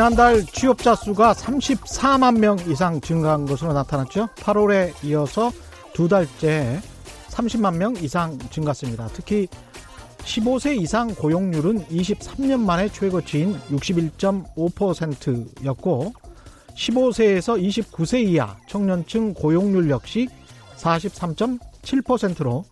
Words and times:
지난달 0.00 0.46
취업자 0.46 0.94
수가 0.94 1.34
34만 1.34 2.38
명 2.38 2.58
이상 2.66 3.02
증가한 3.02 3.44
것으로 3.44 3.74
나타났죠. 3.74 4.28
8월에 4.36 4.94
이어서 5.04 5.52
두 5.92 6.08
달째 6.08 6.80
30만 7.28 7.76
명 7.76 7.94
이상 7.96 8.38
증가했습니다. 8.38 9.10
특히 9.12 9.46
15세 10.20 10.80
이상 10.80 11.14
고용률은 11.14 11.84
23년 11.88 12.60
만에 12.60 12.88
최고치인 12.88 13.60
61.5%였고 13.70 16.14
15세에서 16.74 17.62
29세 17.62 18.26
이하 18.26 18.56
청년층 18.70 19.34
고용률 19.34 19.90
역시 19.90 20.30
43.7%로 20.78 22.64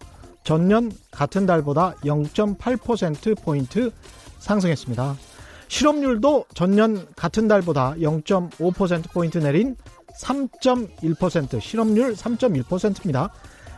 전년 0.45 0.91
같은 1.11 1.45
달보다 1.45 1.92
0.8%포인트 1.97 3.92
상승했습니다. 4.39 5.28
실업률도 5.69 6.47
전년 6.55 7.07
같은 7.15 7.47
달보다 7.47 7.95
0.5%포인트 7.95 9.39
내린 9.39 9.77
3.1% 10.21 11.61
실업률 11.61 12.15
3.1%입니다. 12.15 13.31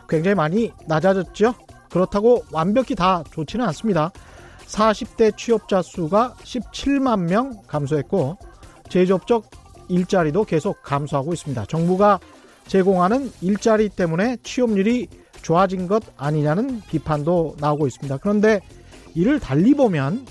굉장히 0.09 0.35
많이 0.35 0.71
낮아졌죠. 0.87 1.53
그렇다고 1.89 2.43
완벽히 2.51 2.95
다 2.95 3.23
좋지는 3.31 3.65
않습니다. 3.67 4.11
40대 4.65 5.35
취업자 5.35 5.81
수가 5.81 6.33
17만 6.43 7.27
명 7.27 7.61
감소했고 7.67 8.37
제조업적 8.89 9.49
일자리도 9.89 10.45
계속 10.45 10.81
감소하고 10.81 11.33
있습니다. 11.33 11.65
정부가 11.65 12.19
제공하는 12.67 13.31
일자리 13.41 13.89
때문에 13.89 14.37
취업률이 14.43 15.07
좋아진 15.41 15.87
것 15.87 16.03
아니냐는 16.15 16.81
비판도 16.89 17.57
나오고 17.59 17.87
있습니다. 17.87 18.17
그런데 18.17 18.61
이를 19.13 19.39
달리 19.39 19.73
보면 19.73 20.25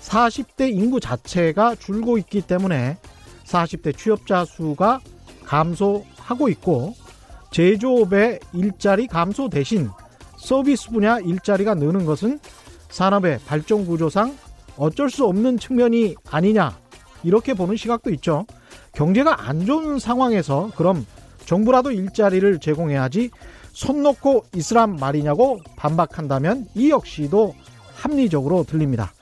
40대 0.00 0.72
인구 0.72 1.00
자체가 1.00 1.76
줄고 1.76 2.18
있기 2.18 2.42
때문에 2.42 2.98
40대 3.44 3.96
취업자 3.96 4.44
수가 4.44 5.00
감소하고 5.44 6.48
있고 6.50 6.94
제조업의 7.50 8.40
일자리 8.52 9.06
감소 9.06 9.48
대신 9.48 9.90
서비스 10.38 10.90
분야 10.90 11.18
일자리가 11.18 11.74
느는 11.74 12.06
것은 12.06 12.38
산업의 12.88 13.40
발전 13.46 13.86
구조상 13.86 14.36
어쩔 14.76 15.10
수 15.10 15.26
없는 15.26 15.58
측면이 15.58 16.14
아니냐 16.30 16.78
이렇게 17.22 17.54
보는 17.54 17.76
시각도 17.76 18.10
있죠. 18.14 18.46
경제가 18.92 19.48
안 19.48 19.66
좋은 19.66 19.98
상황에서 19.98 20.70
그럼 20.76 21.04
정부라도 21.44 21.92
일자리를 21.92 22.58
제공해야지 22.60 23.30
손 23.72 24.02
놓고 24.02 24.44
있으란 24.54 24.96
말이냐고 24.96 25.60
반박한다면 25.76 26.66
이 26.74 26.90
역시도 26.90 27.54
합리적으로 27.94 28.64
들립니다. 28.64 29.12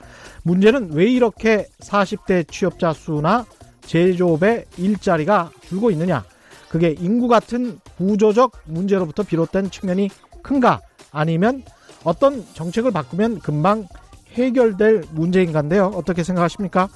문제는 0.49 0.93
왜 0.93 1.05
이렇게 1.05 1.67
40대 1.79 2.49
취업자 2.49 2.91
수나 2.91 3.45
제조업의 3.81 4.65
일자리가 4.77 5.51
줄고 5.61 5.91
있느냐? 5.91 6.25
그게 6.69 6.95
인구 6.99 7.27
같은 7.27 7.79
구조적 7.97 8.53
문제로부터 8.65 9.21
비롯된 9.21 9.69
측면이 9.69 10.09
큰가? 10.41 10.81
아니면 11.11 11.63
어떤 12.03 12.43
정책을 12.53 12.91
바꾸면 12.91 13.39
금방 13.39 13.87
해결될 14.33 15.03
문제인가인데요. 15.11 15.91
어떻게 15.93 16.23
생각하십니까? 16.23 16.87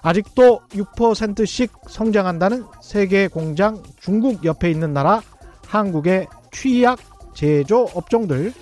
아직도 0.00 0.60
6%씩 0.70 1.72
성장한다는 1.88 2.64
세계 2.82 3.28
공장 3.28 3.82
중국 4.00 4.44
옆에 4.46 4.70
있는 4.70 4.94
나라 4.94 5.20
한국의 5.66 6.26
취약 6.52 6.98
제조 7.34 7.86
업종들 7.94 8.52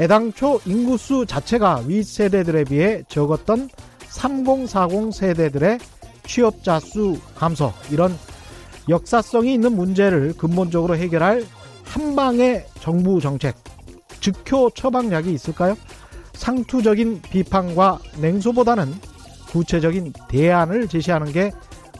애당초 0.00 0.58
인구수 0.64 1.26
자체가 1.26 1.82
윗세대들에 1.86 2.64
비해 2.64 3.02
적었던 3.06 3.68
3040 4.08 5.12
세대들의 5.12 5.78
취업자 6.26 6.80
수 6.80 7.18
감소 7.34 7.70
이런 7.90 8.16
역사성이 8.88 9.52
있는 9.54 9.76
문제를 9.76 10.32
근본적으로 10.38 10.96
해결할 10.96 11.44
한방의 11.84 12.66
정부 12.80 13.20
정책 13.20 13.56
즉효 14.20 14.70
처방약이 14.70 15.30
있을까요? 15.32 15.76
상투적인 16.32 17.20
비판과 17.20 17.98
냉소보다는 18.22 18.94
구체적인 19.50 20.14
대안을 20.28 20.88
제시하는 20.88 21.30
게 21.30 21.50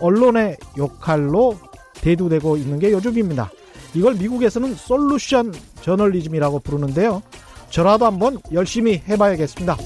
언론의 0.01 0.57
역할로 0.79 1.59
대두되고 1.95 2.57
있는 2.57 2.79
게 2.79 2.93
요즘입니다. 2.93 3.51
이걸 3.93 4.15
미국에서는 4.15 4.75
솔루션 4.75 5.53
저널리즘이라고 5.83 6.61
부르는데요. 6.61 7.23
저라도 7.71 8.07
한번 8.07 8.39
열심히 8.53 9.01
해봐야겠습니다. 9.09 9.77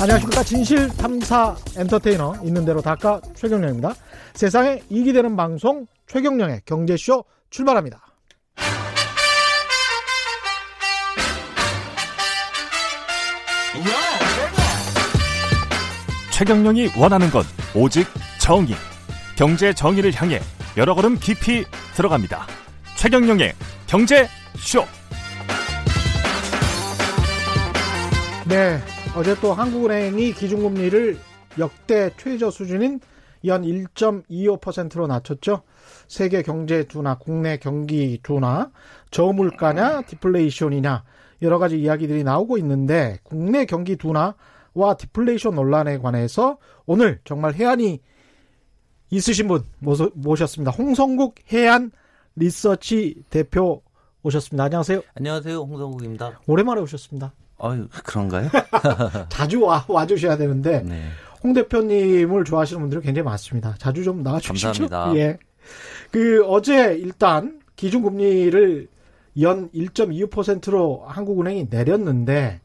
안녕하십니까. 0.00 0.42
진실탐사 0.42 1.56
엔터테이너 1.76 2.34
있는 2.44 2.64
대로 2.64 2.82
닦아 2.82 3.20
최경령입니다. 3.34 3.94
세상에 4.34 4.82
이기 4.90 5.12
되는 5.12 5.36
방송 5.36 5.86
최경령의 6.06 6.62
경제쇼 6.66 7.24
출발합니다. 7.50 8.00
최경령이 16.32 16.90
원하는 16.98 17.30
건 17.30 17.44
오직 17.74 18.06
정의. 18.38 18.74
경제 19.36 19.72
정의를 19.72 20.12
향해 20.14 20.40
여러 20.76 20.94
걸음 20.94 21.16
깊이 21.18 21.64
들어갑니다. 21.94 22.46
최경령의 22.96 23.54
경제쇼. 23.86 24.84
네. 28.52 28.78
어제 29.16 29.34
또 29.40 29.54
한국은행이 29.54 30.34
기준금리를 30.34 31.16
역대 31.58 32.10
최저 32.18 32.50
수준인 32.50 33.00
연 33.46 33.62
1.25%로 33.62 35.06
낮췄죠. 35.06 35.62
세계 36.06 36.42
경제 36.42 36.84
둔화, 36.84 37.16
국내 37.16 37.56
경기 37.56 38.20
둔화, 38.22 38.70
저물가냐, 39.10 40.02
디플레이션이냐 40.02 41.02
여러 41.40 41.58
가지 41.58 41.80
이야기들이 41.80 42.24
나오고 42.24 42.58
있는데 42.58 43.20
국내 43.22 43.64
경기 43.64 43.96
둔화와 43.96 44.96
디플레이션 44.98 45.54
논란에 45.54 45.96
관해서 45.96 46.58
오늘 46.84 47.20
정말 47.24 47.54
해안이 47.54 48.00
있으신 49.08 49.48
분 49.48 49.64
모셨습니다. 50.12 50.72
홍성국 50.72 51.36
해안 51.50 51.90
리서치 52.36 53.22
대표 53.30 53.82
오셨습니다. 54.22 54.64
안녕하세요. 54.64 55.00
안녕하세요. 55.14 55.56
홍성국입니다. 55.56 56.42
오랜만에 56.46 56.82
오셨습니다. 56.82 57.32
아유, 57.62 57.86
그런가요? 58.04 58.50
자주 59.30 59.60
와, 59.60 59.84
와주셔야 59.88 60.36
되는데, 60.36 60.82
네. 60.82 61.00
홍 61.42 61.52
대표님을 61.52 62.44
좋아하시는 62.44 62.80
분들이 62.80 63.00
굉장히 63.00 63.24
많습니다. 63.24 63.74
자주 63.78 64.04
좀 64.04 64.22
나와주십시오. 64.22 64.68
감사합니다. 64.68 65.16
예. 65.16 65.38
그, 66.10 66.44
어제 66.46 66.94
일단 66.94 67.60
기준금리를 67.76 68.88
연 69.40 69.70
1.25%로 69.70 71.04
한국은행이 71.06 71.68
내렸는데, 71.70 72.60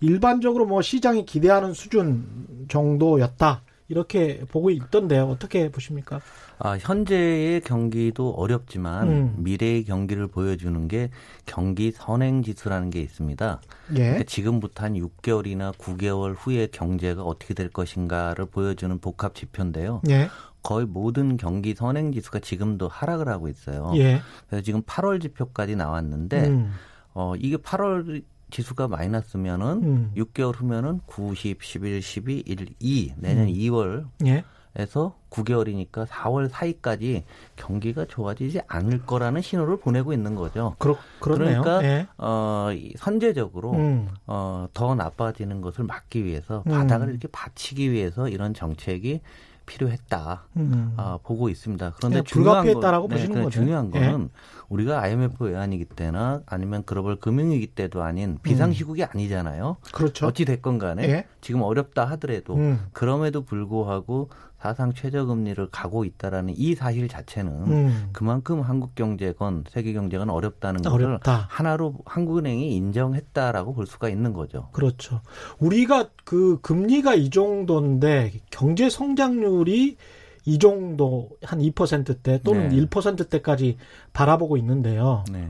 일반적으로 0.00 0.66
뭐 0.66 0.82
시장이 0.82 1.24
기대하는 1.24 1.72
수준 1.72 2.66
정도였다. 2.68 3.62
이렇게 3.88 4.40
보고 4.48 4.70
있던데요. 4.70 5.24
어떻게 5.24 5.68
보십니까? 5.68 6.20
아, 6.58 6.76
현재의 6.78 7.60
경기도 7.60 8.30
어렵지만 8.30 9.08
음. 9.08 9.34
미래의 9.38 9.84
경기를 9.84 10.26
보여주는 10.26 10.88
게 10.88 11.10
경기 11.44 11.90
선행 11.90 12.42
지수라는 12.42 12.90
게 12.90 13.00
있습니다. 13.00 13.60
예. 13.92 13.98
그러니까 13.98 14.24
지금부터 14.24 14.84
한 14.84 14.94
6개월이나 14.94 15.74
9개월 15.76 16.34
후에 16.38 16.68
경제가 16.68 17.22
어떻게 17.22 17.52
될 17.52 17.68
것인가를 17.68 18.46
보여주는 18.46 18.98
복합 18.98 19.34
지표인데요. 19.34 20.00
예. 20.08 20.28
거의 20.62 20.86
모든 20.86 21.36
경기 21.36 21.74
선행 21.74 22.10
지수가 22.10 22.38
지금도 22.38 22.88
하락을 22.88 23.28
하고 23.28 23.48
있어요. 23.48 23.92
예. 23.96 24.22
그래서 24.48 24.64
지금 24.64 24.82
8월 24.82 25.20
지표까지 25.20 25.76
나왔는데 25.76 26.48
음. 26.48 26.72
어 27.12 27.34
이게 27.36 27.58
8월 27.58 28.22
지수가 28.54 28.86
마이너스면은 28.86 29.66
음. 29.82 30.12
6개월 30.16 30.54
후면은 30.54 31.00
90, 31.06 31.60
11, 31.60 32.00
12, 32.00 32.44
1, 32.46 32.68
2 32.78 33.14
내년 33.16 33.48
음. 33.48 33.52
2월 33.52 34.06
예. 34.26 34.44
에서 34.76 35.16
9개월이니까 35.30 36.06
4월 36.06 36.48
사이까지 36.48 37.24
경기가 37.54 38.04
좋아지지 38.06 38.60
않을 38.66 39.06
거라는 39.06 39.40
신호를 39.40 39.78
보내고 39.78 40.12
있는 40.12 40.34
거죠. 40.34 40.74
그렇, 40.78 40.96
그렇네요. 41.20 41.62
그러니까 41.62 41.84
예. 41.84 42.06
어, 42.18 42.68
선제적으로 42.96 43.72
음. 43.72 44.08
어, 44.26 44.68
더 44.72 44.94
나빠지는 44.96 45.60
것을 45.60 45.84
막기 45.84 46.24
위해서 46.24 46.62
음. 46.66 46.72
바닥을 46.72 47.10
이렇게 47.10 47.28
받치기 47.28 47.90
위해서 47.90 48.28
이런 48.28 48.52
정책이 48.52 49.20
필요했다 49.66 50.44
음. 50.56 50.94
아, 50.96 51.18
보고 51.22 51.48
있습니다. 51.48 51.94
그런데 51.96 52.22
중요한 52.22 52.64
불가피했다라고 52.64 53.08
거, 53.08 53.14
보시는 53.14 53.34
네, 53.36 53.44
거죠. 53.44 53.60
중요한 53.60 53.90
예. 53.94 54.00
거는 54.00 54.30
우리가 54.68 55.00
IMF 55.00 55.44
외환위기 55.44 55.84
때나 55.86 56.42
아니면 56.46 56.82
글로벌 56.84 57.16
금융위기 57.16 57.68
때도 57.68 58.02
아닌 58.02 58.38
비상시국이 58.42 59.02
음. 59.02 59.08
아니잖아요. 59.12 59.76
그렇죠. 59.92 60.26
어찌 60.26 60.44
됐건 60.44 60.78
간에 60.78 61.04
예. 61.04 61.26
지금 61.40 61.62
어렵다 61.62 62.04
하더라도 62.06 62.56
음. 62.56 62.86
그럼에도 62.92 63.44
불구하고 63.44 64.30
사상 64.64 64.94
최저금리를 64.94 65.68
가고 65.70 66.06
있다라는 66.06 66.54
이 66.56 66.74
사실 66.74 67.06
자체는 67.06 67.52
음. 67.70 68.08
그만큼 68.14 68.62
한국 68.62 68.94
경제건 68.94 69.64
세계 69.68 69.92
경제건 69.92 70.30
어렵다는 70.30 70.80
것을 70.80 71.04
어렵다. 71.04 71.48
하나로 71.50 71.96
한국은행이 72.06 72.74
인정했다라고 72.74 73.74
볼 73.74 73.86
수가 73.86 74.08
있는 74.08 74.32
거죠. 74.32 74.70
그렇죠. 74.72 75.20
우리가 75.58 76.08
그 76.24 76.62
금리가 76.62 77.14
이 77.14 77.28
정도인데 77.28 78.32
경제 78.50 78.88
성장률이 78.88 79.98
이 80.46 80.58
정도 80.58 81.28
한 81.42 81.58
2%대 81.58 82.40
또는 82.42 82.70
네. 82.70 82.86
1%대까지 82.86 83.76
바라보고 84.14 84.56
있는데요. 84.56 85.26
네. 85.30 85.46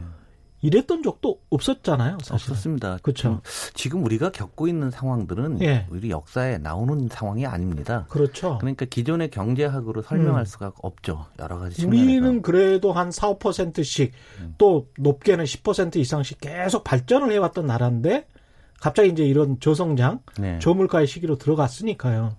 이랬던 0.64 1.02
적도 1.02 1.40
없었잖아요. 1.50 2.19
사실 2.22 2.50
없었습니다. 2.50 2.99
그렇죠. 3.02 3.43
지금 3.75 4.02
우리가 4.02 4.31
겪고 4.31 4.66
있는 4.66 4.90
상황들은 4.90 5.61
예. 5.61 5.87
우리 5.90 6.11
역사에 6.11 6.56
나오는 6.56 7.06
상황이 7.11 7.44
아닙니다. 7.44 8.06
그렇죠. 8.08 8.56
그러니까 8.58 8.87
기존의 8.87 9.31
경제학으로 9.31 10.00
설명할 10.00 10.43
음. 10.43 10.44
수가 10.46 10.72
없죠. 10.81 11.26
여러 11.38 11.58
가지 11.58 11.84
우리는 11.84 12.14
측면에서. 12.14 12.43
그래도 12.43 12.93
한 12.93 13.11
4, 13.11 13.34
5%씩 13.34 14.12
음. 14.40 14.55
또 14.56 14.88
높게는 14.99 15.44
10% 15.44 15.96
이상씩 15.96 16.40
계속 16.40 16.82
발전을 16.82 17.31
해왔던 17.31 17.67
나라인데 17.67 18.26
갑자기 18.84 19.08
이제 19.08 19.25
이런 19.25 19.58
저성장, 19.60 20.20
네. 20.38 20.58
저물가의 20.58 21.06
시기로 21.06 21.38
들어갔으니까요. 21.38 22.36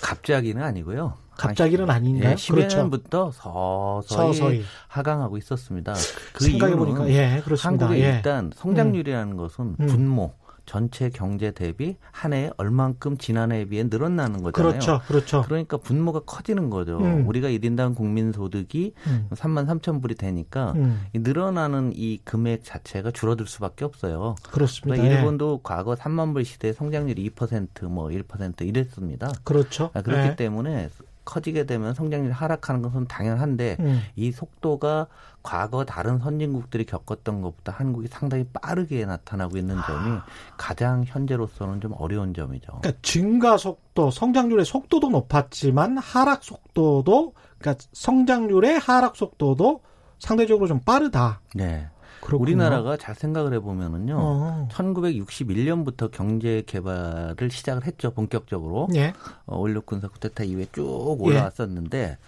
갑자기는 0.00 0.62
아니고요. 0.62 1.14
갑자기는 1.36 1.90
아닌가요? 1.90 2.30
예, 2.30 2.34
10년부터 2.36 3.10
그렇죠. 3.10 3.32
서서히, 3.32 4.34
서서히, 4.34 4.64
하강하고 4.86 5.38
있었습니다. 5.38 5.94
그 6.34 6.44
생각해 6.44 6.76
보니까 6.76 7.08
예, 7.08 7.42
그렇습니다. 7.44 7.86
한국의 7.86 8.04
예. 8.04 8.14
일단 8.14 8.52
성장률이라는 8.54 9.32
음. 9.32 9.36
것은 9.36 9.76
분모 9.76 10.34
전체 10.68 11.08
경제 11.08 11.50
대비 11.50 11.96
한 12.12 12.34
해에 12.34 12.50
얼만큼 12.58 13.16
지난해에 13.16 13.64
비해 13.64 13.84
늘어나는 13.84 14.42
거잖아요. 14.42 14.72
그렇죠. 14.72 15.00
그렇죠. 15.08 15.42
그러니까 15.42 15.78
분모가 15.78 16.20
커지는 16.20 16.68
거죠. 16.68 16.98
음. 16.98 17.26
우리가 17.26 17.48
1인당 17.48 17.96
국민 17.96 18.32
소득이 18.32 18.92
음. 19.06 19.28
3만 19.30 19.66
3천 19.66 20.02
불이 20.02 20.16
되니까 20.16 20.72
음. 20.76 21.00
이 21.14 21.20
늘어나는 21.20 21.92
이 21.94 22.18
금액 22.22 22.64
자체가 22.64 23.12
줄어들 23.12 23.46
수밖에 23.46 23.86
없어요. 23.86 24.34
그렇습니다. 24.42 24.96
그러니까 24.96 25.18
일본도 25.18 25.54
예. 25.58 25.60
과거 25.62 25.94
3만 25.94 26.34
불 26.34 26.44
시대에 26.44 26.74
성장률이 26.74 27.30
2%뭐 27.30 28.08
1% 28.08 28.68
이랬습니다. 28.68 29.32
그렇죠. 29.44 29.90
아, 29.94 30.02
그렇기 30.02 30.28
예. 30.28 30.36
때문에 30.36 30.90
커지게 31.28 31.64
되면 31.64 31.92
성장률이 31.92 32.32
하락하는 32.32 32.80
것은 32.80 33.06
당연한데 33.06 33.76
음. 33.80 34.00
이 34.16 34.32
속도가 34.32 35.06
과거 35.42 35.84
다른 35.84 36.18
선진국들이 36.18 36.86
겪었던 36.86 37.42
것보다 37.42 37.72
한국이 37.72 38.08
상당히 38.08 38.46
빠르게 38.52 39.04
나타나고 39.04 39.58
있는 39.58 39.76
점이 39.86 40.10
아. 40.10 40.24
가장 40.56 41.04
현재로서는 41.06 41.82
좀 41.82 41.92
어려운 41.98 42.32
점이죠. 42.32 42.78
그러니까 42.80 42.92
증가 43.02 43.58
속도, 43.58 44.10
성장률의 44.10 44.64
속도도 44.64 45.10
높았지만 45.10 45.98
하락 45.98 46.42
속도도 46.42 47.34
그러니까 47.58 47.84
성장률의 47.92 48.78
하락 48.78 49.16
속도도 49.16 49.82
상대적으로 50.18 50.66
좀 50.66 50.80
빠르다. 50.80 51.40
네. 51.54 51.88
그렇군요. 52.28 52.42
우리나라가 52.42 52.98
잘 52.98 53.14
생각을 53.14 53.54
해보면은요, 53.54 54.16
어. 54.18 54.68
1961년부터 54.70 56.10
경제 56.10 56.62
개발을 56.66 57.50
시작을 57.50 57.86
했죠, 57.86 58.10
본격적으로. 58.10 58.88
예. 58.96 59.14
어, 59.46 59.58
올력 59.58 59.86
군사 59.86 60.08
쿠데타 60.08 60.44
이후에 60.44 60.66
쭉 60.70 61.16
올라왔었는데, 61.18 61.98
예. 61.98 62.18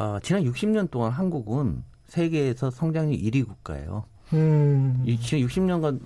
어, 0.00 0.20
지난 0.22 0.44
60년 0.44 0.92
동안 0.92 1.10
한국은 1.10 1.82
세계에서 2.06 2.70
성장률 2.70 3.18
1위 3.18 3.44
국가예요. 3.44 4.04
음. 4.32 5.04
지금 5.20 5.46
60년간 5.46 5.98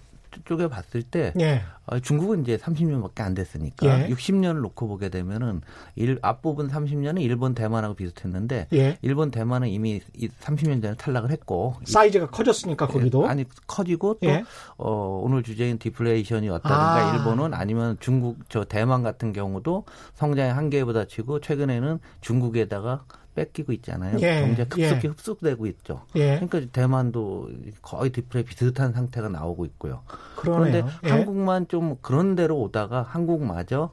쪽에 0.45 0.69
봤을 0.69 1.03
때 1.03 1.33
예. 1.41 1.63
어, 1.87 2.01
중국은 2.01 2.43
이제 2.43 2.57
30년밖에 2.57 3.21
안 3.21 3.35
됐으니까 3.35 3.87
예. 3.87 4.09
60년을 4.09 4.61
놓고 4.61 4.89
보게 4.89 5.09
되면은 5.09 5.63
일, 5.95 6.19
앞부분 6.23 6.69
30년은 6.69 7.23
일본 7.23 7.55
대만하고 7.55 7.95
비슷했는데 7.95 8.69
예. 8.73 8.99
일본 9.03 9.31
대만은 9.31 9.69
이미 9.69 10.01
30년 10.41 10.83
전에 10.83 10.95
탈락을 10.97 11.31
했고 11.31 11.75
사이즈가 11.85 12.27
커졌으니까 12.27 12.87
거기도 12.89 13.25
예, 13.25 13.29
아니 13.29 13.45
커지고 13.67 14.19
또 14.21 14.29
예. 14.29 14.45
어, 14.77 15.21
오늘 15.23 15.43
주제인 15.43 15.79
디플레이션이 15.79 16.49
왔다든가 16.49 17.13
아. 17.13 17.17
일본은 17.17 17.55
아니면 17.55 17.97
중국 18.01 18.39
저 18.49 18.65
대만 18.65 19.03
같은 19.03 19.33
경우도 19.33 19.85
성장의 20.15 20.53
한계에 20.53 20.85
부딪히고 20.85 21.41
최근에는 21.41 22.01
중국에다가 22.21 23.05
뺏기고 23.37 23.73
있잖아요. 23.75 24.19
예, 24.21 24.41
경제가 24.41 24.69
급속히 24.75 25.07
예. 25.07 25.09
흡수되고 25.11 25.67
있죠. 25.69 26.03
예. 26.17 26.41
그러니까 26.41 26.73
대만도 26.73 27.51
거의 27.83 28.11
디플레 28.11 28.43
비슷한 28.45 28.93
상태가 28.93 29.29
나오고 29.29 29.65
있고요. 29.67 30.03
그러네요. 30.35 30.85
그런데 30.85 30.97
예. 31.05 31.11
한국만 31.11 31.69
좀 31.69 31.97
그런 32.01 32.35
대로 32.35 32.59
오다가 32.61 33.03
한국마저 33.03 33.93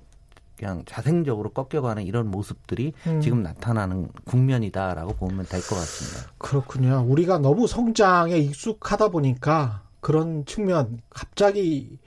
그냥 0.58 0.84
자생적으로 0.86 1.50
꺾여가는 1.50 2.04
이런 2.04 2.32
모습들이 2.32 2.94
음. 3.08 3.20
지금 3.22 3.44
나타나는 3.44 4.10
국면이다라고 4.26 5.14
보면 5.16 5.46
될 5.46 5.60
것 5.62 5.76
같습니다. 5.76 6.32
그렇군요. 6.38 7.06
우리가 7.08 7.40
너무 7.40 7.68
성장에 7.68 8.38
익숙하다 8.38 9.10
보니까 9.10 9.82
그런 10.00 10.46
측면 10.46 11.00
갑자기 11.10 11.98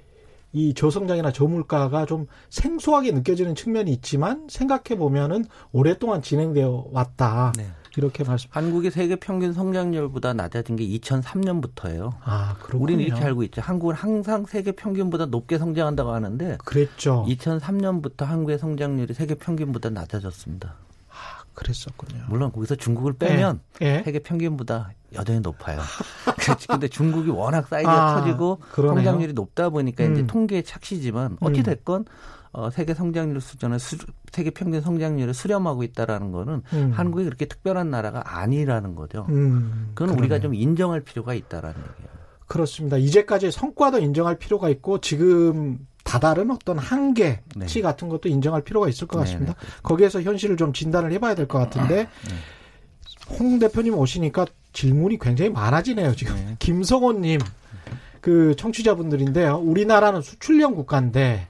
이 0.53 0.75
저성장이나 0.75 1.33
저물가가 1.33 2.07
좀 2.07 2.27
생소하게 2.51 3.13
느껴지는 3.13 3.55
측면이 3.55 3.93
있지만 3.93 4.47
생각해 4.49 4.99
보면은 4.99 5.45
오랫동안 5.73 6.23
진행되어 6.23 6.89
왔다. 6.93 7.53
네. 7.57 7.67
이렇게 7.97 8.25
말씀. 8.25 8.49
한국의 8.53 8.91
세계 8.91 9.17
평균 9.17 9.53
성장률보다 9.53 10.35
낮아진 10.35 10.77
게 10.77 10.87
2003년부터예요. 10.87 12.13
아, 12.23 12.55
그렇군요. 12.59 12.83
우리는 12.83 13.05
이렇게 13.05 13.25
알고 13.25 13.43
있죠. 13.45 13.63
한국은 13.63 13.95
항상 13.95 14.45
세계 14.45 14.73
평균보다 14.73 15.27
높게 15.27 15.57
성장한다고 15.59 16.11
하는데 16.11 16.59
그랬죠. 16.65 17.25
2003년부터 17.29 18.25
한국의 18.25 18.59
성장률이 18.59 19.15
세계 19.15 19.35
평균보다 19.35 19.91
낮아졌습니다. 19.91 20.75
아, 21.09 21.45
그랬었군요. 21.55 22.25
물론 22.29 22.53
거기서 22.53 22.75
중국을 22.75 23.15
빼면 23.15 23.61
네. 23.81 24.03
세계 24.05 24.19
평균보다 24.19 24.93
여전히 25.17 25.41
높아요. 25.41 25.81
근데 26.69 26.89
중국이 26.89 27.31
워낙 27.31 27.67
사이즈가 27.69 28.11
아, 28.13 28.21
커지고 28.21 28.61
그러네요. 28.73 28.97
성장률이 29.05 29.33
높다 29.33 29.69
보니까 29.71 30.05
음. 30.05 30.13
이제 30.13 30.27
통계의 30.27 30.63
착시지만 30.65 31.39
어찌 31.41 31.61
음. 31.61 31.65
됐건 31.65 32.05
어, 32.53 32.71
세계 32.71 32.95
성장률 32.95 33.41
수준을 33.41 33.79
수, 33.79 33.99
세계 34.33 34.51
평균 34.51 34.81
성장률을 34.81 35.35
수렴하고 35.35 35.83
있다라는 35.83 36.33
거는 36.33 36.63
음. 36.73 36.93
한국이 36.95 37.25
그렇게 37.25 37.45
특별한 37.47 37.91
나라가 37.91 38.23
아니라는 38.39 38.95
거죠. 38.95 39.27
음, 39.29 39.91
그건 39.95 40.09
그러네요. 40.09 40.19
우리가 40.19 40.39
좀 40.41 40.55
인정할 40.55 41.01
필요가 41.01 41.35
있다라는 41.35 41.77
얘기예요. 41.79 42.17
그렇습니다. 42.47 42.97
이제까지 42.97 43.51
성과도 43.51 43.99
인정할 43.99 44.39
필요가 44.39 44.69
있고 44.71 45.01
지금 45.01 45.79
다다른 46.05 46.51
어떤 46.53 46.79
한계치 46.79 47.41
네. 47.57 47.81
같은 47.83 48.09
것도 48.09 48.29
인정할 48.29 48.63
필요가 48.63 48.89
있을 48.89 49.07
것 49.09 49.19
같습니다. 49.19 49.53
네, 49.55 49.59
네. 49.61 49.67
거기에서 49.83 50.23
현실을 50.23 50.57
좀 50.57 50.73
진단을 50.73 51.11
해봐야 51.13 51.35
될 51.35 51.47
것 51.49 51.59
같은데 51.59 52.05
네. 52.05 53.37
홍 53.39 53.59
대표님 53.59 53.95
오시니까 53.99 54.47
질문이 54.77 55.19
굉장히 55.19 55.51
많아지네요, 55.51 56.15
지금. 56.15 56.35
네. 56.35 56.57
김성호님, 56.59 57.41
그 58.21 58.55
청취자분들인데요. 58.57 59.57
우리나라는 59.57 60.21
수출형 60.21 60.75
국가인데, 60.75 61.49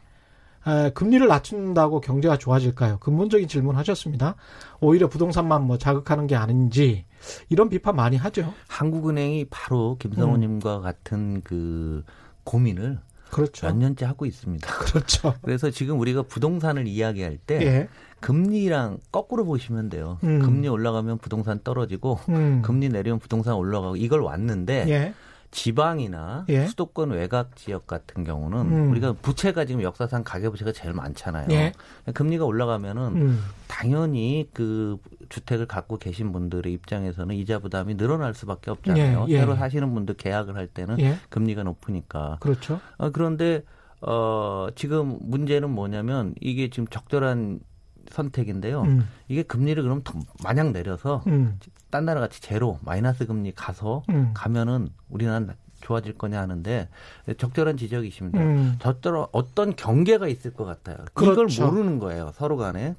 에, 0.66 0.90
금리를 0.90 1.26
낮춘다고 1.26 2.00
경제가 2.00 2.38
좋아질까요? 2.38 2.98
근본적인 2.98 3.48
질문 3.48 3.74
하셨습니다. 3.74 4.36
오히려 4.80 5.08
부동산만 5.08 5.66
뭐 5.66 5.76
자극하는 5.76 6.28
게 6.28 6.36
아닌지, 6.36 7.04
이런 7.48 7.68
비판 7.68 7.96
많이 7.96 8.16
하죠. 8.16 8.54
한국은행이 8.68 9.46
바로 9.50 9.96
김성호님과 9.98 10.76
음. 10.76 10.82
같은 10.82 11.40
그 11.42 12.04
고민을 12.44 13.00
그렇죠. 13.32 13.66
몇 13.66 13.76
년째 13.76 14.04
하고 14.04 14.24
있습니다. 14.24 14.72
그렇죠. 14.78 15.34
그래서 15.42 15.70
지금 15.70 15.98
우리가 15.98 16.22
부동산을 16.22 16.86
이야기할 16.86 17.38
때 17.38 17.60
예. 17.60 17.88
금리랑 18.20 18.98
거꾸로 19.12 19.44
보시면 19.44 19.88
돼요. 19.88 20.18
음. 20.24 20.40
금리 20.40 20.68
올라가면 20.68 21.18
부동산 21.18 21.60
떨어지고 21.62 22.18
음. 22.28 22.62
금리 22.62 22.88
내리면 22.88 23.18
부동산 23.18 23.54
올라가고 23.54 23.96
이걸 23.96 24.20
왔는데 24.20 24.86
예. 24.88 25.14
지방이나 25.50 26.44
예. 26.48 26.66
수도권 26.66 27.10
외곽 27.10 27.56
지역 27.56 27.86
같은 27.86 28.24
경우는 28.24 28.58
음. 28.60 28.90
우리가 28.90 29.14
부채가 29.14 29.64
지금 29.64 29.82
역사상 29.82 30.22
가계 30.24 30.50
부채가 30.50 30.72
제일 30.72 30.92
많잖아요. 30.92 31.46
예. 31.50 31.72
금리가 32.12 32.44
올라가면은 32.44 33.02
음. 33.16 33.40
당연히 33.66 34.48
그 34.52 34.98
주택을 35.28 35.66
갖고 35.66 35.98
계신 35.98 36.32
분들의 36.32 36.72
입장에서는 36.72 37.34
이자 37.36 37.58
부담이 37.58 37.96
늘어날 37.96 38.34
수밖에 38.34 38.70
없잖아요. 38.70 39.26
예. 39.28 39.32
예. 39.32 39.38
새로 39.38 39.56
사시는 39.56 39.94
분들 39.94 40.16
계약을 40.16 40.56
할 40.56 40.66
때는 40.66 41.00
예. 41.00 41.16
금리가 41.30 41.62
높으니까. 41.62 42.38
그렇죠. 42.40 42.80
어, 42.98 43.10
그런데 43.10 43.62
어 44.02 44.68
지금 44.74 45.18
문제는 45.22 45.70
뭐냐면 45.70 46.34
이게 46.40 46.68
지금 46.68 46.86
적절한 46.88 47.60
선택인데요. 48.10 48.82
음. 48.82 49.08
이게 49.28 49.42
금리를 49.42 49.82
그럼 49.82 50.02
더 50.04 50.18
마냥 50.42 50.72
내려서 50.72 51.22
음. 51.26 51.58
딴 51.90 52.04
나라 52.04 52.20
같이 52.20 52.40
제로 52.40 52.78
마이너스 52.82 53.26
금리 53.26 53.52
가서 53.52 54.02
음. 54.10 54.32
가면은 54.34 54.88
우리나라 55.08 55.46
좋아질 55.80 56.18
거냐 56.18 56.40
하는데 56.40 56.88
적절한 57.36 57.76
지적이십니다. 57.76 58.38
음. 58.40 58.76
적절한 58.80 59.26
어떤 59.32 59.76
경계가 59.76 60.28
있을 60.28 60.52
것 60.52 60.64
같아요. 60.64 60.96
그렇죠. 61.14 61.44
이걸 61.52 61.70
모르는 61.70 61.98
거예요. 61.98 62.32
서로 62.34 62.56
간에. 62.56 62.96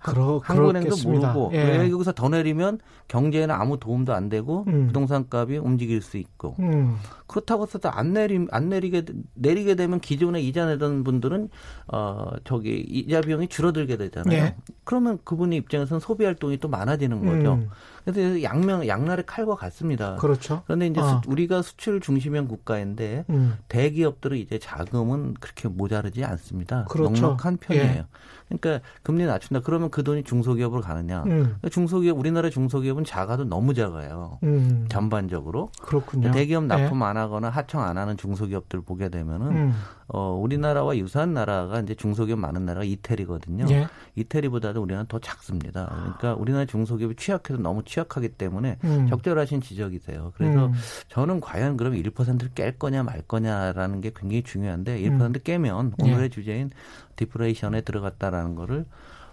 그러, 0.00 0.40
한국은행도 0.42 0.96
모르고 1.04 1.50
예. 1.54 1.78
외국에서 1.78 2.12
더 2.12 2.28
내리면 2.28 2.78
경제에는 3.08 3.54
아무 3.54 3.78
도움도 3.80 4.14
안 4.14 4.28
되고 4.28 4.64
음. 4.68 4.86
부동산 4.86 5.26
값이 5.28 5.56
움직일 5.56 6.02
수 6.02 6.18
있고 6.18 6.54
음. 6.60 6.96
그렇다고 7.26 7.64
해서 7.64 7.78
안 7.88 8.12
내리 8.12 8.46
안 8.50 8.68
내리게 8.68 9.04
내리게 9.34 9.74
되면 9.74 10.00
기존에 10.00 10.40
이자 10.40 10.66
내던 10.66 11.04
분들은 11.04 11.48
어 11.88 12.30
저기 12.44 12.78
이자 12.88 13.20
비용이 13.20 13.48
줄어들게 13.48 13.96
되잖아요. 13.96 14.36
예. 14.36 14.56
그러면 14.84 15.18
그분의 15.24 15.58
입장에서는 15.58 16.00
소비 16.00 16.24
활동이 16.24 16.58
또 16.58 16.68
많아지는 16.68 17.24
거죠. 17.24 17.54
음. 17.54 17.68
그래서 18.12 18.42
양면 18.42 18.86
양날의 18.86 19.26
칼과 19.26 19.54
같습니다. 19.56 20.16
그렇죠. 20.16 20.62
그런데 20.66 20.86
이제 20.86 21.00
어. 21.00 21.04
수, 21.04 21.20
우리가 21.30 21.62
수출 21.62 22.00
중심형 22.00 22.48
국가인데 22.48 23.24
음. 23.30 23.56
대기업들은 23.68 24.36
이제 24.38 24.58
자금은 24.58 25.34
그렇게 25.40 25.68
모자르지 25.68 26.24
않습니다. 26.24 26.84
그렇죠. 26.84 27.10
넉넉한 27.20 27.58
편이에요. 27.58 27.84
예. 27.84 28.04
그러니까 28.48 28.80
금리 29.02 29.26
낮춘다. 29.26 29.60
그러면 29.60 29.90
그 29.90 30.02
돈이 30.02 30.24
중소기업으로 30.24 30.80
가느냐? 30.80 31.22
음. 31.24 31.42
그러니까 31.42 31.68
중소기업 31.68 32.18
우리나라 32.18 32.48
중소기업은 32.48 33.04
작아도 33.04 33.44
너무 33.44 33.74
작아요. 33.74 34.38
음. 34.42 34.86
전반적으로. 34.88 35.70
그렇군요. 35.82 36.30
대기업 36.30 36.64
납품 36.64 37.00
예. 37.02 37.04
안 37.04 37.16
하거나 37.18 37.50
하청 37.50 37.82
안 37.82 37.98
하는 37.98 38.16
중소기업들 38.16 38.80
보게 38.80 39.10
되면은 39.10 39.46
음. 39.48 39.74
어 40.06 40.32
우리나라와 40.32 40.96
유사한 40.96 41.34
나라가 41.34 41.80
이제 41.80 41.94
중소기업 41.94 42.38
많은 42.38 42.64
나라가 42.64 42.84
이태리거든요. 42.84 43.66
예. 43.68 43.88
이태리보다도 44.14 44.80
우리나라 44.80 45.04
더 45.06 45.18
작습니다. 45.18 45.86
그러니까 45.98 46.34
우리나라 46.34 46.64
중소기업이 46.64 47.16
취약해서 47.16 47.60
너무 47.60 47.82
취약 47.84 47.97
하기 48.08 48.30
때문에 48.30 48.78
음. 48.84 49.06
적절하신 49.08 49.60
지적이세요. 49.60 50.32
그래서 50.36 50.66
음. 50.66 50.72
저는 51.08 51.40
과연 51.40 51.76
그럼 51.76 51.94
1%를 51.94 52.50
깰 52.50 52.78
거냐 52.78 53.02
말 53.02 53.22
거냐라는 53.22 54.00
게 54.00 54.12
굉장히 54.14 54.42
중요한데 54.42 55.00
1% 55.00 55.20
음. 55.20 55.32
깨면 55.42 55.94
오늘의 55.98 56.24
예. 56.24 56.28
주제인 56.28 56.70
디플레이션에 57.16 57.80
들어갔다라는 57.82 58.54
거를 58.54 58.84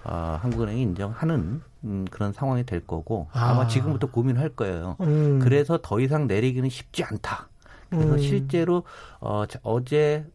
어, 0.03 0.37
한국은행이 0.41 0.81
인정하는 0.81 1.61
음, 1.83 2.05
그런 2.11 2.31
상황이 2.31 2.63
될 2.63 2.85
거고 2.85 3.27
아. 3.31 3.53
마 3.55 3.67
지금부터 3.67 4.07
고민할 4.11 4.49
거예요. 4.49 4.97
음. 5.01 5.39
그래서 5.39 5.79
더 5.81 5.99
이상 5.99 6.27
내리기는 6.27 6.69
쉽지 6.69 7.03
않다. 7.03 7.49
그래서 7.89 8.13
음. 8.13 8.19
실제로 8.19 8.83
어, 9.19 9.45
어제 9.63 10.25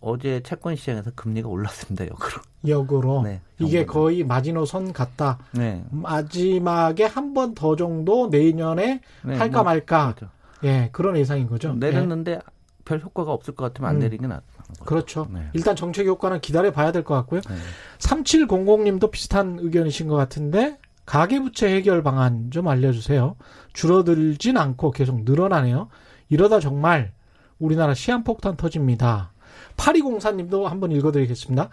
어제 0.00 0.40
채권 0.42 0.76
시장에서 0.76 1.10
금리가 1.14 1.48
올랐습니다. 1.48 2.06
역으로. 2.06 2.42
역으로. 2.66 3.22
네, 3.22 3.40
이게 3.58 3.84
거의 3.86 4.24
마지노선 4.24 4.92
같다. 4.92 5.38
네. 5.52 5.84
마지막에 5.90 7.04
한 7.04 7.34
번 7.34 7.54
더 7.54 7.76
정도 7.76 8.28
내년에 8.28 9.00
네, 9.24 9.36
할까 9.36 9.58
뭐, 9.58 9.64
말까. 9.64 10.14
그렇죠. 10.14 10.32
예, 10.64 10.88
그런 10.92 11.16
예상인 11.16 11.46
거죠. 11.46 11.74
내렸는데 11.74 12.32
예. 12.32 12.38
별 12.84 13.00
효과가 13.00 13.32
없을 13.32 13.54
것 13.54 13.64
같으면 13.64 13.90
안 13.90 13.96
음. 13.96 14.00
내리는 14.00 14.20
게 14.22 14.26
낫다. 14.28 14.44
그렇죠. 14.84 15.26
네. 15.32 15.48
일단 15.52 15.74
정책 15.76 16.06
효과는 16.06 16.40
기다려 16.40 16.70
봐야 16.72 16.92
될 16.92 17.02
것 17.04 17.14
같고요. 17.14 17.40
네. 17.48 17.54
3700님도 17.98 19.10
비슷한 19.10 19.58
의견이신 19.60 20.08
것 20.08 20.16
같은데 20.16 20.78
가계부채 21.06 21.68
해결 21.74 22.02
방안 22.02 22.50
좀 22.50 22.68
알려주세요. 22.68 23.36
줄어들진 23.74 24.56
않고 24.56 24.90
계속 24.90 25.22
늘어나네요. 25.24 25.88
이러다 26.30 26.60
정말 26.60 27.12
우리나라 27.58 27.92
시한폭탄 27.94 28.56
터집니다. 28.56 29.32
8204님도 29.76 30.64
한번 30.64 30.92
읽어드리겠습니다. 30.92 31.68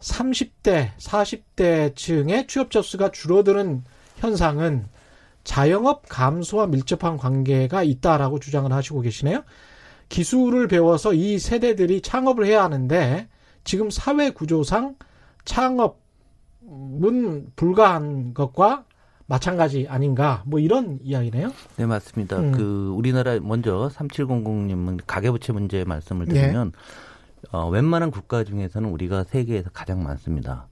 30대, 0.00 0.90
40대 0.98 1.94
층의 1.94 2.46
취업자 2.46 2.82
수가 2.82 3.10
줄어드는 3.10 3.84
현상은 4.16 4.86
자영업 5.44 6.08
감소와 6.08 6.66
밀접한 6.66 7.16
관계가 7.16 7.82
있다라고 7.82 8.38
주장을 8.38 8.70
하시고 8.72 9.00
계시네요. 9.00 9.42
기술을 10.08 10.68
배워서 10.68 11.14
이 11.14 11.38
세대들이 11.38 12.02
창업을 12.02 12.46
해야 12.46 12.62
하는데 12.64 13.28
지금 13.64 13.90
사회 13.90 14.30
구조상 14.30 14.96
창업은 15.44 15.96
불가한 17.56 18.34
것과 18.34 18.84
마찬가지 19.26 19.86
아닌가 19.88 20.42
뭐 20.46 20.60
이런 20.60 20.98
이야기네요. 21.02 21.52
네 21.76 21.86
맞습니다. 21.86 22.38
음. 22.38 22.52
그 22.52 22.92
우리나라 22.94 23.38
먼저 23.40 23.90
3700님은 23.94 25.00
가계부채 25.06 25.52
문제 25.52 25.84
말씀을 25.84 26.26
드리면 26.26 26.72
네. 26.72 26.78
어, 27.52 27.68
웬만한 27.68 28.10
국가 28.10 28.44
중에서는 28.44 28.88
우리가 28.88 29.24
세계에서 29.24 29.70
가장 29.72 30.02
많습니다. 30.02 30.66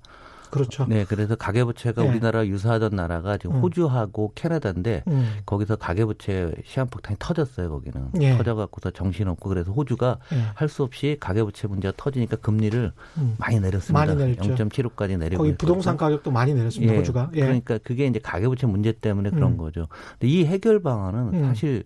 그렇죠. 0.51 0.85
네, 0.89 1.05
그래서 1.05 1.37
가계부채가 1.37 2.03
네. 2.03 2.09
우리나라 2.09 2.47
유사하던 2.47 2.97
나라가 2.97 3.39
지금 3.39 3.57
음. 3.57 3.61
호주하고 3.63 4.33
캐나다인데 4.35 5.05
음. 5.07 5.39
거기서 5.47 5.77
가계부채 5.77 6.53
시한폭탄이 6.65 7.17
터졌어요. 7.21 7.71
거기는 7.71 8.09
예. 8.21 8.37
터져갖고서 8.37 8.91
정신없고 8.91 9.49
그래서 9.49 9.71
호주가 9.71 10.19
예. 10.33 10.39
할수 10.55 10.83
없이 10.83 11.17
가계부채 11.21 11.69
문제가 11.69 11.95
터지니까 11.97 12.37
금리를 12.37 12.93
음. 13.19 13.35
많이 13.39 13.61
내렸습니다. 13.61 14.07
많이 14.07 14.17
내렸죠. 14.17 14.55
0.75까지 14.57 15.19
내리고 15.19 15.45
거기 15.45 15.57
부동산 15.57 15.97
가격도 15.97 16.31
많이 16.33 16.53
내렸습니다. 16.53 16.95
예. 16.95 16.99
호주가. 16.99 17.31
예. 17.35 17.41
그러니까 17.43 17.79
그게 17.79 18.07
이제 18.07 18.19
가계부채 18.19 18.67
문제 18.67 18.93
때문에 18.93 19.31
그런 19.31 19.53
음. 19.53 19.57
거죠. 19.57 19.87
근데 20.19 20.27
이 20.27 20.45
해결 20.47 20.83
방안은 20.83 21.35
음. 21.35 21.45
사실 21.47 21.85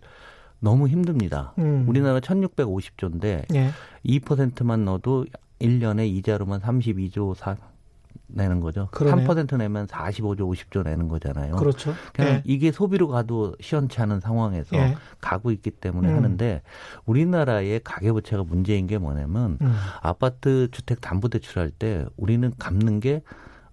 너무 0.65 0.89
힘듭니다. 0.89 1.53
음. 1.59 1.85
우리나라 1.87 2.21
1650조인데 2.21 3.55
예. 3.55 3.71
2%만 4.07 4.85
넣어도 4.87 5.27
1년에 5.61 6.09
이자로만 6.09 6.61
32조 6.61 7.35
4 7.37 7.57
내는 8.27 8.61
거죠. 8.61 8.89
그러네요. 8.91 9.29
3% 9.29 9.57
내면 9.59 9.87
45조 9.87 10.39
50조 10.41 10.83
내는 10.85 11.09
거잖아요. 11.09 11.57
그렇죠. 11.57 11.93
그냥 12.15 12.33
예. 12.37 12.43
이게 12.45 12.73
소비로 12.73 13.09
가도 13.09 13.55
시원치 13.61 14.01
않은 14.01 14.21
상황에서 14.21 14.75
예. 14.77 14.97
가고 15.21 15.51
있기 15.53 15.71
때문에 15.71 16.09
음. 16.09 16.17
하는데 16.17 16.63
우리나라의 17.05 17.81
가계부채가 17.85 18.45
문제인 18.45 18.87
게 18.87 18.97
뭐냐면 18.99 19.59
음. 19.61 19.77
아파트 20.01 20.69
주택 20.71 21.01
담보 21.03 21.29
대출 21.29 21.59
할 21.61 21.71
때 21.71 22.07
우리는 22.17 22.51
갚는 22.59 23.01
게 23.01 23.23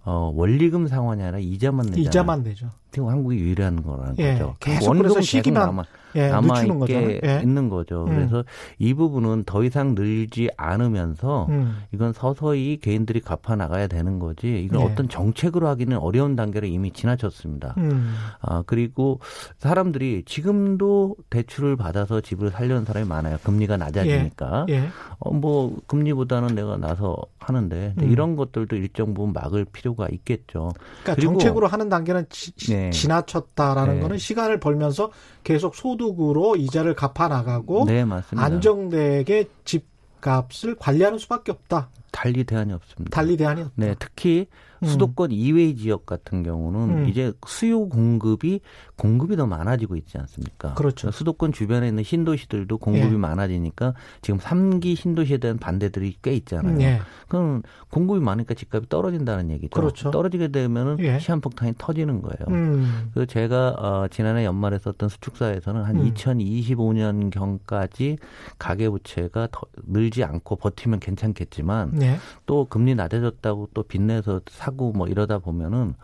어, 0.04 0.30
원리금 0.34 0.86
상환이 0.88 1.22
아니라 1.22 1.38
이자만 1.38 1.86
내잖아요. 1.86 2.08
이자만 2.08 2.42
내죠. 2.42 2.70
지금 2.92 3.08
한국이 3.08 3.38
유리한 3.38 3.82
거라는 3.82 4.14
예, 4.18 4.32
거죠. 4.34 4.54
계속 4.60 4.92
그래서 4.92 5.20
시기만 5.22 5.66
남아, 5.66 5.84
예, 6.14 6.28
남아 6.28 6.62
있게 6.62 7.20
예. 7.24 7.40
있는 7.42 7.70
거죠. 7.70 8.04
음. 8.04 8.14
그래서 8.14 8.44
이 8.78 8.92
부분은 8.92 9.44
더 9.44 9.64
이상 9.64 9.94
늘지 9.94 10.50
않으면서 10.58 11.46
음. 11.48 11.78
이건 11.92 12.12
서서히 12.12 12.78
개인들이 12.82 13.20
갚아 13.20 13.56
나가야 13.56 13.86
되는 13.86 14.18
거지. 14.18 14.62
이건 14.62 14.80
예. 14.80 14.84
어떤 14.84 15.08
정책으로 15.08 15.66
하기는 15.68 15.96
어려운 15.96 16.36
단계를 16.36 16.68
이미 16.68 16.92
지나쳤습니다. 16.92 17.74
음. 17.78 18.14
아 18.40 18.62
그리고 18.66 19.20
사람들이 19.56 20.24
지금도 20.26 21.16
대출을 21.30 21.76
받아서 21.76 22.20
집을 22.20 22.50
살려는 22.50 22.84
사람이 22.84 23.08
많아요. 23.08 23.38
금리가 23.42 23.78
낮아지니까. 23.78 24.66
예. 24.68 24.74
예. 24.74 24.88
어, 25.18 25.32
뭐 25.32 25.74
금리보다는 25.86 26.54
내가 26.54 26.76
나서 26.76 27.16
하는데 27.38 27.94
음. 27.98 28.10
이런 28.10 28.36
것들도 28.36 28.76
일정 28.76 29.14
부분 29.14 29.32
막을 29.32 29.64
필요가 29.64 30.08
있겠죠. 30.10 30.72
그러니까 31.02 31.22
정책으로 31.22 31.66
하는 31.66 31.88
단계는 31.88 32.26
지, 32.28 32.52
네. 32.70 32.81
지나쳤다라는 32.90 33.96
네. 33.96 34.00
거는 34.00 34.18
시간을 34.18 34.60
벌면서 34.60 35.10
계속 35.44 35.74
소득으로 35.74 36.56
이자를 36.56 36.94
갚아 36.94 37.28
나가고 37.28 37.84
네, 37.86 38.04
안정되게 38.36 39.48
집값을 39.64 40.76
관리하는 40.76 41.18
수밖에 41.18 41.52
없다. 41.52 41.90
달리 42.12 42.44
대안이 42.44 42.72
없습니다. 42.72 43.16
달리 43.16 43.36
대안이 43.36 43.62
없다. 43.62 43.72
네, 43.76 43.96
특히 43.98 44.46
음. 44.82 44.86
수도권 44.86 45.30
음. 45.30 45.32
이외의 45.32 45.76
지역 45.76 46.06
같은 46.06 46.42
경우는 46.42 46.80
음. 46.80 47.08
이제 47.08 47.32
수요 47.46 47.88
공급이 47.88 48.60
공급이 48.96 49.36
더 49.36 49.46
많아지고 49.46 49.96
있지 49.96 50.18
않습니까? 50.18 50.74
그렇죠. 50.74 51.10
수도권 51.10 51.52
주변에 51.52 51.88
있는 51.88 52.02
신도시들도 52.02 52.78
공급이 52.78 53.14
예. 53.14 53.16
많아지니까 53.16 53.94
지금 54.20 54.38
3기 54.38 54.96
신도시에 54.96 55.38
대한 55.38 55.58
반대들이 55.58 56.16
꽤 56.22 56.34
있잖아요. 56.34 56.80
예. 56.80 57.00
그럼 57.28 57.62
공급이 57.90 58.20
많으니까 58.20 58.54
집값이 58.54 58.88
떨어진다는 58.88 59.50
얘기죠. 59.50 59.70
그렇죠. 59.70 60.10
떨어지게 60.10 60.48
되면은 60.48 60.98
예. 61.00 61.18
시한폭탄이 61.18 61.74
터지는 61.78 62.22
거예요. 62.22 62.46
음. 62.48 63.10
그래서 63.12 63.26
제가 63.26 63.70
어, 63.78 64.08
지난해 64.08 64.44
연말에 64.44 64.78
썼던 64.78 65.08
수축사에서는 65.08 65.82
한 65.82 65.96
음. 65.96 66.12
2025년 66.12 67.30
경까지 67.30 68.18
가계부채가 68.58 69.48
더 69.50 69.62
늘지 69.86 70.24
않고 70.24 70.56
버티면 70.56 71.00
괜찮겠지만 71.00 72.01
예. 72.02 72.18
또 72.46 72.66
금리 72.66 72.94
낮아졌다고 72.94 73.70
또 73.74 73.82
빚내서 73.82 74.40
사 74.50 74.72
하고 74.72 74.92
뭐 74.92 75.06
이러다 75.06 75.38
보면은 75.38 75.94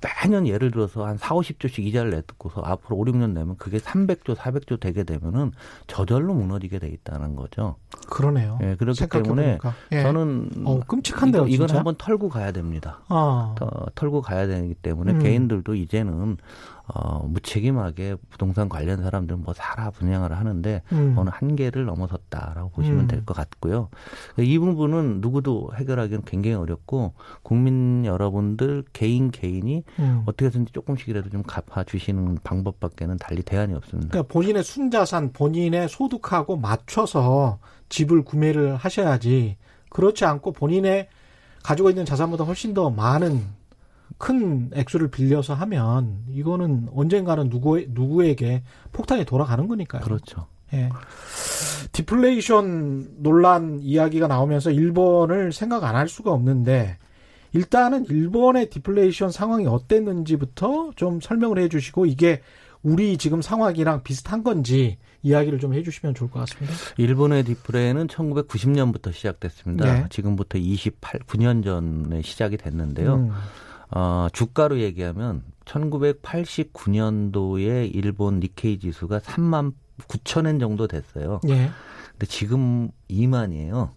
매년 0.00 0.46
예를 0.46 0.70
들어서 0.70 1.06
한 1.06 1.16
4, 1.16 1.34
50조씩 1.34 1.80
이자를 1.84 2.10
내놓고서 2.10 2.60
앞으로 2.62 2.96
5, 2.96 3.04
6년 3.06 3.32
내면 3.32 3.56
그게 3.56 3.78
300조, 3.78 4.36
400조 4.36 4.78
되게 4.78 5.02
되면은 5.04 5.52
저절로 5.86 6.34
무너지게 6.34 6.78
돼 6.78 6.88
있다는 6.88 7.34
거죠. 7.34 7.76
그러네요. 8.08 8.58
예, 8.62 8.76
그렇기 8.76 9.06
때문에 9.08 9.58
예. 9.92 10.02
저는 10.02 10.50
어, 10.64 10.80
끔찍한데요, 10.86 11.46
이거, 11.46 11.64
이건 11.64 11.76
한번 11.76 11.94
털고 11.96 12.28
가야 12.28 12.52
됩니다. 12.52 13.00
아. 13.08 13.54
털고 13.94 14.20
가야 14.20 14.46
되기 14.46 14.74
때문에 14.74 15.12
음. 15.12 15.18
개인들도 15.18 15.74
이제는 15.74 16.36
어, 16.88 17.26
무책임하게 17.26 18.16
부동산 18.30 18.68
관련 18.68 19.02
사람들은 19.02 19.42
뭐 19.42 19.54
살아 19.54 19.90
분양을 19.90 20.32
하는데 20.32 20.82
음. 20.92 21.14
어느 21.16 21.30
한계를 21.32 21.84
넘어섰다라고 21.84 22.70
보시면 22.70 23.00
음. 23.00 23.06
될것 23.08 23.36
같고요. 23.36 23.88
이 24.38 24.58
부분은 24.58 25.20
누구도 25.20 25.70
해결하기는 25.74 26.22
굉장히 26.24 26.54
어렵고 26.54 27.14
국민 27.42 28.04
여러분들 28.04 28.84
개인 28.92 29.30
개인이 29.30 29.82
음. 29.98 30.22
어떻게 30.26 30.46
해서든지 30.46 30.72
조금씩이라도 30.72 31.30
좀 31.30 31.42
갚아 31.42 31.82
주시는 31.82 32.38
방법밖에는 32.44 33.16
달리 33.16 33.42
대안이 33.42 33.74
없습니다. 33.74 34.10
그러니까 34.10 34.32
본인의 34.32 34.62
순자산, 34.62 35.32
본인의 35.32 35.88
소득하고 35.88 36.56
맞춰서 36.56 37.58
집을 37.88 38.22
구매를 38.22 38.76
하셔야지 38.76 39.56
그렇지 39.90 40.24
않고 40.24 40.52
본인의 40.52 41.08
가지고 41.62 41.90
있는 41.90 42.04
자산보다 42.04 42.44
훨씬 42.44 42.74
더 42.74 42.90
많은 42.90 43.42
큰 44.18 44.70
액수를 44.74 45.08
빌려서 45.10 45.54
하면 45.54 46.22
이거는 46.30 46.88
언젠가는 46.94 47.50
누구 47.50 47.80
누구에게 47.88 48.62
폭탄이 48.92 49.24
돌아가는 49.24 49.66
거니까요. 49.68 50.02
그렇죠. 50.02 50.46
예. 50.72 50.88
디플레이션 51.92 53.22
논란 53.22 53.78
이야기가 53.80 54.26
나오면서 54.26 54.70
일본을 54.70 55.52
생각 55.52 55.84
안 55.84 55.94
할 55.96 56.08
수가 56.08 56.32
없는데 56.32 56.98
일단은 57.52 58.06
일본의 58.06 58.70
디플레이션 58.70 59.30
상황이 59.30 59.66
어땠는지부터 59.66 60.90
좀 60.96 61.20
설명을 61.20 61.58
해 61.58 61.68
주시고 61.68 62.06
이게 62.06 62.42
우리 62.82 63.16
지금 63.16 63.40
상황이랑 63.40 64.02
비슷한 64.02 64.42
건지 64.44 64.98
이야기를 65.22 65.58
좀 65.58 65.72
해주시면 65.74 66.14
좋을 66.14 66.30
것 66.30 66.40
같습니다. 66.40 66.72
일본의 66.98 67.44
디플레는 67.44 68.06
1990년부터 68.08 69.12
시작됐습니다. 69.12 69.92
네. 69.92 70.04
지금부터 70.10 70.58
28, 70.58 71.20
9년 71.20 71.64
전에 71.64 72.22
시작이 72.22 72.56
됐는데요. 72.58 73.14
음. 73.14 73.30
어, 73.90 74.28
주가로 74.32 74.80
얘기하면 74.80 75.42
1989년도에 75.64 77.90
일본 77.94 78.40
니케이 78.40 78.78
지수가 78.78 79.20
3만 79.20 79.72
9천엔 80.08 80.60
정도 80.60 80.86
됐어요. 80.86 81.40
예. 81.48 81.70
근데 82.12 82.26
지금 82.26 82.90
2만이에요. 83.10 83.90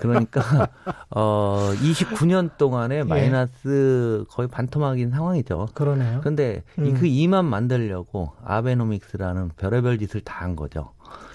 그러니까 0.00 0.40
어 1.10 1.70
29년 1.74 2.56
동안에 2.56 2.98
예. 2.98 3.02
마이너스 3.02 4.24
거의 4.30 4.48
반토막인 4.48 5.10
상황이죠. 5.10 5.68
그러네요. 5.74 6.20
근데 6.22 6.62
음. 6.78 6.94
그 6.94 7.02
2만 7.02 7.44
만들려고 7.44 8.32
아베노믹스라는 8.44 9.50
별의별 9.56 9.98
짓을 9.98 10.20
다 10.22 10.44
한 10.44 10.56
거죠. 10.56 10.92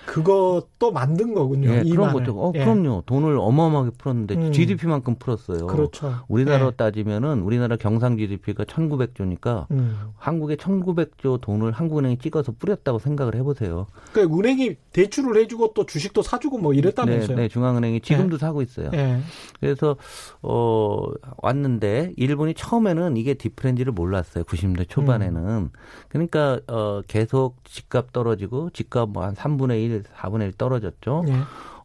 그것도 0.10 0.92
만든 0.92 1.34
거군요. 1.34 1.70
예, 1.70 1.84
그런 1.84 2.12
것도. 2.12 2.34
어, 2.36 2.52
예. 2.56 2.60
그럼요. 2.60 3.04
돈을 3.06 3.38
어마어마하게 3.40 3.92
풀었는데 3.98 4.36
음. 4.36 4.52
GDP만큼 4.52 5.16
풀었어요. 5.16 5.68
그렇죠. 5.68 6.16
우리나라로 6.28 6.68
예. 6.68 6.76
따지면은 6.76 7.42
우리나라 7.42 7.76
경상 7.76 8.18
GDP가 8.18 8.66
1,900조니까 8.66 9.70
음. 9.72 10.12
한국에 10.18 10.56
1,900조 10.56 11.42
돈을 11.42 11.72
한국은행이 11.72 12.18
찍어서 12.18 12.54
뿌렸다고 12.58 13.00
생각을 13.00 13.36
해보세요. 13.36 13.88
그러니까 14.12 14.36
은행이 14.38 14.76
대출을 14.92 15.40
해주고 15.44 15.74
또 15.74 15.86
주식도 15.86 16.24
사주고 16.24 16.58
뭐 16.58 16.74
이랬다면서요. 16.74 17.36
네, 17.36 17.44
네 17.44 17.48
중앙은행이 17.48 18.02
지금도 18.02 18.36
예. 18.36 18.40
사고 18.40 18.62
있어요. 18.62 18.90
예. 18.94 19.20
그래서 19.60 19.96
어 20.42 21.06
왔는데 21.38 22.14
일본이 22.18 22.54
처음에는 22.56 23.16
이게 23.16 23.36
디프렌지를 23.36 23.94
몰랐어요. 23.94 24.44
90년대 24.44 24.90
초반에는. 24.90 25.42
음. 25.48 25.70
그러니까 26.10 26.60
어 26.68 27.02
계속 27.08 27.64
집값 27.64 28.12
떨어지고 28.12 28.72
집값 28.72 29.10
뭐 29.10 29.30
한 29.30 29.36
3분의 29.36 29.84
1 29.84 29.99
4분의 30.04 30.48
1 30.48 30.54
떨어졌죠. 30.54 31.24
네. 31.26 31.34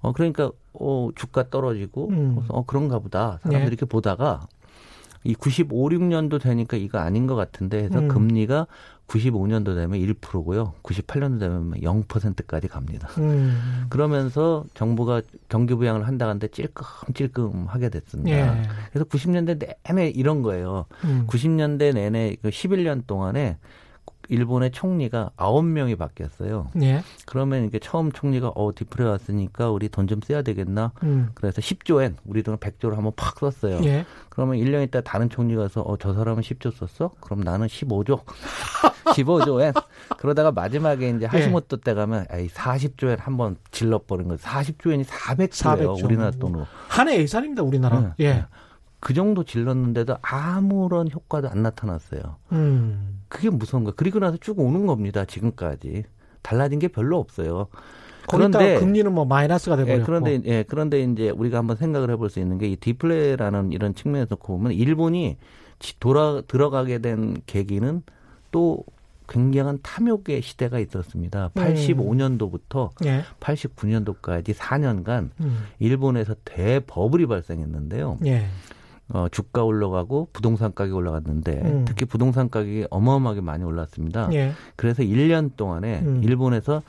어, 0.01 0.13
그러니까, 0.13 0.51
어, 0.75 1.11
주가 1.15 1.49
떨어지고, 1.49 2.09
음. 2.11 2.45
어, 2.49 2.65
그런가 2.67 2.99
보다. 2.99 3.39
사람들이 3.43 3.61
네. 3.61 3.67
이렇게 3.67 3.87
보다가, 3.87 4.47
이 5.25 5.35
95, 5.35 5.89
6년도 5.89 6.41
되니까 6.41 6.77
이거 6.77 6.99
아닌 6.99 7.27
것 7.27 7.35
같은데 7.35 7.83
해서 7.83 7.99
음. 7.99 8.09
금리가 8.09 8.67
95년도 9.09 9.75
되면 9.75 9.99
1%고요. 9.99 10.75
98년도 10.83 11.41
되면 11.41 11.73
0%까지 11.73 12.69
갑니다. 12.69 13.09
음. 13.19 13.87
그러면서 13.89 14.65
정부가 14.75 15.23
경기 15.49 15.75
부양을 15.75 16.07
한다 16.07 16.27
하는데 16.27 16.47
찔끔찔끔 16.49 17.67
하게 17.67 17.89
됐습니다. 17.89 18.31
예. 18.31 18.63
그래서 18.93 19.05
90년대 19.07 19.75
내내 19.87 20.11
이런 20.11 20.43
거예요. 20.43 20.87
음. 21.05 21.27
90년대 21.27 21.95
내내 21.95 22.37
11년 22.43 23.01
그 23.01 23.07
동안에 23.07 23.57
일본의 24.29 24.71
총리가 24.73 25.31
아홉 25.37 25.65
명이 25.65 25.97
바뀌었어요. 25.97 26.71
예. 26.83 27.03
그러면 27.27 27.65
이게 27.65 27.79
처음 27.79 28.11
총리가 28.13 28.49
어 28.55 28.71
디프레 28.75 29.05
왔으니까 29.05 29.71
우리 29.71 29.89
돈 29.89 30.07
좀 30.07 30.21
써야 30.27 30.43
되겠나? 30.43 30.93
음. 31.03 31.31
그래서 31.35 31.61
10조엔 31.61 32.15
우리 32.25 32.43
돈 32.43 32.57
100조를 32.59 32.95
한번 32.95 33.13
팍 33.17 33.39
썼어요. 33.39 33.81
예. 33.85 34.05
그러면 34.29 34.57
1년 34.59 34.83
있다 34.85 35.01
다른 35.03 35.29
총리가 35.31 35.63
와서 35.63 35.83
어 35.83 35.97
저 35.99 36.13
사람은 36.15 36.43
10조 36.43 36.73
썼어? 36.75 37.13
그럼 37.21 37.41
나는 37.41 37.67
15조. 37.67 38.21
15조엔. 39.05 39.73
그러다가 40.19 40.51
마지막에 40.53 41.11
이제 41.11 41.27
하시모토 41.27 41.79
때 41.79 41.95
가면 41.95 42.27
에이 42.33 42.49
40조엔 42.49 43.19
한번 43.21 43.57
질러버린 43.71 44.29
거. 44.29 44.37
40조엔이 44.37 45.05
400조예요. 45.05 45.97
400조. 45.97 46.05
우리나라 46.05 46.31
돈으로. 46.33 46.67
한 46.89 47.09
해 47.09 47.19
예산입니다, 47.19 47.63
우리나라. 47.63 48.01
네. 48.01 48.25
예. 48.25 48.45
그 49.05 49.13
정도 49.13 49.45
질렀는데도 49.45 50.17
아무런 50.23 51.11
효과도 51.13 51.51
안 51.51 51.63
나타났어요. 51.63 52.21
음. 52.53 53.21
그게 53.29 53.51
무서운 53.51 53.85
거예요. 53.85 53.93
그리고 53.99 54.19
나서 54.19 54.39
쭉 54.39 54.59
오는 54.59 54.87
겁니다. 54.87 55.27
지금까지 55.27 56.05
달라진 56.41 56.79
게 56.79 56.89
별로 56.89 57.19
없어요. 57.19 57.67
그런데 58.31 58.79
금리는 58.79 59.13
뭐 59.13 59.27
마이너스가 59.27 59.77
되고 59.77 59.91
예, 59.91 59.99
그런데 60.01 60.41
예, 60.47 60.63
그런데 60.67 61.03
이제 61.03 61.29
우리가 61.29 61.59
한번 61.59 61.77
생각을 61.77 62.11
해볼 62.13 62.31
수 62.31 62.41
있는 62.41 62.57
게 62.57 62.67
이 62.67 62.77
디플레라는 62.77 63.73
이런 63.73 63.95
측면에서 63.95 64.37
보면 64.37 64.73
일본이 64.73 65.37
돌아 66.01 66.41
들어가게 66.41 67.01
된 67.01 67.37
계기는 67.45 68.03
또 68.53 68.85
굉장한 69.29 69.81
탐욕의 69.83 70.41
시대가 70.41 70.79
있었습니다. 70.79 71.51
음. 71.59 71.63
85년도부터 71.63 72.89
예. 73.05 73.23
89년도까지 73.41 74.55
4년간 74.55 75.29
음. 75.41 75.59
일본에서 75.79 76.35
대버블이 76.47 77.27
발생했는데요. 77.27 78.19
예. 78.25 78.47
어, 79.15 79.29
주가 79.31 79.63
올라가고 79.63 80.29
부동산 80.33 80.75
가격이 80.75 80.93
올라갔는데 80.93 81.63
음. 81.65 81.85
특히 81.87 82.05
부동산 82.05 82.51
가격이 82.51 82.89
어마어마하게 82.91 83.43
많이 83.43 83.63
올랐습니다. 83.63 84.29
예. 84.33 84.53
그래서 84.75 85.05
1년 85.05 85.57
동안에 85.57 86.01
음. 86.01 86.21
일본에서 86.25 86.83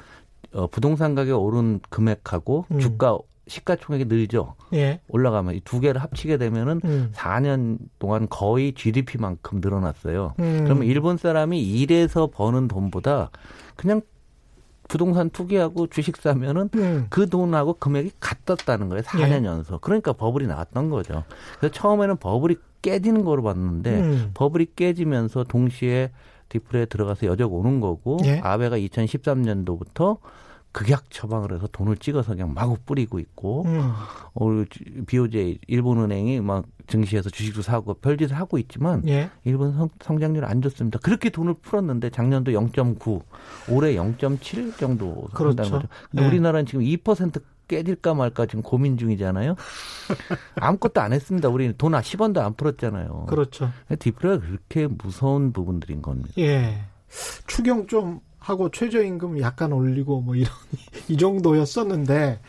어, 0.53 0.65
부동산 0.67 1.13
가격 1.13 1.43
오른 1.43 1.79
금액하고 1.89 2.65
음. 2.71 2.79
주가 2.79 3.19
시가총액이 3.47 4.05
늘죠. 4.05 4.55
예. 4.73 5.01
올라가면 5.07 5.53
이 5.53 5.61
두 5.63 5.79
개를 5.79 6.01
합치게 6.01 6.37
되면은 6.39 6.81
음. 6.83 7.11
4년 7.13 7.77
동안 7.99 8.25
거의 8.27 8.73
GDP만큼 8.73 9.61
늘어났어요. 9.61 10.33
음. 10.39 10.61
그러면 10.63 10.85
일본 10.87 11.17
사람이 11.17 11.61
일해서 11.61 12.27
버는 12.33 12.67
돈보다 12.67 13.29
그냥 13.75 14.01
부동산 14.87 15.29
투기하고 15.29 15.87
주식 15.87 16.17
사면은 16.17 16.69
음. 16.75 17.07
그 17.09 17.29
돈하고 17.29 17.73
금액이 17.73 18.11
같았다는 18.19 18.89
거예요. 18.89 19.01
4년 19.03 19.43
예. 19.43 19.45
연속. 19.45 19.81
그러니까 19.81 20.13
버블이 20.13 20.47
나왔던 20.47 20.89
거죠. 20.89 21.23
그래서 21.59 21.73
처음에는 21.73 22.17
버블이 22.17 22.55
깨지는 22.81 23.23
거로 23.23 23.41
봤는데 23.43 23.99
음. 23.99 24.31
버블이 24.33 24.67
깨지면서 24.75 25.45
동시에 25.45 26.11
디플에 26.49 26.85
들어가서 26.85 27.25
여적 27.25 27.53
오는 27.53 27.79
거고 27.79 28.17
예. 28.25 28.39
아베가 28.43 28.77
2013년도부터 28.77 30.17
극약 30.75 31.09
처방을 31.09 31.53
해서 31.53 31.67
돈을 31.67 31.95
찍어서 31.95 32.33
그냥 32.33 32.53
마구 32.53 32.75
뿌리고 32.85 33.17
있고 33.19 33.63
음. 33.63 33.93
어, 34.33 34.63
BOJ 35.07 35.59
일본은행이 35.67 36.41
막 36.41 36.65
증시에서 36.87 37.29
주식도 37.29 37.61
사고 37.61 37.93
별짓을 37.93 38.33
하고 38.33 38.57
있지만 38.57 39.01
예. 39.07 39.29
일본 39.45 39.71
성, 39.71 39.87
성장률 40.01 40.43
안 40.43 40.61
좋습니다. 40.61 40.99
그렇게 40.99 41.29
돈을 41.29 41.53
풀었는데 41.61 42.09
작년도 42.09 42.51
0.9, 42.51 43.21
올해 43.69 43.95
0.7 43.95 44.77
정도 44.77 45.29
그렇죠. 45.33 45.47
한다는 45.47 45.71
거죠. 45.71 45.87
근데 46.11 46.23
예. 46.23 46.27
우리나라는 46.27 46.65
지금 46.65 46.81
2% 46.81 47.41
깨질까 47.69 48.13
말까 48.13 48.45
지금 48.45 48.61
고민 48.61 48.97
중이잖아요. 48.97 49.55
아무것도 50.59 50.99
안 50.99 51.13
했습니다. 51.13 51.47
우리는 51.47 51.73
돈 51.77 51.93
10원도 51.93 52.39
안 52.39 52.53
풀었잖아요. 52.53 53.27
그렇죠. 53.29 53.71
디프레가 53.97 54.45
그렇게 54.45 54.87
무서운 54.87 55.53
부분들인 55.53 56.01
겁니다. 56.01 56.33
예. 56.37 56.81
추경 57.47 57.87
좀 57.87 58.19
하고 58.45 58.69
최저임금 58.69 59.39
약간 59.41 59.71
올리고 59.73 60.21
뭐 60.21 60.35
이런 60.35 60.53
이 61.09 61.17
정도였었는데 61.17 62.39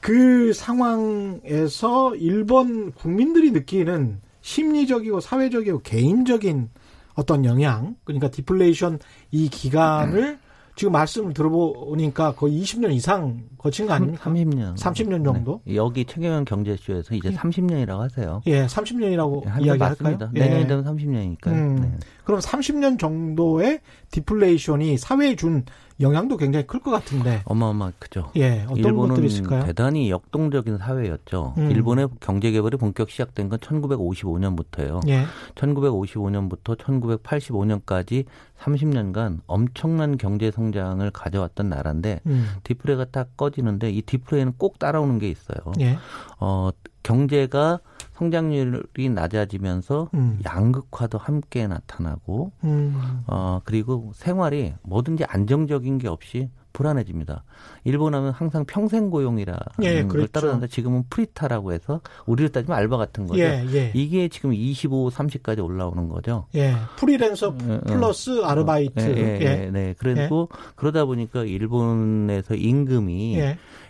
그 0.00 0.52
상황에서 0.52 2.14
일본 2.14 2.92
국민들이 2.92 3.50
느끼는 3.50 4.20
심리적이고 4.40 5.18
사회적이고 5.18 5.80
개인적인 5.80 6.70
어떤 7.14 7.44
영향 7.44 7.96
그러니까 8.04 8.30
디플레이션 8.30 9.00
이 9.32 9.48
기간을 9.48 10.38
지금 10.74 10.92
말씀을 10.92 11.34
들어보니까 11.34 12.32
거의 12.34 12.60
20년 12.62 12.92
이상 12.92 13.42
거친 13.58 13.86
거 13.86 13.92
아닙니까? 13.92 14.30
30년. 14.30 14.76
30년 14.76 15.24
정도? 15.24 15.60
네. 15.64 15.76
여기 15.76 16.04
최경영 16.04 16.44
경제쇼에서 16.44 17.14
이제 17.14 17.30
30년이라고 17.30 17.98
하세요. 17.98 18.42
예, 18.46 18.66
30년이라고 18.66 19.44
네, 19.44 19.64
이야기할까요? 19.64 20.18
내년이 20.32 20.66
되면 20.66 20.84
30년이니까. 20.84 21.46
음, 21.48 21.76
네. 21.76 21.98
그럼 22.24 22.40
30년 22.40 22.98
정도의 22.98 23.80
디플레이션이 24.10 24.96
사회에 24.98 25.36
준 25.36 25.64
영향도 26.00 26.36
굉장히 26.36 26.66
클 26.66 26.80
것 26.80 26.90
같은데. 26.90 27.42
어마어마 27.44 27.92
크죠. 27.98 28.30
예, 28.36 28.62
어떤 28.64 28.76
일본은 28.76 29.08
것들이 29.10 29.26
있을까요? 29.28 29.64
대단히 29.64 30.10
역동적인 30.10 30.78
사회였죠. 30.78 31.54
음. 31.58 31.70
일본의 31.70 32.08
경제 32.20 32.50
개발이 32.50 32.76
본격 32.76 33.10
시작된 33.10 33.48
건 33.48 33.58
1955년부터예요. 33.60 35.06
예. 35.08 35.24
1955년부터 35.54 36.76
1985년까지 36.78 38.24
30년간 38.58 39.40
엄청난 39.46 40.16
경제 40.16 40.50
성장을 40.50 41.08
가져왔던 41.10 41.68
나라인데 41.68 42.20
음. 42.26 42.46
디프레가 42.64 43.06
딱 43.06 43.36
꺼지는데 43.36 43.90
이 43.90 44.02
디프레는 44.02 44.54
꼭 44.56 44.78
따라오는 44.78 45.18
게 45.18 45.28
있어요. 45.28 45.58
예. 45.80 45.98
어, 46.38 46.70
경제가 47.02 47.80
성장률이 48.22 49.08
낮아지면서 49.10 50.10
음. 50.14 50.38
양극화도 50.44 51.18
함께 51.18 51.66
나타나고 51.66 52.52
음. 52.64 53.22
어 53.26 53.60
그리고 53.64 54.12
생활이 54.14 54.74
뭐든지 54.82 55.24
안정적인 55.24 55.98
게 55.98 56.08
없이 56.08 56.48
불안해집니다. 56.72 57.44
일본 57.84 58.14
하면 58.14 58.32
항상 58.32 58.64
평생 58.64 59.10
고용이라는 59.10 59.60
예, 59.82 60.04
그렇죠. 60.04 60.08
걸 60.08 60.28
따르는데 60.28 60.68
지금은 60.68 61.04
프리타라고 61.10 61.72
해서 61.72 62.00
우리를 62.24 62.50
따지면 62.50 62.78
알바 62.78 62.96
같은 62.96 63.26
거죠. 63.26 63.40
예, 63.40 63.62
예. 63.74 63.90
이게 63.94 64.28
지금 64.28 64.54
25, 64.54 65.10
30까지 65.10 65.62
올라오는 65.62 66.08
거죠. 66.08 66.46
예, 66.54 66.72
프리랜서 66.96 67.48
어, 67.48 67.50
어. 67.50 67.80
플러스 67.84 68.42
어, 68.42 68.46
아르바이트. 68.46 69.00
예, 69.00 69.38
예, 69.40 69.64
예. 69.66 69.70
네. 69.70 69.94
그리고 69.98 70.48
그러다 70.76 71.04
보니까 71.04 71.44
일본에서 71.44 72.54
임금이 72.54 73.38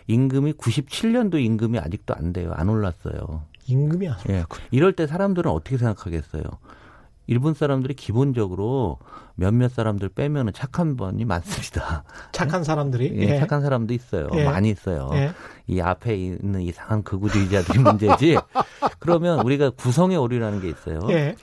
임금이 0.07 0.53
97년도 0.53 1.39
임금이 1.41 1.79
아직도 1.79 2.13
안 2.15 2.33
돼요. 2.33 2.51
안 2.53 2.67
올랐어요. 2.67 3.43
임금이 3.67 4.07
안 4.09 4.15
예. 4.29 4.43
이럴 4.71 4.93
때 4.93 5.07
사람들은 5.07 5.49
어떻게 5.51 5.77
생각하겠어요? 5.77 6.43
일본 7.27 7.53
사람들이 7.53 7.93
기본적으로 7.93 8.99
몇몇 9.35 9.71
사람들 9.71 10.09
빼면은 10.09 10.51
착한 10.53 10.97
분이 10.97 11.23
많습니다. 11.25 12.03
착한 12.31 12.63
사람들이? 12.63 13.13
예, 13.15 13.35
예. 13.35 13.39
착한 13.39 13.61
사람도 13.61 13.93
있어요. 13.93 14.27
예. 14.33 14.43
많이 14.43 14.69
있어요. 14.69 15.09
예. 15.13 15.31
이 15.67 15.79
앞에 15.79 16.15
있는 16.15 16.61
이상한 16.61 17.01
극우주의자들이 17.03 17.79
문제지. 17.79 18.37
그러면 18.99 19.39
우리가 19.39 19.69
구성의 19.71 20.17
오류라는 20.17 20.61
게 20.61 20.69
있어요. 20.69 20.99
예. 21.09 21.35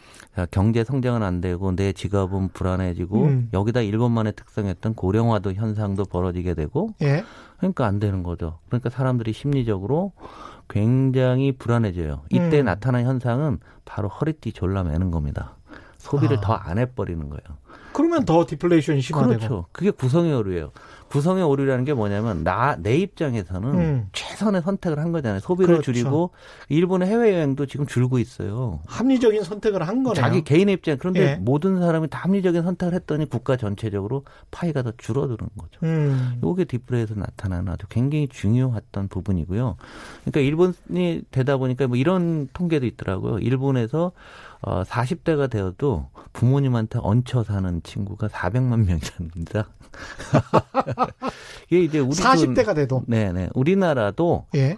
경제 0.51 0.85
성장은 0.85 1.23
안 1.23 1.41
되고 1.41 1.75
내 1.75 1.93
직업은 1.93 2.51
불안해지고 2.51 3.25
음. 3.25 3.49
여기다 3.53 3.81
일본만의 3.81 4.35
특성이었던 4.37 4.95
고령화도 4.95 5.55
현상도 5.55 6.05
벌어지게 6.05 6.55
되고 6.55 6.91
예. 7.03 7.25
그러니까 7.59 7.87
안 7.87 7.99
되는 7.99 8.23
거죠. 8.23 8.59
그러니까 8.69 8.91
사람들이 8.91 9.33
심리적으로 9.33 10.13
굉장히 10.71 11.53
불안해져요. 11.53 12.23
이때 12.31 12.61
음. 12.61 12.65
나타난 12.65 13.05
현상은 13.05 13.59
바로 13.85 14.09
허리띠 14.09 14.53
졸라매는 14.53 15.11
겁니다. 15.11 15.57
소비를 15.99 16.39
아. 16.39 16.41
더안 16.41 16.79
해버리는 16.79 17.29
거예요. 17.29 17.60
그러면 17.93 18.25
더 18.25 18.47
디플레이션이 18.47 19.01
심화되고. 19.01 19.39
그렇죠. 19.39 19.67
그게 19.73 19.91
구성의 19.91 20.33
오류예요. 20.35 20.73
구성의 21.11 21.43
오류라는 21.43 21.85
게 21.85 21.93
뭐냐면 21.93 22.45
나 22.45 22.77
내 22.79 22.97
입장에서는 22.97 23.75
음. 23.75 24.09
최선의 24.13 24.63
선택을 24.63 25.01
한 25.01 25.11
거잖아요. 25.11 25.41
소비를 25.41 25.75
그렇죠. 25.75 25.93
줄이고 25.93 26.31
일본의 26.69 27.09
해외 27.09 27.35
여행도 27.35 27.67
지금 27.67 27.85
줄고 27.87 28.21
있어요. 28.21 28.79
합리적인 28.87 29.43
선택을 29.43 29.87
한 29.89 30.05
거네요. 30.05 30.15
자기 30.23 30.45
개인의 30.45 30.75
입장. 30.75 30.99
그런데 30.99 31.21
예. 31.21 31.35
모든 31.35 31.81
사람이 31.81 32.09
다 32.09 32.21
합리적인 32.21 32.63
선택을 32.63 32.95
했더니 32.95 33.29
국가 33.29 33.57
전체적으로 33.57 34.25
파이가 34.53 34.83
더 34.83 34.93
줄어드는 34.97 35.39
거죠. 35.59 35.81
음. 35.83 36.41
이게 36.45 36.65
디플레이에서 36.65 37.15
나타나는 37.17 37.73
아주 37.73 37.87
굉장히 37.89 38.29
중요했던 38.29 39.09
부분이고요. 39.09 39.77
그러니까 40.25 40.41
일본이 40.41 41.23
되다 41.33 41.57
보니까 41.57 41.89
뭐 41.89 41.97
이런 41.97 42.49
통계도 42.53 42.87
있더라고요. 42.87 43.41
일본에서 43.41 44.13
어 44.63 44.83
40대가 44.83 45.49
되어도 45.49 46.09
부모님한테 46.33 46.99
얹혀 47.03 47.45
사는 47.45 47.83
친구가 47.83 48.29
400만 48.29 48.85
명이 48.85 49.01
삽니다. 49.01 49.69
이게 51.71 51.83
이제 51.83 51.99
우리 51.99 52.11
40대가 52.11 52.75
돼도 52.75 53.05
네네 53.07 53.51
우리나라도 53.55 54.47
예. 54.55 54.77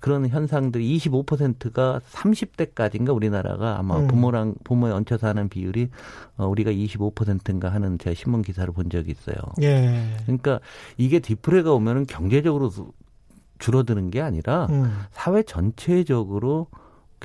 그런 0.00 0.26
현상들이 0.28 0.96
25%가 0.98 2.00
30대까지인가 2.10 3.14
우리나라가 3.14 3.78
아마 3.78 3.98
음. 3.98 4.06
부모랑 4.06 4.54
부모에 4.64 4.92
얹혀 4.92 5.18
사는 5.18 5.48
비율이 5.48 5.90
어, 6.38 6.46
우리가 6.46 6.70
25%인가 6.70 7.68
하는 7.70 7.98
제가 7.98 8.14
신문 8.14 8.42
기사를 8.42 8.72
본 8.72 8.88
적이 8.88 9.10
있어요. 9.10 9.36
예. 9.62 10.16
그러니까 10.22 10.60
이게 10.96 11.18
디프레가 11.18 11.72
오면은 11.72 12.06
경제적으로 12.06 12.70
줄어드는 13.58 14.10
게 14.10 14.20
아니라 14.20 14.66
음. 14.70 14.90
사회 15.12 15.42
전체적으로 15.42 16.68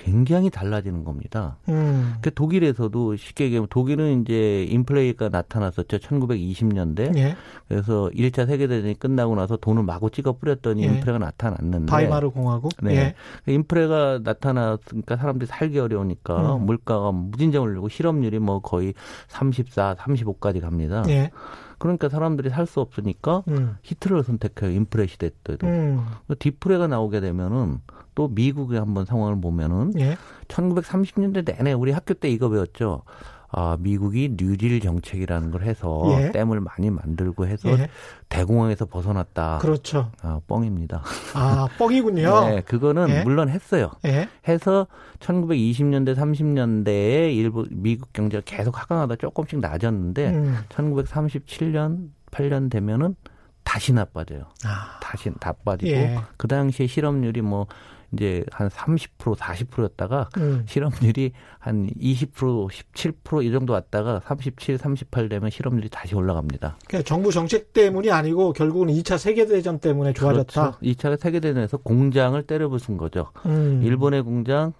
굉장히 0.03 0.49
달라지는 0.49 1.03
겁니다. 1.03 1.57
음. 1.67 2.15
그 2.21 2.33
독일에서도 2.33 3.15
쉽게 3.15 3.45
얘기하면 3.45 3.67
독일은 3.69 4.21
이제 4.21 4.63
인플레이가 4.69 5.29
나타났었죠. 5.29 5.97
1920년대. 5.97 7.15
예. 7.17 7.35
그래서 7.67 8.09
1차 8.13 8.47
세계대전이 8.47 8.97
끝나고 8.99 9.35
나서 9.35 9.57
돈을 9.57 9.83
마구 9.83 10.09
찍어 10.09 10.33
뿌렸더니 10.33 10.83
예. 10.83 10.87
인플레가 10.87 11.19
나타났는데. 11.19 11.91
바이마르 11.91 12.29
공화국. 12.31 12.71
네. 12.81 12.95
예. 12.95 13.15
그 13.45 13.51
인플레가 13.51 14.21
나타났으니까 14.23 15.17
사람들이 15.17 15.47
살기 15.47 15.79
어려우니까 15.79 16.55
음. 16.55 16.65
물가가 16.65 17.11
무진장을 17.11 17.73
내고 17.73 17.89
실업률이 17.89 18.39
뭐 18.39 18.59
거의 18.59 18.93
34, 19.27 19.95
35까지 19.95 20.61
갑니다. 20.61 21.03
예. 21.09 21.31
그러니까 21.77 22.09
사람들이 22.09 22.49
살 22.49 22.65
수 22.69 22.81
없으니까 22.81 23.43
음. 23.47 23.77
히트를 23.81 24.23
선택해요. 24.23 24.69
인플레 24.71 25.07
시대 25.07 25.31
때도. 25.43 25.65
음. 25.65 26.05
그 26.27 26.37
디프레가 26.37 26.85
나오게 26.87 27.19
되면은 27.19 27.79
또 28.19 28.27
미국의 28.27 28.77
한번 28.77 29.05
상황을 29.05 29.39
보면은 29.39 29.93
예. 29.97 30.17
1930년대 30.49 31.45
내내 31.45 31.71
우리 31.71 31.93
학교 31.93 32.13
때 32.13 32.29
이거 32.29 32.49
배웠죠. 32.49 33.03
아, 33.47 33.77
미국이 33.79 34.35
뉴딜 34.37 34.81
정책이라는 34.81 35.51
걸 35.51 35.63
해서 35.63 36.03
예. 36.19 36.31
댐을 36.33 36.59
많이 36.59 36.89
만들고 36.89 37.47
해서 37.47 37.69
예. 37.69 37.87
대공황에서 38.27 38.87
벗어났다. 38.87 39.59
그렇죠. 39.59 40.11
아, 40.21 40.41
뻥입니다. 40.47 41.01
아, 41.33 41.69
뻥이군요. 41.77 42.49
네, 42.51 42.61
그거는 42.61 43.09
예. 43.09 43.23
물론 43.23 43.47
했어요. 43.47 43.89
예. 44.03 44.27
해서 44.49 44.87
1920년대, 45.19 46.13
30년대에 46.13 47.33
일부 47.33 47.67
미국 47.71 48.11
경제가 48.11 48.43
계속 48.45 48.81
하강하다 48.81 49.15
조금씩 49.15 49.61
낮았는데 49.61 50.29
음. 50.31 50.57
1937년, 50.67 52.09
8년 52.31 52.69
되면은 52.69 53.15
다시 53.63 53.93
나빠져요. 53.93 54.45
아. 54.65 54.99
다시 55.01 55.31
다 55.39 55.53
빠지고 55.53 55.91
예. 55.91 56.17
그 56.35 56.49
당시에 56.49 56.85
실업률이 56.85 57.41
뭐 57.41 57.67
이제 58.13 58.43
한 58.51 58.69
30% 58.69 59.35
40%였다가 59.35 60.29
음. 60.37 60.63
실업률이 60.67 61.31
한 61.59 61.89
20% 61.99 62.69
17%이 62.69 63.51
정도 63.51 63.73
왔다가 63.73 64.21
37, 64.25 64.77
38 64.77 65.29
되면 65.29 65.49
실업률이 65.49 65.89
다시 65.89 66.15
올라갑니다. 66.15 66.77
그러니까 66.87 67.07
정부 67.07 67.31
정책 67.31 67.73
때문이 67.73 68.11
아니고 68.11 68.53
결국은 68.53 68.87
2차 68.87 69.17
세계 69.17 69.45
대전 69.45 69.79
때문에 69.79 70.13
좋아졌다. 70.13 70.61
그렇죠. 70.61 70.79
2차 70.79 71.19
세계 71.19 71.39
대전에서 71.39 71.77
공장을 71.77 72.41
때려부순 72.43 72.97
거죠. 72.97 73.31
음. 73.45 73.81
일본의 73.83 74.23
공장, 74.23 74.73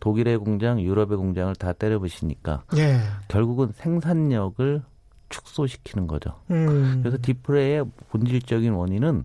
독일의 0.00 0.38
공장, 0.38 0.80
유럽의 0.80 1.16
공장을 1.16 1.54
다 1.54 1.72
때려부시니까 1.72 2.64
예. 2.76 2.98
결국은 3.28 3.70
생산력을 3.74 4.82
축소시키는 5.28 6.06
거죠. 6.06 6.34
음. 6.50 7.00
그래서 7.02 7.18
디프레의 7.20 7.84
본질적인 8.10 8.72
원인은 8.72 9.24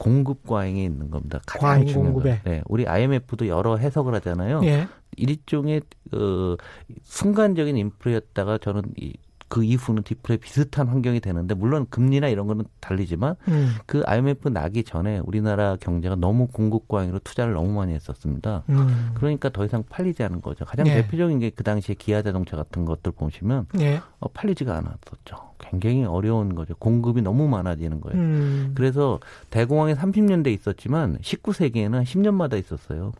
공급 0.00 0.46
과잉에 0.46 0.82
있는 0.82 1.10
겁니다. 1.10 1.40
가장 1.46 1.68
과잉 1.68 1.86
중요한 1.86 2.12
공급에. 2.14 2.40
네, 2.44 2.62
우리 2.68 2.88
IMF도 2.88 3.46
여러 3.48 3.76
해석을 3.76 4.14
하잖아요. 4.14 4.62
예. 4.64 4.88
일종의 5.18 5.82
어, 6.14 6.56
순간적인 7.02 7.76
인플레였다가 7.76 8.56
저는 8.56 8.82
이, 8.96 9.12
그 9.50 9.62
이후는 9.62 10.02
디플레 10.04 10.38
비슷한 10.38 10.88
환경이 10.88 11.20
되는데 11.20 11.54
물론 11.54 11.86
금리나 11.90 12.28
이런 12.28 12.46
거는 12.46 12.64
달리지만 12.80 13.34
음. 13.48 13.74
그 13.84 14.02
IMF 14.06 14.48
나기 14.48 14.82
전에 14.82 15.18
우리나라 15.18 15.76
경제가 15.76 16.14
너무 16.16 16.46
공급 16.46 16.88
과잉으로 16.88 17.18
투자를 17.18 17.52
너무 17.52 17.72
많이 17.72 17.92
했었습니다. 17.92 18.62
음. 18.70 19.10
그러니까 19.14 19.50
더 19.50 19.64
이상 19.64 19.82
팔리지 19.88 20.22
않은 20.22 20.40
거죠. 20.40 20.64
가장 20.64 20.86
예. 20.86 20.94
대표적인 20.94 21.38
게 21.38 21.50
그 21.50 21.64
당시에 21.64 21.94
기아 21.98 22.22
자동차 22.22 22.56
같은 22.56 22.84
것들 22.84 23.12
보시면 23.12 23.66
예. 23.80 24.00
어, 24.20 24.28
팔리지가 24.28 24.74
않았었죠. 24.76 25.36
굉장히 25.58 26.04
어려운 26.04 26.54
거죠. 26.54 26.74
공급이 26.76 27.22
너무 27.22 27.48
많아지는 27.48 28.00
거예요. 28.00 28.18
음. 28.18 28.72
그래서 28.74 29.18
대공황이 29.50 29.94
30년대 29.94 30.46
있었지만 30.48 31.18
19세기에는 31.18 32.02
10년마다 32.04 32.58
있었어요. 32.58 33.12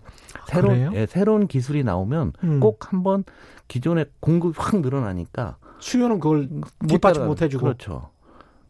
새로운 0.47 0.95
예, 0.95 1.07
새로운 1.07 1.49
기술이 1.49 1.85
나오면 1.85 2.33
음. 2.45 2.61
꼭 2.61 2.93
한번 2.93 3.25
기존의 3.69 4.07
공급이 4.21 4.55
확 4.59 4.81
늘어나니까 4.81 5.57
수요는 5.81 6.21
그걸 6.21 6.49
뒷받침 6.87 7.27
못 7.27 7.43
해주고 7.43 7.65
그렇죠. 7.65 8.11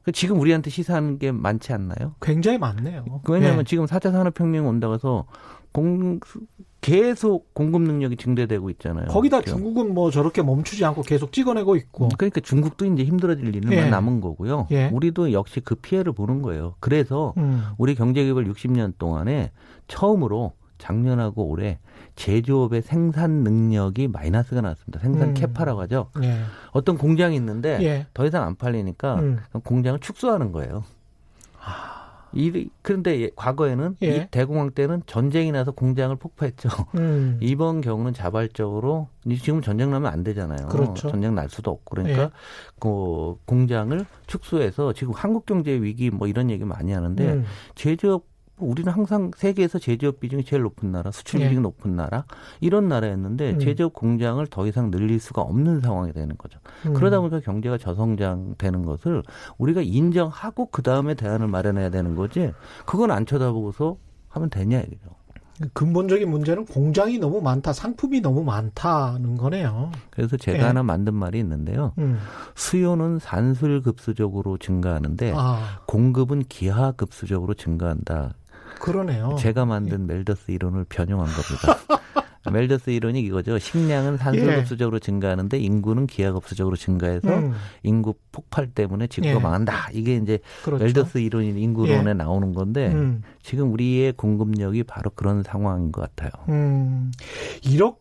그 0.02 0.12
지금 0.12 0.40
우리한테 0.40 0.70
시사하는 0.70 1.18
게 1.18 1.30
많지 1.30 1.72
않나요? 1.72 2.14
굉장히 2.20 2.58
많네요. 2.58 3.04
왜냐하면 3.28 3.58
네. 3.58 3.64
지금 3.64 3.84
4차 3.84 4.12
산업혁명 4.12 4.66
온다고 4.66 4.94
해서 4.94 5.26
공, 5.72 6.20
계속 6.80 7.52
공급 7.52 7.82
능력이 7.82 8.16
증대되고 8.16 8.70
있잖아요. 8.70 9.06
거기다 9.08 9.40
그렇죠? 9.40 9.56
중국은 9.56 9.92
뭐 9.92 10.10
저렇게 10.10 10.42
멈추지 10.42 10.84
않고 10.84 11.02
계속 11.02 11.32
찍어내고 11.32 11.76
있고. 11.76 12.08
그러니까 12.16 12.40
중국도 12.40 12.86
이제 12.86 13.04
힘들어질 13.04 13.54
일은 13.54 13.70
예. 13.72 13.88
남은 13.90 14.20
거고요. 14.20 14.66
예. 14.70 14.88
우리도 14.88 15.32
역시 15.32 15.60
그 15.60 15.74
피해를 15.74 16.12
보는 16.12 16.40
거예요. 16.42 16.74
그래서 16.80 17.34
음. 17.36 17.64
우리 17.76 17.94
경제개발 17.94 18.44
60년 18.46 18.94
동안에 18.98 19.52
처음으로 19.88 20.54
작년하고 20.80 21.44
올해 21.44 21.78
제조업의 22.16 22.82
생산 22.82 23.44
능력이 23.44 24.08
마이너스가 24.08 24.60
나왔습니다. 24.60 24.98
생산 24.98 25.28
음. 25.28 25.34
캐파라고 25.34 25.80
하죠. 25.82 26.10
예. 26.22 26.40
어떤 26.72 26.98
공장이 26.98 27.36
있는데 27.36 27.78
예. 27.82 28.06
더 28.12 28.26
이상 28.26 28.42
안 28.44 28.56
팔리니까 28.56 29.14
음. 29.20 29.38
공장을 29.62 30.00
축소하는 30.00 30.50
거예요. 30.52 30.84
이 32.32 32.68
그런데 32.82 33.28
과거에는 33.34 33.96
예. 34.02 34.16
이 34.16 34.26
대공황 34.30 34.70
때는 34.70 35.02
전쟁이 35.06 35.50
나서 35.50 35.72
공장을 35.72 36.14
폭파했죠. 36.16 36.68
음. 36.94 37.38
이번 37.42 37.80
경우는 37.80 38.12
자발적으로 38.12 39.08
지금 39.42 39.62
전쟁 39.62 39.90
나면 39.90 40.12
안 40.12 40.22
되잖아요. 40.22 40.68
그렇죠. 40.68 41.10
전쟁 41.10 41.34
날 41.34 41.48
수도 41.48 41.70
없고 41.70 41.96
그러니까 41.96 42.22
예. 42.22 42.30
그 42.78 43.36
공장을 43.46 44.04
축소해서 44.26 44.92
지금 44.92 45.12
한국 45.14 45.44
경제 45.44 45.72
위기 45.72 46.10
뭐 46.10 46.28
이런 46.28 46.50
얘기 46.50 46.64
많이 46.64 46.92
하는데 46.92 47.32
음. 47.32 47.44
제조업 47.74 48.29
우리는 48.66 48.90
항상 48.92 49.30
세계에서 49.36 49.78
제조업 49.78 50.20
비중이 50.20 50.44
제일 50.44 50.62
높은 50.62 50.92
나라, 50.92 51.10
수출 51.10 51.40
예. 51.40 51.44
비중이 51.44 51.58
예. 51.58 51.62
높은 51.62 51.96
나라 51.96 52.24
이런 52.60 52.88
나라였는데 52.88 53.52
음. 53.52 53.58
제조업 53.58 53.94
공장을 53.94 54.44
더 54.48 54.66
이상 54.66 54.90
늘릴 54.90 55.20
수가 55.20 55.42
없는 55.42 55.80
상황이 55.80 56.12
되는 56.12 56.36
거죠. 56.36 56.58
음. 56.86 56.94
그러다 56.94 57.20
보니까 57.20 57.40
경제가 57.40 57.78
저성장되는 57.78 58.84
것을 58.84 59.22
우리가 59.58 59.82
인정하고 59.82 60.66
그 60.66 60.82
다음에 60.82 61.14
대안을 61.14 61.48
마련해야 61.48 61.90
되는 61.90 62.14
거지. 62.14 62.52
그건 62.86 63.10
안 63.10 63.26
쳐다보고서 63.26 63.96
하면 64.28 64.50
되냐 64.50 64.80
이거죠. 64.80 65.20
근본적인 65.74 66.30
문제는 66.30 66.64
공장이 66.64 67.18
너무 67.18 67.42
많다, 67.42 67.72
상품이 67.72 68.22
너무 68.22 68.42
많다는 68.44 69.36
거네요. 69.36 69.90
그래서 70.10 70.36
제가 70.36 70.58
예. 70.58 70.62
하나 70.62 70.82
만든 70.82 71.14
말이 71.14 71.38
있는데요. 71.38 71.92
음. 71.98 72.18
수요는 72.54 73.18
산술급수적으로 73.18 74.56
증가하는데 74.56 75.34
아. 75.36 75.80
공급은 75.86 76.44
기하급수적으로 76.48 77.54
증가한다. 77.54 78.32
그러네요. 78.80 79.36
제가 79.38 79.64
만든 79.64 80.08
예. 80.08 80.14
멜더스 80.14 80.50
이론을 80.50 80.86
변형한 80.88 81.26
겁니다. 81.26 82.00
멜더스 82.50 82.90
이론이 82.90 83.20
이거죠. 83.20 83.58
식량은 83.58 84.16
산소급수적으로 84.16 84.96
예. 84.96 85.00
증가하는데 85.00 85.58
인구는 85.58 86.06
기하급수적으로 86.06 86.76
증가해서 86.76 87.28
음. 87.28 87.52
인구 87.82 88.14
폭발 88.32 88.66
때문에 88.68 89.06
지구가 89.08 89.34
예. 89.34 89.38
망한다. 89.38 89.90
이게 89.92 90.16
이제 90.16 90.38
그렇죠. 90.64 90.84
멜더스 90.84 91.18
이론인 91.18 91.58
인구론에 91.58 92.10
예. 92.10 92.14
나오는 92.14 92.54
건데 92.54 92.88
음. 92.92 93.22
지금 93.42 93.72
우리의 93.72 94.14
공급력이 94.14 94.84
바로 94.84 95.10
그런 95.10 95.42
상황인 95.42 95.92
것 95.92 96.00
같아요. 96.00 96.30
음. 96.48 97.12
이렇게 97.62 97.99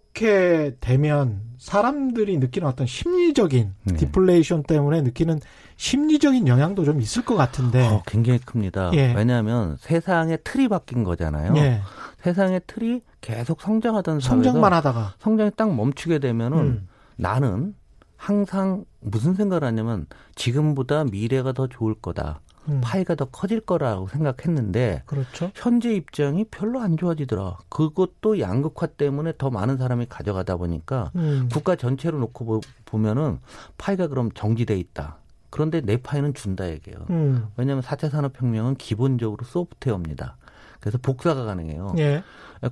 되면 0.80 1.42
사람들이 1.58 2.38
느끼는 2.38 2.68
어떤 2.68 2.88
심리적인 2.88 3.74
네. 3.84 3.96
디플레이션 3.96 4.64
때문에 4.64 5.02
느끼는 5.02 5.40
심리적인 5.76 6.48
영향도 6.48 6.84
좀 6.86 7.02
있을 7.02 7.24
것 7.24 7.36
같은데. 7.36 7.88
어, 7.88 8.04
굉장히 8.06 8.40
큽니다. 8.40 8.92
예. 8.94 9.14
왜냐하면 9.14 9.78
세상의 9.80 10.40
틀이 10.44 10.68
바뀐 10.68 11.04
거잖아요. 11.04 11.54
예. 11.58 11.82
세상의 12.22 12.62
틀이 12.68 13.02
계속 13.22 13.62
성장하던 13.62 14.20
성장만 14.20 14.74
하다가 14.74 15.16
성장이 15.20 15.52
딱 15.56 15.74
멈추게 15.74 16.20
되면은 16.20 16.58
음. 16.58 16.88
나는 17.18 17.76
항상 18.16 18.84
무슨 19.00 19.34
생각을 19.34 19.64
하냐면 19.64 20.06
지금보다 20.36 21.06
미래가 21.06 21.54
더 21.54 21.68
좋을 21.68 21.96
거다. 21.96 22.42
음. 22.68 22.82
파이가 22.84 23.16
더 23.16 23.26
커질 23.26 23.62
거라고 23.62 24.08
생각했는데 24.08 25.04
그렇죠. 25.06 25.52
현재 25.56 25.94
입장이 25.94 26.46
별로 26.46 26.82
안 26.82 26.98
좋아지더라. 26.98 27.58
그것도 27.70 28.40
양극화 28.40 28.88
때문에 28.88 29.34
더 29.38 29.50
많은 29.50 29.78
사람이 29.78 30.08
가져가다 30.08 30.58
보니까 30.58 31.12
음. 31.16 31.50
국가 31.52 31.76
전체로 31.76 32.20
놓고 32.20 32.62
보면은 32.86 33.40
파이가 33.78 34.08
그럼 34.08 34.32
정지돼 34.34 34.78
있다. 34.78 35.18
그런데 35.50 35.82
내 35.82 35.98
파이는 35.98 36.34
준다 36.34 36.70
얘기예요. 36.70 37.06
음. 37.10 37.48
왜냐하면 37.58 37.84
4차 37.84 38.10
산업혁명은 38.10 38.76
기본적으로 38.76 39.44
소프트웨어입니다. 39.46 40.38
그래서 40.80 40.98
복사가 41.02 41.44
가능해요. 41.44 41.96
예. 41.98 42.24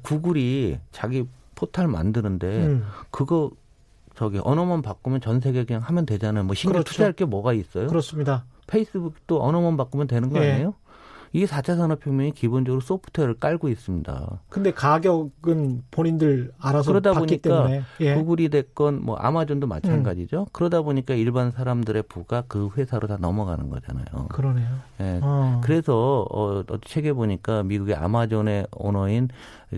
구글이 0.03 0.79
자기 0.91 1.27
포탈 1.55 1.87
만드는데 1.87 2.65
음. 2.65 2.85
그거 3.09 3.51
저기 4.15 4.39
언어만 4.39 4.81
바꾸면 4.81 5.21
전 5.21 5.39
세계 5.39 5.63
그냥 5.65 5.81
하면 5.83 6.05
되잖아요. 6.05 6.43
뭐 6.43 6.55
신경 6.55 6.73
그렇죠. 6.73 6.91
투자할 6.91 7.13
게 7.13 7.25
뭐가 7.25 7.53
있어요? 7.53 7.87
그렇습니다. 7.87 8.45
페이스북도 8.67 9.41
언어만 9.43 9.77
바꾸면 9.77 10.07
되는 10.07 10.29
거 10.29 10.43
예. 10.43 10.51
아니에요? 10.51 10.75
이게 11.33 11.45
4차 11.45 11.77
산업혁명이 11.77 12.31
기본적으로 12.31 12.81
소프트웨어를 12.81 13.35
깔고 13.35 13.69
있습니다. 13.69 14.41
근데 14.49 14.71
가격은 14.71 15.83
본인들 15.91 16.51
알아서 16.59 16.91
그러다 16.91 17.13
보니까 17.13 17.49
때문에. 17.49 17.83
예. 17.99 18.15
구글이 18.15 18.49
됐건 18.49 19.03
뭐 19.03 19.15
아마존도 19.17 19.67
마찬가지죠. 19.67 20.41
음. 20.41 20.45
그러다 20.51 20.81
보니까 20.81 21.13
일반 21.13 21.51
사람들의 21.51 22.03
부가 22.03 22.43
그 22.47 22.69
회사로 22.77 23.07
다 23.07 23.17
넘어가는 23.19 23.69
거잖아요. 23.69 24.27
그러네요. 24.29 24.67
예. 25.01 25.19
어. 25.21 25.61
그래서 25.63 26.25
어, 26.29 26.63
책에 26.85 27.13
보니까 27.13 27.63
미국의 27.63 27.95
아마존의 27.95 28.67
오너인 28.71 29.29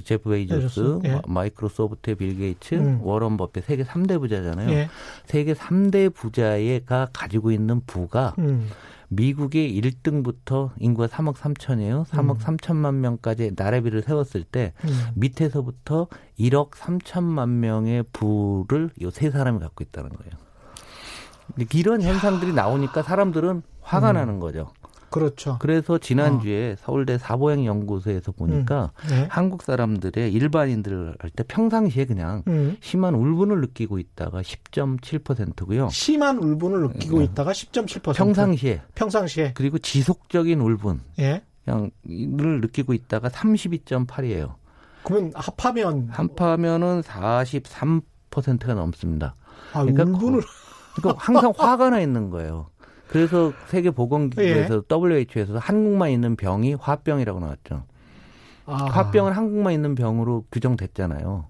제프 0.03 0.29
베이조스, 0.29 0.99
예. 1.05 1.21
마이크로소프트의 1.27 2.15
빌 2.15 2.37
게이츠, 2.37 2.75
음. 2.75 2.99
워런 3.01 3.37
버핏 3.37 3.65
세계 3.65 3.83
3대 3.83 4.19
부자잖아요. 4.19 4.69
예. 4.69 4.89
세계 5.25 5.53
3대 5.53 6.13
부자가 6.13 7.07
가지고 7.11 7.51
있는 7.51 7.81
부가 7.87 8.35
음. 8.37 8.69
미국의 9.09 9.79
1등부터 9.81 10.71
인구가 10.77 11.07
3억 11.07 11.35
3천이에요. 11.35 12.05
3억 12.05 12.31
음. 12.31 12.37
3천만 12.57 12.95
명까지 12.95 13.53
나래비를 13.55 14.03
세웠을 14.03 14.43
때 14.43 14.73
음. 14.85 14.89
밑에서부터 15.15 16.07
1억 16.39 16.71
3천만 16.71 17.49
명의 17.49 18.03
부를 18.13 18.91
이 18.99 19.09
세 19.11 19.29
사람이 19.31 19.59
갖고 19.59 19.83
있다는 19.83 20.09
거예요. 20.11 20.31
이런 21.73 22.01
현상들이 22.01 22.53
나오니까 22.53 23.01
사람들은 23.01 23.63
화가 23.81 24.11
음. 24.11 24.13
나는 24.13 24.39
거죠. 24.39 24.71
그렇죠. 25.09 25.57
그래서 25.59 25.97
지난주에 25.97 26.73
어. 26.73 26.75
서울대 26.79 27.17
사보행 27.17 27.65
연구소에서 27.65 28.31
보니까 28.31 28.91
음. 29.03 29.07
네. 29.09 29.27
한국 29.29 29.63
사람들의 29.63 30.31
일반인들 30.31 31.15
할 31.19 31.29
때 31.31 31.43
평상시에 31.47 32.05
그냥 32.05 32.43
음. 32.47 32.77
심한 32.81 33.15
울분을 33.15 33.61
느끼고 33.61 33.99
있다가 33.99 34.41
10.7%고요. 34.41 35.89
심한 35.91 36.37
울분을 36.37 36.81
느끼고 36.89 37.19
네. 37.19 37.25
있다가 37.25 37.51
10.7%. 37.51 38.15
평상시에. 38.15 38.81
평상시에. 38.95 39.53
그리고 39.53 39.77
지속적인 39.77 40.59
울분. 40.61 41.01
예. 41.19 41.43
그냥을 41.65 42.61
느끼고 42.61 42.93
있다가 42.93 43.29
32.8이에요. 43.29 44.55
그러면 45.03 45.31
합하면 45.35 46.09
합하면은 46.09 47.01
43%가 47.01 48.73
넘습니다. 48.73 49.35
아, 49.73 49.83
그러니까 49.83 50.03
울분을 50.03 50.41
그러니까 50.95 51.23
항상 51.23 51.53
화가 51.57 51.89
나 51.91 51.99
있는 51.99 52.29
거예요. 52.29 52.67
그래서 53.09 53.51
세계보건기구에서 53.67 54.75
예. 54.75 54.81
WHO에서 54.95 55.57
한국만 55.57 56.11
있는 56.11 56.35
병이 56.35 56.75
화병이라고 56.75 57.39
나왔죠. 57.39 57.83
아. 58.65 58.85
화병은 58.85 59.33
한국만 59.33 59.73
있는 59.73 59.95
병으로 59.95 60.45
규정됐잖아요. 60.51 61.47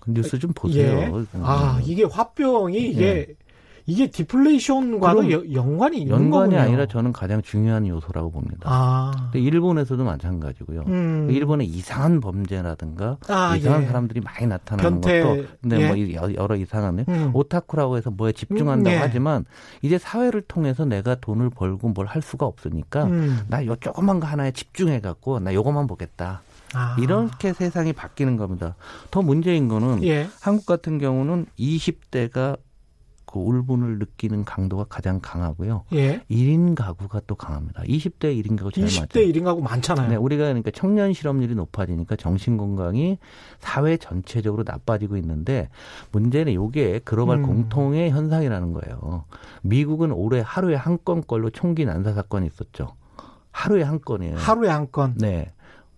그 0.00 0.10
뉴스 0.12 0.38
좀 0.38 0.52
보세요. 0.54 0.98
예. 0.98 1.10
아 1.40 1.80
이게 1.82 2.04
화병이 2.04 2.76
이게 2.76 3.02
예. 3.02 3.26
이게 3.86 4.10
디플레이션과도 4.10 5.30
여, 5.30 5.42
연관이 5.52 5.98
있는 6.00 6.12
연관이 6.14 6.30
거군요. 6.52 6.58
아니라 6.58 6.86
저는 6.86 7.12
가장 7.12 7.42
중요한 7.42 7.86
요소라고 7.86 8.30
봅니다. 8.30 8.60
아. 8.64 9.30
일본에서도 9.34 10.02
마찬가지고요. 10.02 10.84
음. 10.86 11.28
일본의 11.30 11.66
이상한 11.66 12.20
범죄라든가 12.20 13.18
아, 13.28 13.54
이상한 13.56 13.82
예. 13.82 13.86
사람들이 13.86 14.20
많이 14.20 14.46
나타나는 14.46 15.00
변태, 15.02 15.22
것도 15.22 15.44
근데 15.60 15.80
예. 15.80 15.88
뭐 15.88 16.34
여러 16.34 16.56
이상한 16.56 17.04
음. 17.06 17.30
오타쿠라고 17.34 17.98
해서 17.98 18.10
뭐에 18.10 18.32
집중한다고 18.32 18.94
음, 18.94 18.98
예. 18.98 19.00
하지만 19.00 19.44
이제 19.82 19.98
사회를 19.98 20.42
통해서 20.42 20.84
내가 20.86 21.16
돈을 21.16 21.50
벌고 21.50 21.88
뭘 21.90 22.04
할 22.06 22.22
수가 22.22 22.46
없으니까 22.46 23.04
음. 23.04 23.40
나요 23.48 23.74
조그만 23.76 24.20
거 24.20 24.26
하나에 24.26 24.52
집중해 24.52 25.00
갖고 25.00 25.40
나 25.40 25.52
요것만 25.52 25.86
보겠다. 25.86 26.42
아. 26.74 26.96
이렇게 26.98 27.52
세상이 27.52 27.92
바뀌는 27.92 28.36
겁니다. 28.36 28.74
더 29.10 29.20
문제인 29.22 29.68
거는 29.68 30.04
예. 30.04 30.26
한국 30.40 30.66
같은 30.66 30.98
경우는 30.98 31.46
20대가 31.58 32.58
그 33.34 33.40
울분을 33.40 33.98
느끼는 33.98 34.44
강도가 34.44 34.84
가장 34.84 35.18
강하고요. 35.20 35.86
예. 35.94 36.20
1인 36.30 36.76
가구가 36.76 37.22
또 37.26 37.34
강합니다. 37.34 37.82
20대 37.82 38.40
1인 38.40 38.56
가구 38.56 38.70
제일 38.70 38.86
20대 38.86 39.00
많죠. 39.00 39.20
1인 39.20 39.42
가구 39.42 39.60
많잖아요. 39.60 40.08
네, 40.08 40.14
우리가 40.14 40.44
그러니까 40.44 40.70
청년 40.70 41.12
실업률이 41.12 41.56
높아지니까 41.56 42.14
정신 42.14 42.56
건강이 42.56 43.18
사회 43.58 43.96
전체적으로 43.96 44.62
나빠지고 44.64 45.16
있는데 45.16 45.68
문제는 46.12 46.52
이게 46.52 47.00
글로벌 47.00 47.38
음. 47.38 47.42
공통의 47.42 48.12
현상이라는 48.12 48.72
거예요. 48.72 49.24
미국은 49.62 50.12
올해 50.12 50.40
하루에 50.40 50.76
한 50.76 50.98
건걸로 51.04 51.50
총기 51.50 51.84
난사 51.84 52.12
사건이 52.12 52.46
있었죠. 52.46 52.94
하루에 53.50 53.82
한 53.82 54.00
건이에요. 54.00 54.36
하루에 54.36 54.68
한 54.68 54.92
건. 54.92 55.14
네. 55.18 55.52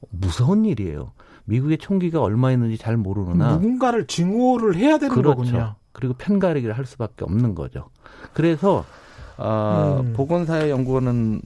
무서운 0.09 0.65
일이에요. 0.65 1.13
미국의 1.45 1.77
총기가 1.77 2.23
얼마 2.23 2.51
있는지 2.51 2.79
잘 2.79 2.97
모르느나 2.97 3.53
누군가를 3.53 4.07
증오를 4.07 4.77
해야 4.77 4.97
되는 4.97 5.15
그렇죠. 5.15 5.37
거군요. 5.37 5.75
그리고 5.97 6.13
편가르기를 6.15 6.77
할 6.77 6.85
수밖에 6.85 7.25
없는 7.25 7.55
거죠. 7.55 7.89
그래서 8.35 8.85
어, 9.39 10.03
음. 10.05 10.13
보건사회연구원은 10.13 11.41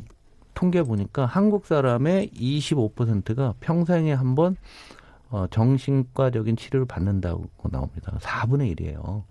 통계 0.54 0.82
보니까 0.82 1.24
한국 1.24 1.66
사람의 1.66 2.30
25%가 2.30 3.54
평생에 3.60 4.12
한 4.12 4.34
번 4.34 4.56
어, 5.30 5.46
정신과적인 5.48 6.56
치료를 6.56 6.86
받는다고 6.86 7.48
나옵니다. 7.70 8.18
4분의 8.20 8.76
1이에요. 8.76 9.22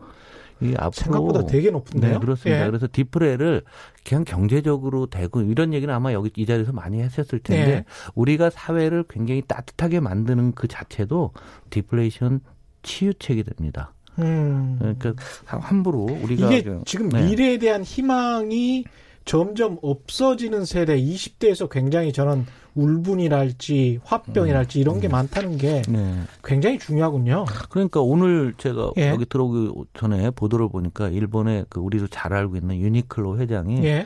이 0.62 0.74
앞으로 0.78 0.92
생각보다 0.92 1.46
되게 1.46 1.72
높은데요. 1.72 2.14
네, 2.14 2.20
그렇습니다. 2.20 2.62
예. 2.64 2.68
그래서 2.68 2.88
디프레를 2.90 3.64
그냥 4.06 4.24
경제적으로 4.24 5.08
되고 5.08 5.42
이런 5.42 5.74
얘기는 5.74 5.94
아마 5.94 6.14
여기 6.14 6.32
이 6.42 6.46
자리에서 6.46 6.72
많이 6.72 7.02
했었을 7.02 7.40
텐데 7.40 7.72
예. 7.72 7.86
우리가 8.16 8.50
사회를 8.50 9.04
굉장히 9.10 9.42
따뜻하게 9.46 10.00
만드는 10.00 10.54
그 10.54 10.70
자체도 10.70 11.32
디플레이션 11.70 12.40
치유책이 12.84 13.44
됩니다. 13.44 13.94
음. 14.20 14.78
그러니까 14.80 15.14
함부로 15.46 16.06
우리가 16.22 16.52
이게 16.52 16.78
지금 16.86 17.10
네. 17.10 17.26
미래에 17.26 17.58
대한 17.58 17.84
희망이 17.84 18.86
점점 19.26 19.78
없어지는 19.82 20.66
세대 20.66 21.00
20대에서 21.00 21.70
굉장히 21.70 22.12
저는 22.12 22.46
울분이랄지 22.76 24.00
화병이랄지 24.04 24.80
이런 24.80 25.00
게 25.00 25.08
음. 25.08 25.12
많다는 25.12 25.58
게 25.58 25.82
네. 25.88 26.22
굉장히 26.44 26.80
중요하군요. 26.80 27.46
그러니까 27.70 28.02
오늘 28.02 28.54
제가 28.58 28.92
예. 28.98 29.10
여기 29.10 29.26
들어오기 29.26 29.72
전에 29.94 30.32
보도를 30.32 30.70
보니까 30.70 31.10
일본의 31.10 31.66
그 31.70 31.80
우리도 31.80 32.08
잘 32.08 32.34
알고 32.34 32.56
있는 32.56 32.78
유니클로 32.80 33.38
회장이 33.38 33.84
예. 33.84 34.06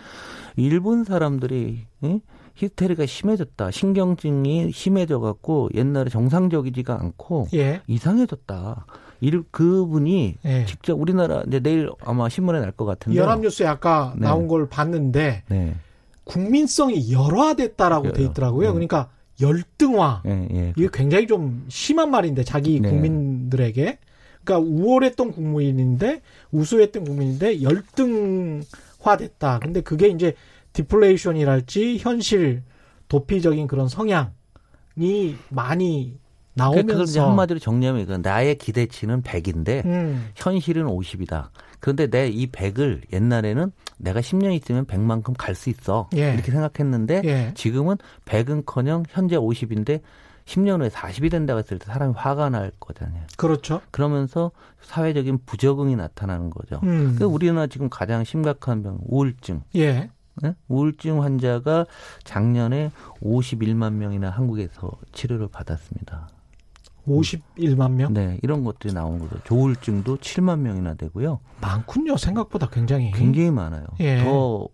일본 0.55 1.03
사람들이 1.03 1.85
예? 2.03 2.19
히스테리가 2.55 3.05
심해졌다. 3.05 3.71
신경증이 3.71 4.71
심해져 4.71 5.19
갖고 5.19 5.69
옛날에 5.73 6.09
정상적이지가 6.09 6.99
않고 6.99 7.47
예. 7.53 7.81
이상해졌다. 7.87 8.85
일 9.23 9.43
그분이 9.51 10.35
예. 10.43 10.65
직접 10.65 10.99
우리나라 10.99 11.43
이제 11.47 11.59
내일 11.61 11.89
아마 12.05 12.27
신문에 12.27 12.59
날 12.59 12.73
것 12.73 12.83
같은데 12.85 13.17
연합뉴스에 13.17 13.65
아까 13.65 14.13
네. 14.17 14.27
나온 14.27 14.47
걸 14.49 14.67
봤는데 14.67 15.43
네. 15.47 15.75
국민성이 16.25 17.11
열화됐다라고 17.11 18.11
돼 18.13 18.23
있더라고요. 18.23 18.67
네. 18.69 18.73
그러니까 18.73 19.09
열등화 19.41 20.23
예, 20.25 20.47
예. 20.53 20.73
이게 20.75 20.89
굉장히 20.91 21.25
좀 21.27 21.65
심한 21.69 22.11
말인데 22.11 22.43
자기 22.43 22.79
네. 22.79 22.89
국민들에게 22.89 23.97
그러니까 24.43 24.69
우월했던 24.69 25.31
국민인데 25.31 26.21
우수했던 26.51 27.05
국민인데 27.05 27.61
열등화됐다. 27.61 29.59
근데 29.59 29.81
그게 29.81 30.07
이제 30.09 30.33
디플레이션이랄지 30.73 31.97
현실 31.99 32.63
도피적인 33.07 33.67
그런 33.67 33.87
성향이 33.87 34.31
많이 35.49 36.17
나오면서 36.55 36.85
그러니까 36.93 37.27
한마디로 37.27 37.59
정리하면 37.59 38.01
이건 38.01 38.21
나의 38.21 38.57
기대치는 38.57 39.23
100인데 39.23 39.85
음. 39.85 40.29
현실은 40.35 40.85
50이다. 40.85 41.47
그런데 41.79 42.07
내 42.07 42.29
이 42.29 42.47
100을 42.51 43.01
옛날에는 43.11 43.71
내가 43.97 44.21
10년 44.21 44.53
있으면 44.53 44.85
100만큼 44.85 45.33
갈 45.37 45.55
수 45.55 45.69
있어. 45.69 46.09
예. 46.15 46.33
이렇게 46.33 46.51
생각했는데 46.51 47.21
예. 47.25 47.51
지금은 47.55 47.97
100은커녕 48.25 49.03
현재 49.09 49.35
50인데 49.37 50.01
10년 50.45 50.81
후에 50.81 50.89
40이 50.89 51.31
된다고 51.31 51.59
했을 51.59 51.79
때 51.79 51.85
사람이 51.85 52.13
화가 52.15 52.49
날 52.49 52.71
거잖아요. 52.79 53.23
그렇죠. 53.37 53.81
그러면서 53.91 54.51
사회적인 54.81 55.39
부적응이 55.45 55.95
나타나는 55.95 56.49
거죠. 56.49 56.79
음. 56.83 57.15
그 57.17 57.23
우리나라 57.25 57.67
지금 57.67 57.89
가장 57.89 58.23
심각한 58.23 58.83
병 58.83 58.97
우울증. 59.05 59.61
예. 59.75 60.09
네? 60.41 60.55
우울증 60.67 61.21
환자가 61.21 61.85
작년에 62.23 62.91
51만 63.21 63.93
명이나 63.93 64.29
한국에서 64.31 64.91
치료를 65.13 65.47
받았습니다. 65.49 66.27
51만 67.07 67.91
명? 67.91 68.13
네, 68.13 68.39
이런 68.41 68.63
것들이 68.63 68.93
나온 68.93 69.19
거죠. 69.19 69.37
조울증도 69.43 70.17
7만 70.17 70.59
명이나 70.59 70.93
되고요. 70.95 71.39
많군요. 71.61 72.17
생각보다 72.17 72.69
굉장히. 72.69 73.11
굉장히 73.11 73.51
많아요. 73.51 73.85
예. 73.99 74.23
더 74.23 74.67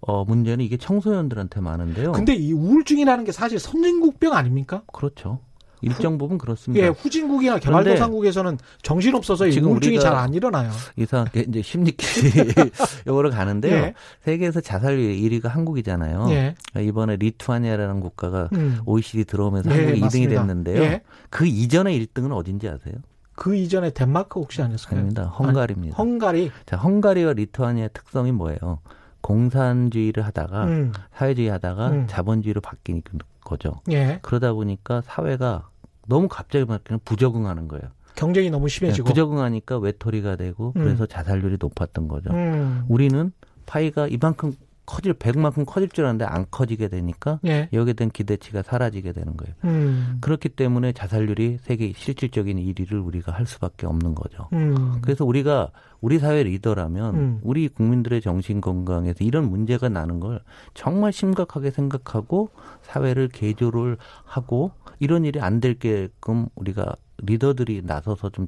어, 0.00 0.24
문제는 0.24 0.64
이게 0.64 0.76
청소년들한테 0.76 1.60
많은데요. 1.60 2.12
근데 2.12 2.34
이 2.34 2.52
우울증이라는 2.52 3.24
게 3.24 3.32
사실 3.32 3.58
선진국병 3.58 4.34
아닙니까? 4.34 4.82
그렇죠. 4.92 5.40
일정 5.84 6.18
부분 6.18 6.38
그렇습니다. 6.38 6.84
예, 6.84 6.90
후진국이나 6.90 7.58
개발도상국에서는 7.58 8.58
정신없어서 8.82 9.50
지금 9.50 9.70
우울증이 9.72 10.00
잘 10.00 10.14
안 10.14 10.32
일어나요. 10.32 10.70
이상하게 10.96 11.46
이제 11.48 11.62
요거로 13.06 13.30
가는데요. 13.30 13.74
예. 13.74 13.94
세계에서 14.22 14.60
자살률 14.60 15.14
1위가 15.16 15.48
한국이잖아요. 15.48 16.26
예. 16.30 16.54
이번에 16.80 17.16
리투아니아라는 17.16 18.00
국가가 18.00 18.48
음. 18.54 18.78
OECD 18.86 19.24
들어오면서 19.24 19.70
예, 19.70 19.74
한국이 19.76 20.00
맞습니다. 20.00 20.32
2등이 20.32 20.36
됐는데요. 20.38 20.82
예. 20.82 21.02
그 21.30 21.46
이전에 21.46 21.92
1등은 21.98 22.32
어딘지 22.32 22.68
아세요? 22.68 22.94
그 23.34 23.56
이전에 23.56 23.90
덴마크 23.90 24.38
혹시 24.38 24.62
아니었어요? 24.62 24.94
아닙니다. 24.94 25.24
헝가리입니다. 25.24 25.96
아니, 26.00 26.10
헝가리. 26.10 26.50
자, 26.66 26.76
헝가리와 26.76 27.32
리투아니아 27.32 27.88
특성이 27.88 28.30
뭐예요? 28.30 28.78
공산주의를 29.20 30.24
하다가 30.26 30.64
음. 30.66 30.92
사회주의 31.16 31.48
하다가 31.48 31.88
음. 31.88 32.06
자본주의로 32.08 32.60
바뀌는 32.60 33.02
거죠. 33.42 33.80
예. 33.90 34.18
그러다 34.22 34.52
보니까 34.52 35.02
사회가 35.04 35.68
너무 36.06 36.28
갑자기 36.28 36.64
바뀌면 36.64 37.00
부적응하는 37.04 37.68
거예요. 37.68 37.84
경쟁이 38.16 38.50
너무 38.50 38.68
심해지고 38.68 39.04
네, 39.04 39.10
부적응하니까 39.10 39.78
외톨이가 39.78 40.36
되고 40.36 40.72
음. 40.76 40.82
그래서 40.82 41.06
자살률이 41.06 41.56
높았던 41.60 42.08
거죠. 42.08 42.30
음. 42.30 42.84
우리는 42.88 43.32
파이가 43.66 44.08
이만큼 44.08 44.54
커질 44.86 45.14
100만큼 45.14 45.64
커질 45.66 45.88
줄 45.88 46.04
알았는데 46.04 46.24
안 46.24 46.46
커지게 46.50 46.88
되니까 46.88 47.40
예. 47.46 47.68
여기에 47.72 47.94
대한 47.94 48.10
기대치가 48.10 48.62
사라지게 48.62 49.12
되는 49.12 49.36
거예요. 49.36 49.54
음. 49.64 50.18
그렇기 50.20 50.50
때문에 50.50 50.92
자살률이 50.92 51.58
세계 51.62 51.92
실질적인 51.94 52.58
1위를 52.58 53.04
우리가 53.04 53.32
할 53.32 53.46
수밖에 53.46 53.86
없는 53.86 54.14
거죠. 54.14 54.48
음. 54.52 55.00
그래서 55.00 55.24
우리가 55.24 55.70
우리 56.00 56.18
사회 56.18 56.42
리더라면 56.42 57.14
음. 57.14 57.40
우리 57.42 57.68
국민들의 57.68 58.20
정신 58.20 58.60
건강에서 58.60 59.24
이런 59.24 59.48
문제가 59.48 59.88
나는 59.88 60.20
걸 60.20 60.40
정말 60.74 61.12
심각하게 61.12 61.70
생각하고 61.70 62.50
사회를 62.82 63.28
개조를 63.28 63.96
하고 64.24 64.72
이런 65.00 65.24
일이 65.24 65.40
안 65.40 65.60
될게끔 65.60 66.46
우리가 66.54 66.94
리더들이 67.18 67.82
나서서 67.84 68.30
좀 68.30 68.46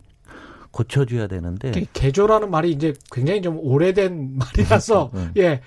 고쳐줘야 0.70 1.26
되는데 1.26 1.72
개조라는 1.94 2.50
말이 2.50 2.70
이제 2.70 2.92
굉장히 3.10 3.40
좀 3.40 3.58
오래된 3.58 4.36
말이라서 4.36 5.10
네. 5.14 5.30
예 5.42 5.60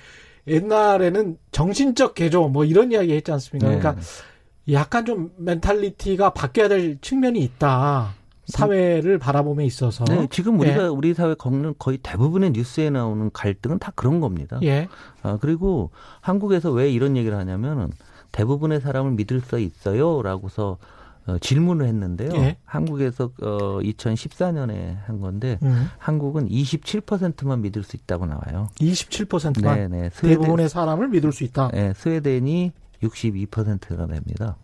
옛날에는 0.48 1.38
정신적 1.52 2.16
개조 2.16 2.48
뭐 2.48 2.66
이런 2.66 2.92
이야기 2.92 3.14
했지 3.14 3.32
않습니까? 3.32 3.70
네. 3.70 3.80
그러니까 3.80 4.02
약간 4.72 5.06
좀 5.06 5.32
멘탈리티가 5.38 6.32
바뀌어야 6.32 6.68
될 6.68 7.00
측면이 7.02 7.40
있다. 7.40 8.14
사회를 8.50 9.20
바라봄에 9.20 9.64
있어서. 9.66 10.04
네, 10.06 10.28
지금 10.32 10.60
우리가 10.60 10.84
예. 10.84 10.88
우리 10.88 11.14
사회 11.14 11.36
겪는 11.36 11.76
거의 11.78 12.00
대부분의 12.02 12.52
뉴스에 12.52 12.90
나오는 12.90 13.30
갈등은 13.32 13.78
다 13.80 13.92
그런 13.96 14.20
겁니다. 14.20 14.60
예. 14.64 14.88
아, 15.22 15.38
그리고 15.40 15.92
한국에서 16.22 16.72
왜 16.72 16.90
이런 16.90 17.16
얘기를 17.16 17.38
하냐면은 17.38 17.92
대부분의 18.32 18.82
사람을 18.82 19.12
믿을 19.12 19.42
수 19.42 19.60
있어요라고서 19.60 20.78
어, 21.30 21.38
질문을 21.40 21.86
했는데요. 21.88 22.32
예. 22.36 22.58
한국에서 22.66 23.32
어, 23.42 23.80
2014년에 23.80 24.98
한 25.06 25.20
건데 25.20 25.60
음. 25.64 25.88
한국은 25.98 26.50
27%만 26.50 27.62
믿을 27.62 27.84
수 27.84 27.96
있다고 27.96 28.26
나와요. 28.26 28.70
27%만 28.76 29.90
네네. 29.90 30.10
스웨덴, 30.12 30.40
대부분의 30.42 30.70
사람을 30.70 31.10
믿을 31.10 31.32
수 31.32 31.44
있다. 31.44 31.70
네, 31.74 31.94
스웨덴이 31.94 32.72
62%가 33.04 34.08
됩니다. 34.08 34.58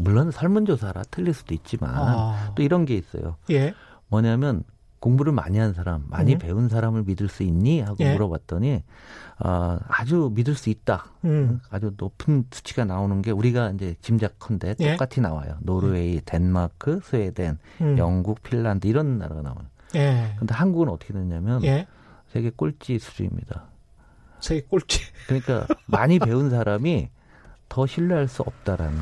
물론 0.00 0.30
설문조사라 0.30 1.02
틀릴 1.10 1.34
수도 1.34 1.54
있지만 1.54 1.90
아. 1.94 2.52
또 2.54 2.62
이런 2.62 2.84
게 2.84 2.94
있어요. 2.94 3.36
예. 3.50 3.74
뭐냐면 4.08 4.64
공부를 5.04 5.32
많이 5.34 5.58
한 5.58 5.74
사람, 5.74 6.02
많이 6.08 6.32
음. 6.32 6.38
배운 6.38 6.70
사람을 6.70 7.02
믿을 7.02 7.28
수 7.28 7.42
있니? 7.42 7.82
하고 7.82 7.96
예. 8.00 8.14
물어봤더니 8.14 8.82
어, 9.38 9.78
아주 9.86 10.32
믿을 10.34 10.54
수 10.54 10.70
있다. 10.70 11.04
음. 11.26 11.60
아주 11.68 11.92
높은 11.98 12.46
수치가 12.50 12.86
나오는 12.86 13.20
게 13.20 13.30
우리가 13.30 13.72
이제 13.72 13.96
짐작컨대 14.00 14.76
예. 14.80 14.92
똑같이 14.92 15.20
나와요. 15.20 15.58
노르웨이, 15.60 16.14
예. 16.14 16.20
덴마크, 16.24 17.00
스웨덴, 17.04 17.58
음. 17.82 17.98
영국, 17.98 18.42
핀란드 18.42 18.86
이런 18.86 19.18
나라가 19.18 19.42
나와요. 19.42 19.66
예. 19.94 20.36
근데 20.38 20.54
한국은 20.54 20.88
어떻게 20.88 21.12
됐냐면 21.12 21.62
예. 21.64 21.86
세계 22.28 22.48
꼴찌 22.48 22.98
수준입니다. 22.98 23.64
세계 24.40 24.66
꼴찌. 24.66 25.00
그러니까 25.26 25.66
많이 25.84 26.18
배운 26.18 26.48
사람이 26.48 27.10
더 27.68 27.86
신뢰할 27.86 28.26
수 28.26 28.40
없다라는 28.40 28.98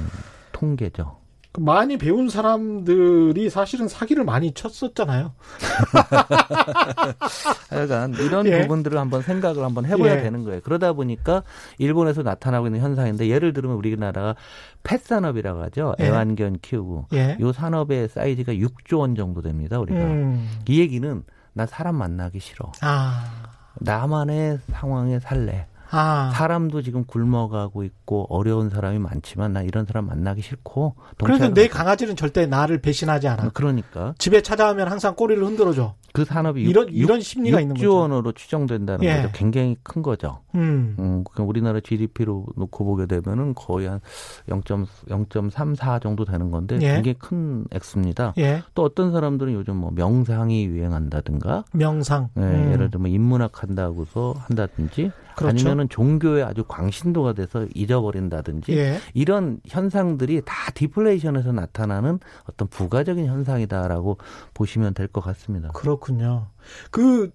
통계죠. 0.51 1.22
그 1.53 1.61
많이 1.61 1.99
배운 1.99 2.31
사람들이 2.31 3.51
사실은 3.51 3.87
사기를 3.87 4.25
많이 4.25 4.53
쳤었잖아요. 4.53 5.33
하여간 7.69 8.15
이런 8.15 8.47
예. 8.47 8.63
부분들을 8.63 8.99
한번 8.99 9.21
생각을 9.21 9.63
한번 9.63 9.85
해봐야 9.85 10.17
예. 10.17 10.23
되는 10.23 10.45
거예요. 10.45 10.63
그러다 10.63 10.95
보니까 10.95 11.43
일본에서 11.77 12.23
나타나고 12.23 12.69
있는 12.69 12.81
현상인데 12.81 13.29
예를 13.29 13.53
들면 13.53 13.77
우리나라가 13.77 14.35
펫 14.83 15.03
산업이라고 15.03 15.63
하죠. 15.65 15.95
예. 16.01 16.07
애완견 16.07 16.61
키우고 16.63 17.09
예. 17.13 17.37
요 17.39 17.53
산업의 17.53 18.09
사이즈가 18.09 18.55
6조 18.55 19.01
원 19.01 19.15
정도 19.15 19.43
됩니다. 19.43 19.79
우리가 19.79 20.01
음. 20.01 20.49
이 20.67 20.81
얘기는 20.81 21.23
나 21.53 21.67
사람 21.67 21.97
만나기 21.97 22.41
싫어. 22.41 22.73
아. 22.81 23.27
나만의 23.75 24.59
상황에 24.71 25.19
살래. 25.19 25.67
아. 25.93 26.33
사람도 26.35 26.83
지금 26.83 27.05
굶어가고 27.05 27.85
있고 27.85 28.27
어려운 28.31 28.71
사람이 28.71 28.99
많지만 28.99 29.53
나 29.53 29.63
이런 29.63 29.85
사람 29.85 30.07
만나기 30.07 30.41
싫고. 30.41 30.97
그래서 31.23 31.53
내 31.53 31.69
강아지는 31.69 32.17
절대 32.17 32.47
나를 32.47 32.81
배신하지 32.81 33.29
않아. 33.29 33.51
그러니까. 33.51 34.15
집에 34.17 34.41
찾아오면 34.43 34.89
항상 34.89 35.15
꼬리를 35.15 35.45
흔들어줘. 35.45 35.95
그 36.13 36.25
산업이 36.25 36.63
이런 36.63 36.89
6, 36.89 36.95
이런 36.95 37.21
심리가 37.21 37.59
6, 37.59 37.63
있는 37.63 37.75
거죠. 37.75 37.89
6조 37.89 38.01
원으로 38.01 38.33
추정된다는 38.33 39.05
예. 39.05 39.17
거죠. 39.17 39.31
굉장히 39.33 39.77
큰 39.83 40.03
거죠. 40.03 40.41
음. 40.55 40.97
음 40.99 41.25
우리나라 41.39 41.81
GDP로 41.81 42.47
놓고 42.57 42.85
보게 42.85 43.07
되면은 43.07 43.55
거의 43.55 43.87
한 43.89 44.01
0.0.34 44.49 46.03
정도 46.03 46.25
되는 46.25 46.51
건데 46.51 46.77
예. 46.83 46.95
굉장히 46.95 47.15
큰 47.19 47.65
액수입니다. 47.71 48.35
예. 48.39 48.63
또 48.75 48.83
어떤 48.83 49.13
사람들은 49.13 49.53
요즘 49.55 49.77
뭐 49.77 49.91
명상이 49.95 50.67
유행한다든가 50.67 51.65
명상. 51.73 52.29
예, 52.37 52.41
음. 52.41 52.73
예를 52.73 52.91
들면 52.91 53.11
인문학 53.13 53.63
한다고서 53.63 54.35
한다든지 54.39 55.11
그렇죠. 55.37 55.49
아니면은 55.49 55.89
종교에 55.89 56.43
아주 56.43 56.63
광신도가 56.65 57.33
돼서 57.33 57.67
잊어버린다든지 57.75 58.73
예. 58.77 58.99
이런 59.15 59.61
현상들이 59.67 60.43
다 60.45 60.71
디플레이션에서 60.75 61.53
나타나는 61.53 62.19
어떤 62.51 62.69
부가적인 62.69 63.27
현상이다라고 63.27 64.19
보시면 64.53 64.95
될 64.95 65.13
것 65.13 65.21
같습니다. 65.23 65.69
그렇 65.73 65.99
군요. 66.03 66.49
그 66.91 67.33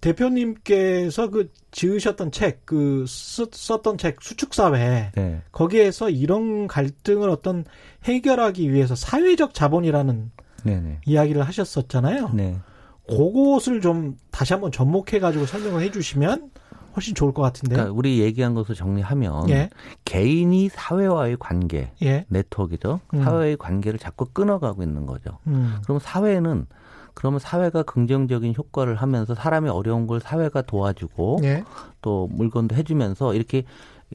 대표님께서 0.00 1.30
그 1.30 1.52
지으셨던 1.70 2.32
책, 2.32 2.66
그 2.66 3.04
썼던 3.06 3.98
책 3.98 4.20
수축사회 4.20 5.12
네. 5.14 5.42
거기에서 5.52 6.10
이런 6.10 6.66
갈등을 6.66 7.30
어떤 7.30 7.64
해결하기 8.02 8.72
위해서 8.72 8.96
사회적 8.96 9.54
자본이라는 9.54 10.32
네네. 10.64 11.00
이야기를 11.06 11.42
하셨었잖아요. 11.42 12.30
네. 12.34 12.58
그것을 13.08 13.80
좀 13.80 14.16
다시 14.32 14.52
한번 14.52 14.72
접목해 14.72 15.20
가지고 15.20 15.46
설명을 15.46 15.82
해주시면 15.82 16.50
훨씬 16.96 17.14
좋을 17.14 17.32
것 17.32 17.42
같은데. 17.42 17.76
그러니까 17.76 17.96
우리 17.96 18.20
얘기한 18.20 18.54
것을 18.54 18.74
정리하면 18.74 19.48
예. 19.50 19.70
개인이 20.04 20.68
사회와의 20.68 21.36
관계, 21.38 21.92
예. 22.02 22.26
네트워크죠. 22.28 23.00
음. 23.14 23.22
사회의 23.22 23.56
관계를 23.56 23.98
자꾸 23.98 24.26
끊어가고 24.26 24.82
있는 24.82 25.06
거죠. 25.06 25.38
음. 25.46 25.78
그럼 25.84 26.00
사회는 26.00 26.66
그러면 27.14 27.40
사회가 27.40 27.82
긍정적인 27.82 28.54
효과를 28.56 28.96
하면서 28.96 29.34
사람이 29.34 29.68
어려운 29.68 30.06
걸 30.06 30.20
사회가 30.20 30.62
도와주고 30.62 31.40
예. 31.44 31.64
또 32.00 32.28
물건도 32.32 32.74
해주면서 32.74 33.34
이렇게 33.34 33.64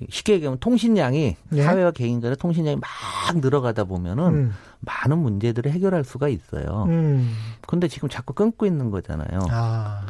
쉽게 0.10 0.34
얘기하면 0.34 0.60
통신량이 0.60 1.36
예. 1.54 1.62
사회와 1.64 1.92
개인 1.92 2.22
간의 2.22 2.38
통신량이 2.38 2.78
막 2.78 3.38
늘어가다 3.38 3.86
보면은 3.86 4.24
음. 4.26 4.54
많은 4.80 5.18
문제들을 5.18 5.72
해결할 5.72 6.04
수가 6.04 6.28
있어요. 6.28 6.86
음. 6.88 7.34
근데 7.68 7.88
지금 7.88 8.10
자꾸 8.10 8.34
끊고 8.34 8.66
있는 8.66 8.92
거잖아요. 8.92 9.40
아. 9.50 10.06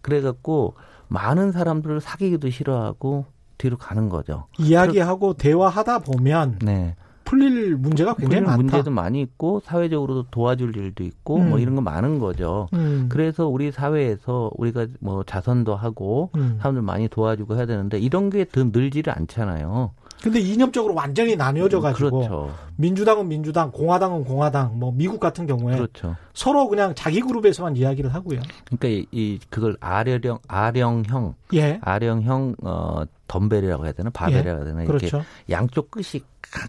그래갖고 0.00 0.74
많은 1.08 1.52
사람들을 1.52 2.00
사귀기도 2.00 2.50
싫어하고 2.50 3.26
뒤로 3.58 3.76
가는 3.76 4.08
거죠. 4.08 4.46
이야기하고 4.58 5.34
대화하다 5.34 6.00
보면 6.00 6.58
네. 6.62 6.96
풀릴 7.32 7.76
문제가 7.76 8.12
굉장히 8.14 8.42
많다. 8.42 8.56
문제도 8.58 8.90
많이 8.90 9.22
있고 9.22 9.60
사회적으로도 9.64 10.24
도와줄 10.30 10.76
일도 10.76 11.02
있고 11.02 11.38
뭐 11.38 11.46
음. 11.46 11.50
뭐 11.52 11.58
이런 11.58 11.74
거 11.74 11.80
많은 11.80 12.18
거죠. 12.18 12.68
음. 12.74 13.06
그래서 13.08 13.48
우리 13.48 13.72
사회에서 13.72 14.50
우리가 14.56 14.86
뭐 15.00 15.24
자선도 15.24 15.74
하고 15.74 16.28
음. 16.36 16.58
사람들 16.60 16.82
많이 16.82 17.08
도와주고 17.08 17.56
해야 17.56 17.64
되는데 17.64 17.98
이런 17.98 18.28
게 18.28 18.44
더 18.44 18.64
늘지를 18.64 19.14
않잖아요. 19.16 19.92
근데 20.22 20.38
이념적으로 20.40 20.94
완전히 20.94 21.36
나뉘어져 21.36 21.80
가지고 21.80 22.18
그렇죠. 22.18 22.54
민주당은 22.76 23.28
민주당, 23.28 23.70
공화당은 23.72 24.24
공화당, 24.24 24.78
뭐 24.78 24.92
미국 24.92 25.18
같은 25.20 25.46
경우에 25.46 25.76
그렇죠. 25.76 26.16
서로 26.32 26.68
그냥 26.68 26.94
자기 26.94 27.20
그룹에서만 27.20 27.76
이야기를 27.76 28.14
하고요. 28.14 28.40
그러니까 28.66 28.88
이, 28.88 29.06
이 29.10 29.38
그걸 29.50 29.76
아령형 29.80 30.38
아령형 30.46 31.34
예. 31.54 31.80
아령형 31.82 32.56
어 32.62 33.02
덤벨이라고 33.26 33.84
해야 33.84 33.92
되나 33.92 34.10
바벨이라고 34.10 34.58
해야 34.58 34.64
되나 34.64 34.82
이렇게 34.82 35.08
그렇죠. 35.08 35.26
양쪽 35.50 35.90
끝이 35.90 36.22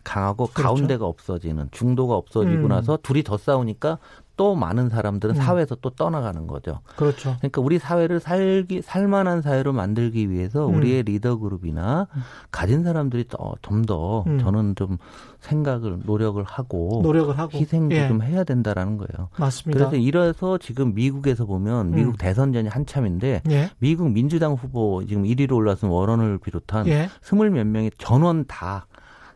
강하고 0.03 0.47
그렇죠. 0.47 0.63
가운데가 0.63 1.05
없어지는 1.05 1.69
중도가 1.71 2.15
없어지고 2.15 2.63
음. 2.63 2.67
나서 2.69 2.97
둘이 3.03 3.23
더 3.23 3.37
싸우니까 3.37 3.97
또 4.35 4.55
많은 4.55 4.89
사람들은 4.89 5.35
음. 5.35 5.41
사회에서 5.41 5.75
또 5.75 5.91
떠나가는 5.91 6.47
거죠. 6.47 6.79
그렇죠. 6.95 7.35
그러니까 7.37 7.61
우리 7.61 7.77
사회를 7.77 8.19
살기 8.19 8.81
살만한 8.81 9.41
사회로 9.41 9.73
만들기 9.73 10.29
위해서 10.29 10.67
음. 10.67 10.75
우리의 10.75 11.03
리더 11.03 11.37
그룹이나 11.37 12.07
음. 12.15 12.21
가진 12.51 12.83
사람들이 12.83 13.25
좀더 13.61 14.23
음. 14.25 14.39
저는 14.39 14.75
좀 14.75 14.97
생각을 15.39 15.99
노력을 16.05 16.41
하고 16.43 17.01
노력을 17.03 17.37
하고 17.37 17.57
희생도 17.57 17.95
예. 17.95 18.07
좀 18.07 18.23
해야 18.23 18.43
된다라는 18.43 18.97
거예요. 18.97 19.29
맞습니다. 19.37 19.77
그래서 19.77 19.97
이래서 19.97 20.57
지금 20.57 20.93
미국에서 20.93 21.45
보면 21.45 21.91
미국 21.91 22.11
음. 22.11 22.15
대선전이 22.17 22.69
한참인데 22.69 23.41
예. 23.49 23.69
미국 23.79 24.09
민주당 24.11 24.53
후보 24.53 25.03
지금 25.05 25.23
1위로 25.23 25.53
올라선 25.53 25.89
워런을 25.89 26.39
비롯한 26.39 26.87
예. 26.87 27.09
스물 27.21 27.51
몇 27.51 27.67
명이 27.67 27.91
전원 27.97 28.45
다 28.47 28.87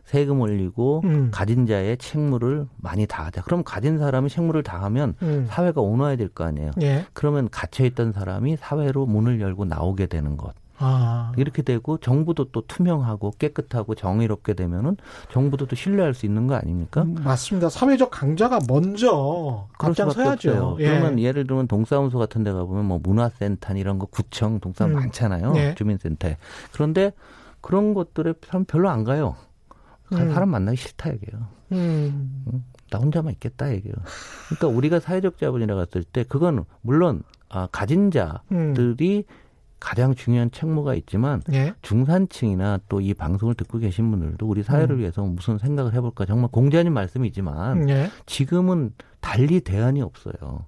세금 0.08 0.40
올리고 0.40 1.02
음. 1.04 1.28
가진 1.30 1.66
자의 1.66 1.98
책무를 1.98 2.66
많이 2.78 3.06
다하자. 3.06 3.42
그럼 3.42 3.62
가진 3.62 3.98
사람이 3.98 4.30
책무를 4.30 4.62
다하면 4.62 5.14
음. 5.20 5.46
사회가 5.50 5.82
온화해야 5.82 6.16
될 6.16 6.28
거 6.30 6.44
아니에요. 6.44 6.70
예. 6.80 7.04
그러면 7.12 7.48
갇혀 7.50 7.84
있던 7.84 8.12
사람이 8.12 8.56
사회로 8.58 9.04
문을 9.04 9.38
열고 9.40 9.66
나오게 9.66 10.06
되는 10.06 10.38
것. 10.38 10.54
아. 10.78 11.32
이렇게 11.36 11.60
되고 11.62 11.98
정부도 11.98 12.52
또 12.52 12.62
투명하고 12.66 13.32
깨끗하고 13.38 13.94
정의롭게 13.96 14.54
되면은 14.54 14.96
정부도 15.30 15.66
또 15.66 15.76
신뢰할 15.76 16.14
수 16.14 16.24
있는 16.24 16.46
거 16.46 16.54
아닙니까? 16.54 17.02
음, 17.02 17.16
맞습니다. 17.22 17.68
사회적 17.68 18.10
강자가 18.10 18.60
먼저 18.68 19.66
앞장서야죠. 19.78 20.76
예. 20.80 20.88
그러면 20.88 21.18
예를 21.18 21.46
들면 21.46 21.66
동사무소 21.68 22.18
같은 22.18 22.44
데 22.44 22.52
가보면 22.52 22.84
뭐 22.86 22.98
문화센터 23.02 23.74
이런 23.74 23.98
거 23.98 24.06
구청 24.06 24.60
동사무 24.60 24.94
음. 24.94 25.00
많잖아요. 25.00 25.52
예. 25.56 25.74
주민센터. 25.76 26.28
그런데 26.72 27.12
그런 27.60 27.92
것들에 27.92 28.34
사람 28.46 28.64
별로 28.64 28.88
안 28.88 29.04
가요. 29.04 29.34
음. 30.12 30.32
사람 30.32 30.50
만나기 30.50 30.76
싫다 30.76 31.12
얘기예요. 31.14 31.46
음. 31.72 32.44
응? 32.52 32.64
나 32.90 32.98
혼자만 32.98 33.32
있겠다 33.34 33.72
얘기예요. 33.72 33.94
그러니까 34.48 34.68
우리가 34.68 35.00
사회적 35.00 35.38
자본이라고 35.38 35.80
했을 35.82 36.02
때 36.04 36.24
그건 36.26 36.64
물론 36.80 37.22
아, 37.50 37.68
가진 37.70 38.10
자들이 38.10 39.24
음. 39.28 39.34
가장 39.80 40.14
중요한 40.14 40.50
책무가 40.50 40.94
있지만 40.94 41.40
예? 41.52 41.72
중산층이나 41.82 42.80
또 42.88 43.00
이 43.00 43.14
방송을 43.14 43.54
듣고 43.54 43.78
계신 43.78 44.10
분들도 44.10 44.44
우리 44.46 44.62
사회를 44.64 44.96
음. 44.96 45.00
위해서 45.00 45.22
무슨 45.22 45.58
생각을 45.58 45.94
해볼까 45.94 46.26
정말 46.26 46.50
공자님 46.50 46.92
말씀이지만 46.92 47.88
예? 47.88 48.10
지금은 48.26 48.92
달리 49.20 49.60
대안이 49.60 50.02
없어요. 50.02 50.64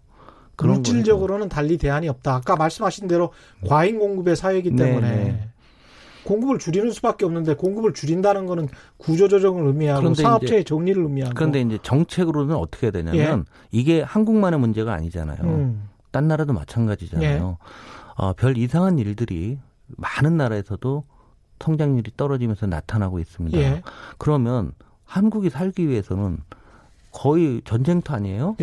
물질적으로는 0.62 1.48
달리 1.48 1.78
대안이 1.78 2.08
없다. 2.08 2.34
아까 2.36 2.54
말씀하신 2.54 3.08
대로 3.08 3.32
과잉 3.66 3.98
공급의 3.98 4.36
사회이기 4.36 4.76
때문에 4.76 5.10
네네. 5.10 5.48
공급을 6.24 6.58
줄이는 6.58 6.90
수밖에 6.90 7.24
없는데 7.24 7.54
공급을 7.54 7.92
줄인다는 7.92 8.46
거는 8.46 8.68
구조 8.96 9.28
조정을 9.28 9.66
의미하고 9.66 10.14
사업체의 10.14 10.64
정리를 10.64 11.02
의미하고 11.02 11.34
그런데 11.34 11.60
이제 11.60 11.78
정책으로는 11.82 12.56
어떻게 12.56 12.86
해야 12.86 12.92
되냐면 12.92 13.40
예. 13.40 13.44
이게 13.70 14.02
한국만의 14.02 14.58
문제가 14.58 14.92
아니잖아요. 14.94 15.38
음. 15.42 15.88
딴 16.10 16.28
나라도 16.28 16.52
마찬가지잖아요. 16.52 17.58
예. 17.60 17.66
어, 18.16 18.32
별 18.34 18.58
이상한 18.58 18.98
일들이 18.98 19.58
많은 19.86 20.36
나라에서도 20.36 21.04
성장률이 21.60 22.12
떨어지면서 22.16 22.66
나타나고 22.66 23.18
있습니다. 23.18 23.58
예. 23.58 23.82
그러면 24.18 24.72
한국이 25.04 25.50
살기 25.50 25.88
위해서는 25.88 26.38
거의 27.12 27.60
전쟁터 27.64 28.14
아니에요? 28.14 28.56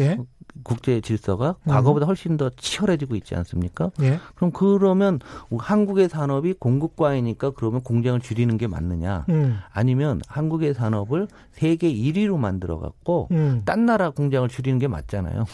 예. 0.58 0.62
국제 0.64 1.02
질서가 1.02 1.56
음. 1.64 1.70
과거보다 1.70 2.06
훨씬 2.06 2.38
더 2.38 2.50
치열해지고 2.50 3.16
있지 3.16 3.36
않습니까? 3.36 3.92
예. 4.02 4.20
그럼 4.36 4.52
그러면 4.52 5.20
한국의 5.58 6.10
산업이 6.10 6.56
공급 6.60 6.96
과이니까 6.96 7.52
그러면 7.52 7.82
공장을 7.82 8.20
줄이는 8.20 8.58
게 8.58 8.68
맞느냐? 8.68 9.26
음. 9.30 9.60
아니면 9.72 10.22
한국의 10.28 10.74
산업을 10.74 11.28
세계 11.52 11.94
1위로 11.94 12.38
만들어 12.38 12.80
갖고 12.80 13.28
음. 13.32 13.62
딴 13.66 13.86
나라 13.86 14.10
공장을 14.10 14.48
줄이는 14.50 14.80
게 14.80 14.88
맞잖아요. 14.88 15.46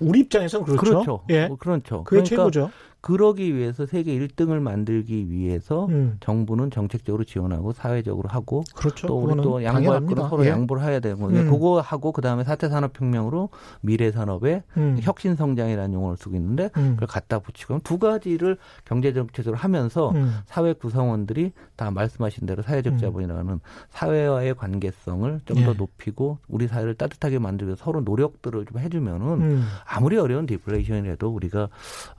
우리 0.00 0.20
입장에서는 0.20 0.66
그렇죠. 0.66 0.90
그렇죠. 0.90 1.24
예. 1.30 1.48
그렇죠. 1.58 2.04
그게 2.04 2.22
그러니까 2.22 2.36
최고죠. 2.36 2.70
그러기 3.04 3.54
위해서 3.54 3.84
세계 3.84 4.18
1등을 4.18 4.60
만들기 4.60 5.30
위해서 5.30 5.84
음. 5.90 6.16
정부는 6.20 6.70
정책적으로 6.70 7.22
지원하고 7.24 7.72
사회적으로 7.72 8.30
하고 8.30 8.64
그렇죠. 8.74 9.06
또 9.06 9.20
우리 9.20 9.36
또 9.42 9.62
양보할 9.62 10.06
거는 10.06 10.26
서로 10.30 10.46
예. 10.46 10.48
양보를 10.48 10.82
해야 10.82 11.00
되고 11.00 11.26
음. 11.26 11.50
그거 11.50 11.82
하고 11.82 12.12
그다음에 12.12 12.44
사태 12.44 12.70
산업 12.70 12.98
혁명으로 12.98 13.50
미래 13.82 14.10
산업의 14.10 14.62
음. 14.78 14.96
혁신 15.02 15.36
성장이라는 15.36 15.92
용어를 15.92 16.16
쓰고 16.16 16.34
있는데 16.36 16.70
음. 16.78 16.92
그걸 16.94 17.06
갖다 17.06 17.40
붙이고 17.40 17.80
두 17.84 17.98
가지를 17.98 18.56
경제 18.86 19.12
정책으로 19.12 19.54
하면서 19.54 20.08
음. 20.12 20.38
사회 20.46 20.72
구성원들이 20.72 21.52
다 21.76 21.90
말씀하신 21.90 22.46
대로 22.46 22.62
사회적 22.62 22.94
음. 22.94 22.98
자본이라는 22.98 23.60
사회와의 23.90 24.54
관계성을 24.54 25.42
좀더 25.44 25.72
예. 25.72 25.74
높이고 25.74 26.38
우리 26.48 26.68
사회를 26.68 26.94
따뜻하게 26.94 27.38
만들기 27.38 27.68
위해서 27.68 27.84
서로 27.84 28.00
노력들을 28.00 28.64
좀 28.64 28.78
해주면은 28.78 29.60
아무리 29.84 30.16
어려운 30.16 30.46
디플레이션이라도 30.46 31.28
우리가 31.28 31.68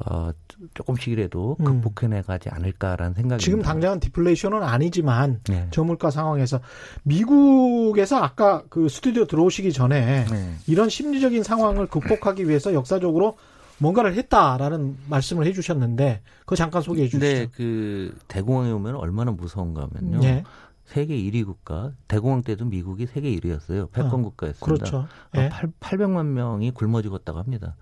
어 0.05 0.29
조금씩이라도 0.75 1.57
음. 1.59 1.65
극복해내 1.65 2.21
가지 2.21 2.49
않을까라는 2.49 3.15
생각이 3.15 3.43
지금 3.43 3.61
당장은 3.61 3.99
디플레이션은 3.99 4.61
아니지만 4.61 5.39
네. 5.49 5.67
저물가 5.71 6.11
상황에서 6.11 6.59
미국에서 7.03 8.17
아까 8.17 8.63
그 8.69 8.87
스튜디오 8.87 9.25
들어오시기 9.25 9.73
전에 9.73 10.25
네. 10.25 10.53
이런 10.67 10.89
심리적인 10.89 11.41
상황을 11.41 11.87
극복하기 11.87 12.47
위해서 12.47 12.73
역사적으로 12.73 13.37
뭔가를 13.77 14.13
했다라는 14.13 14.97
말씀을 15.09 15.45
해주셨는데 15.47 16.21
그거 16.39 16.55
잠깐 16.55 16.81
소개해 16.81 17.07
주시죠. 17.07 17.25
네, 17.25 17.47
그 17.55 18.15
대공황에 18.27 18.71
오면 18.71 18.95
얼마나 18.95 19.31
무서운가 19.31 19.87
하면요. 19.91 20.19
네. 20.19 20.43
세계 20.85 21.17
1위 21.17 21.45
국가 21.45 21.91
대공황 22.07 22.43
때도 22.43 22.65
미국이 22.65 23.07
세계 23.07 23.35
1위였어요. 23.35 23.91
패권 23.91 24.21
어, 24.21 24.23
국가였습니다. 24.23 24.65
그렇죠. 24.65 25.07
예. 25.35 25.49
8, 25.49 25.71
800만 25.79 26.27
명이 26.27 26.71
굶어 26.71 27.01
죽었다고 27.01 27.39
합니다. 27.39 27.75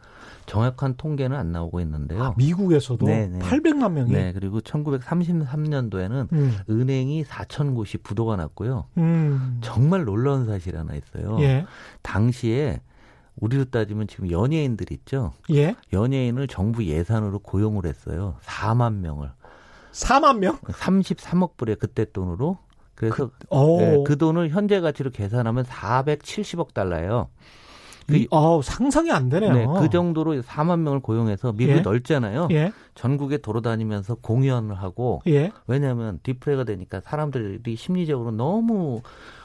정확한 0.46 0.96
통계는 0.96 1.36
안 1.38 1.52
나오고 1.52 1.82
있는데요. 1.82 2.24
아, 2.24 2.34
미국에서도 2.38 3.06
네네. 3.06 3.40
800만 3.40 3.92
명이. 3.92 4.12
네, 4.12 4.34
그리고 4.34 4.62
1933년도에는 4.62 6.32
음. 6.34 6.58
은행이 6.70 7.24
4천 7.26 7.76
곳이 7.76 7.98
부도가 7.98 8.36
났고요. 8.38 8.86
음. 8.98 9.60
정말 9.62 10.06
놀라운 10.06 10.46
사실이 10.46 10.76
하나 10.76 10.96
있어요. 10.96 11.38
예. 11.42 11.66
당시에 12.02 12.82
우리로 13.36 13.66
따지면 13.66 14.08
지금 14.08 14.32
연예인들 14.32 14.92
있죠. 14.94 15.34
예. 15.52 15.76
연예인을 15.92 16.48
정부 16.48 16.86
예산으로 16.86 17.40
고용을 17.40 17.86
했어요. 17.86 18.36
4만 18.44 18.96
명을. 18.96 19.32
4만 19.92 20.40
명? 20.40 20.58
33억 20.60 21.58
불의 21.58 21.76
그때 21.78 22.06
돈으로. 22.12 22.58
그래서 22.96 23.32
그, 23.50 23.56
네, 23.80 24.04
그 24.06 24.18
돈을 24.18 24.50
현재 24.50 24.80
가치로 24.80 25.10
계산하면 25.12 25.66
470억 25.66 26.74
달러예요. 26.74 27.30
그, 28.08 28.26
어, 28.32 28.62
상상이 28.62 29.12
안 29.12 29.30
되네요. 29.30 29.54
네, 29.54 29.66
그 29.80 29.90
정도로 29.90 30.42
4만 30.42 30.80
명을 30.80 31.00
고용해서 31.00 31.54
미국이 31.54 31.80
예? 31.80 31.82
넓잖아요. 31.82 32.50
예? 32.52 32.72
전국에 32.96 33.38
돌아다니면서 33.38 34.16
공연을 34.16 34.76
하고 34.76 35.22
예? 35.28 35.52
왜냐하면 35.68 36.20
디프레가 36.24 36.66
되니까 36.66 37.00
사람들이 37.02 37.76
심리적으로 37.76 38.32
너무 38.32 39.02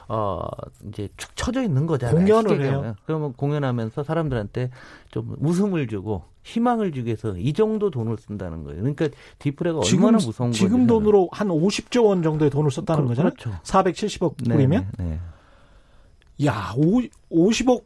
어 0.07 0.41
이제 0.87 1.07
축 1.17 1.35
처져 1.35 1.63
있는 1.63 1.85
거잖아요. 1.85 2.17
공연을 2.17 2.61
해요. 2.61 2.95
그러면 3.05 3.33
공연하면서 3.33 4.03
사람들한테 4.03 4.71
좀 5.11 5.35
웃음을 5.39 5.87
주고 5.87 6.23
희망을 6.49 6.91
주기 6.91 7.07
위해서 7.07 7.35
이 7.37 7.53
정도 7.53 7.91
돈을 7.91 8.17
쓴다는 8.17 8.63
거예요. 8.63 8.81
그러니까 8.81 9.09
디플레가 9.37 9.81
지금, 9.81 10.05
얼마나 10.05 10.25
무서운 10.25 10.49
거죠. 10.49 10.59
지금 10.59 10.87
돈으로 10.87 11.29
한 11.31 11.47
50조 11.49 12.05
원 12.05 12.23
정도의 12.23 12.49
돈을 12.49 12.71
썼다는 12.71 13.03
그, 13.03 13.09
거잖아요. 13.09 13.33
그렇죠. 13.33 13.59
470억 13.63 14.37
불이면. 14.37 14.87
네, 14.97 15.03
네. 15.03 16.45
야, 16.45 16.73
오, 16.75 17.01
50억 17.31 17.83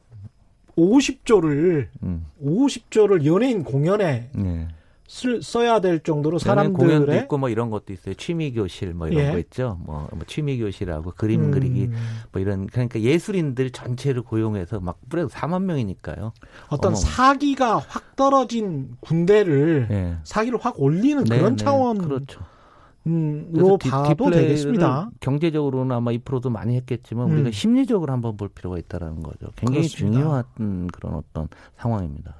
50조를 0.78 1.88
음. 2.04 2.26
50조를 2.44 3.26
연예인 3.26 3.64
공연에 3.64 4.30
네. 4.34 4.68
쓸, 5.14 5.44
써야 5.44 5.80
될 5.80 6.00
정도로 6.00 6.40
사람들의 6.40 6.74
공연도 6.74 7.14
있고 7.14 7.38
뭐 7.38 7.50
이런 7.50 7.70
것도 7.70 7.94
있어요. 7.94 8.16
취미 8.16 8.52
교실 8.52 8.96
뭐 8.96 9.08
이런 9.08 9.28
예. 9.28 9.32
거 9.32 9.38
있죠. 9.38 9.78
뭐, 9.86 10.08
뭐 10.12 10.24
취미 10.26 10.58
교실하고 10.58 11.14
그림 11.16 11.46
음. 11.46 11.52
그리기 11.52 11.90
뭐 12.32 12.42
이런 12.42 12.66
그러니까 12.66 13.00
예술인들 13.00 13.70
전체를 13.70 14.24
고용해서 14.24 14.80
막 14.80 14.98
뿌려도 15.10 15.30
4만 15.30 15.66
명이니까요. 15.66 16.34
어떤 16.70 16.94
어머. 16.94 16.96
사기가 16.96 17.78
확 17.78 18.16
떨어진 18.16 18.98
군대를 19.02 19.88
예. 19.92 20.18
사기를 20.24 20.58
확 20.60 20.82
올리는 20.82 21.24
네, 21.26 21.38
그런 21.38 21.58
네. 21.58 21.64
차원 21.64 22.00
그렇죠. 22.00 22.40
음, 23.06 23.52
로 23.54 23.78
봐도 23.78 24.32
되겠습니다. 24.32 25.12
경제적으로는 25.20 25.96
아마 25.96 26.10
2%도 26.12 26.50
많이 26.50 26.76
했겠지만 26.78 27.28
음. 27.28 27.34
우리가 27.34 27.52
심리적으로 27.52 28.12
한번 28.12 28.36
볼 28.36 28.50
필요가 28.50 28.80
있다라는 28.80 29.22
거죠. 29.22 29.52
굉장히 29.58 29.90
그렇습니다. 29.90 30.18
중요한 30.18 30.88
그런 30.88 31.14
어떤 31.14 31.50
상황입니다. 31.78 32.34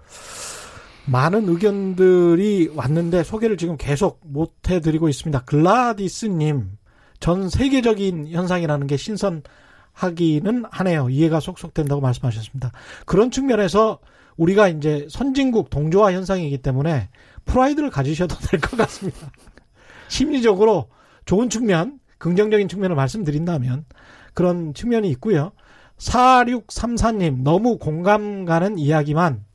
많은 1.06 1.50
의견들이 1.50 2.72
왔는데 2.74 3.24
소개를 3.24 3.58
지금 3.58 3.76
계속 3.78 4.22
못 4.24 4.54
해드리고 4.70 5.10
있습니다. 5.10 5.44
글라디스님, 5.44 6.78
전 7.20 7.50
세계적인 7.50 8.28
현상이라는 8.30 8.88
게 8.88 8.98
신선하기는 8.98 10.66
하네요. 10.70 11.10
이해가 11.10 11.40
속속 11.40 11.74
된다고 11.74 12.02
말씀하셨습니다. 12.02 12.72
그런 13.06 13.32
측면에서 13.32 14.00
우리가 14.38 14.68
이제 14.70 15.06
선진국 15.10 15.70
동조화 15.70 16.14
현상이기 16.14 16.58
때문에 16.60 17.10
프라이드를 17.46 17.90
가지셔도 17.90 18.36
될 18.48 18.60
것 18.60 18.78
같습니다. 18.78 19.30
심리적으로 20.08 20.90
좋은 21.26 21.50
측면, 21.50 22.00
긍정적인 22.18 22.68
측면을 22.68 22.96
말씀드린다면 22.96 23.86
그런 24.34 24.74
측면이 24.74 25.10
있고요. 25.12 25.52
4634님, 25.98 27.44
너무 27.44 27.78
공감 27.78 28.46
가는 28.46 28.78
이야기만 28.78 29.46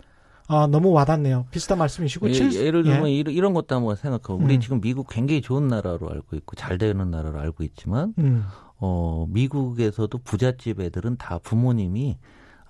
아, 0.48 0.66
너무 0.66 0.90
와닿네요. 0.90 1.46
비슷한 1.50 1.78
말씀이시고. 1.78 2.30
예, 2.30 2.70
를 2.70 2.82
들면 2.82 3.08
예. 3.08 3.12
이런, 3.12 3.52
것도 3.52 3.76
한번 3.76 3.96
생각하고 3.96 4.42
우리 4.42 4.54
음. 4.54 4.60
지금 4.60 4.80
미국 4.80 5.06
굉장히 5.08 5.42
좋은 5.42 5.68
나라로 5.68 6.10
알고 6.10 6.36
있고 6.36 6.56
잘 6.56 6.78
되는 6.78 7.10
나라로 7.10 7.38
알고 7.38 7.62
있지만 7.64 8.14
음. 8.18 8.46
어, 8.78 9.26
미국에서도 9.28 10.16
부잣집 10.18 10.80
애들은 10.80 11.16
다 11.16 11.38
부모님이 11.38 12.18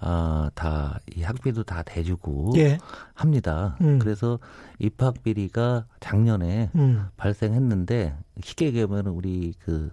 아, 0.00 0.50
다, 0.54 1.00
이 1.14 1.22
학비도 1.22 1.64
다 1.64 1.82
대주고 1.82 2.52
예. 2.56 2.78
합니다. 3.14 3.76
음. 3.80 3.98
그래서 3.98 4.38
입학 4.78 5.22
비리가 5.22 5.86
작년에 6.00 6.70
음. 6.74 7.06
발생했는데 7.16 8.16
쉽게 8.42 8.66
얘기하면 8.66 9.08
우리 9.08 9.54
그, 9.64 9.90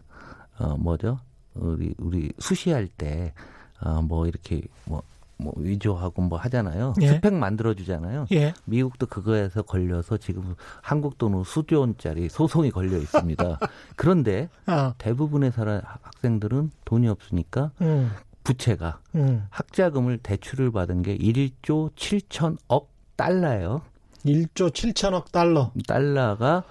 어, 0.59 0.75
뭐죠? 0.77 1.19
우리, 1.55 1.93
우리 1.97 2.31
수시할 2.37 2.87
때, 2.87 3.33
어, 3.81 4.01
뭐 4.01 4.27
이렇게 4.27 4.61
뭐 4.85 5.01
뭐 5.37 5.53
위조하고 5.57 6.21
뭐 6.21 6.37
하잖아요. 6.39 6.93
예. 7.01 7.07
스펙 7.07 7.33
만들어 7.33 7.73
주잖아요. 7.73 8.27
예. 8.33 8.53
미국도 8.65 9.07
그거에서 9.07 9.61
걸려서 9.61 10.17
지금 10.17 10.55
한국 10.81 11.17
돈으로 11.17 11.43
수조 11.43 11.81
원짜리 11.81 12.29
소송이 12.29 12.71
걸려 12.71 12.97
있습니다. 12.97 13.59
그런데 13.95 14.49
어. 14.67 14.93
대부분의 14.97 15.51
사람 15.51 15.81
학생들은 16.01 16.71
돈이 16.85 17.07
없으니까 17.07 17.71
음. 17.81 18.11
부채가 18.43 18.99
음. 19.15 19.45
학자금을 19.49 20.19
대출을 20.19 20.71
받은 20.71 21.01
게 21.01 21.17
1조 21.17 21.93
7천억 21.95 22.87
달러예요. 23.15 23.81
1조 24.25 24.71
7천억 24.71 25.31
달러. 25.31 25.71
달러가 25.87 26.63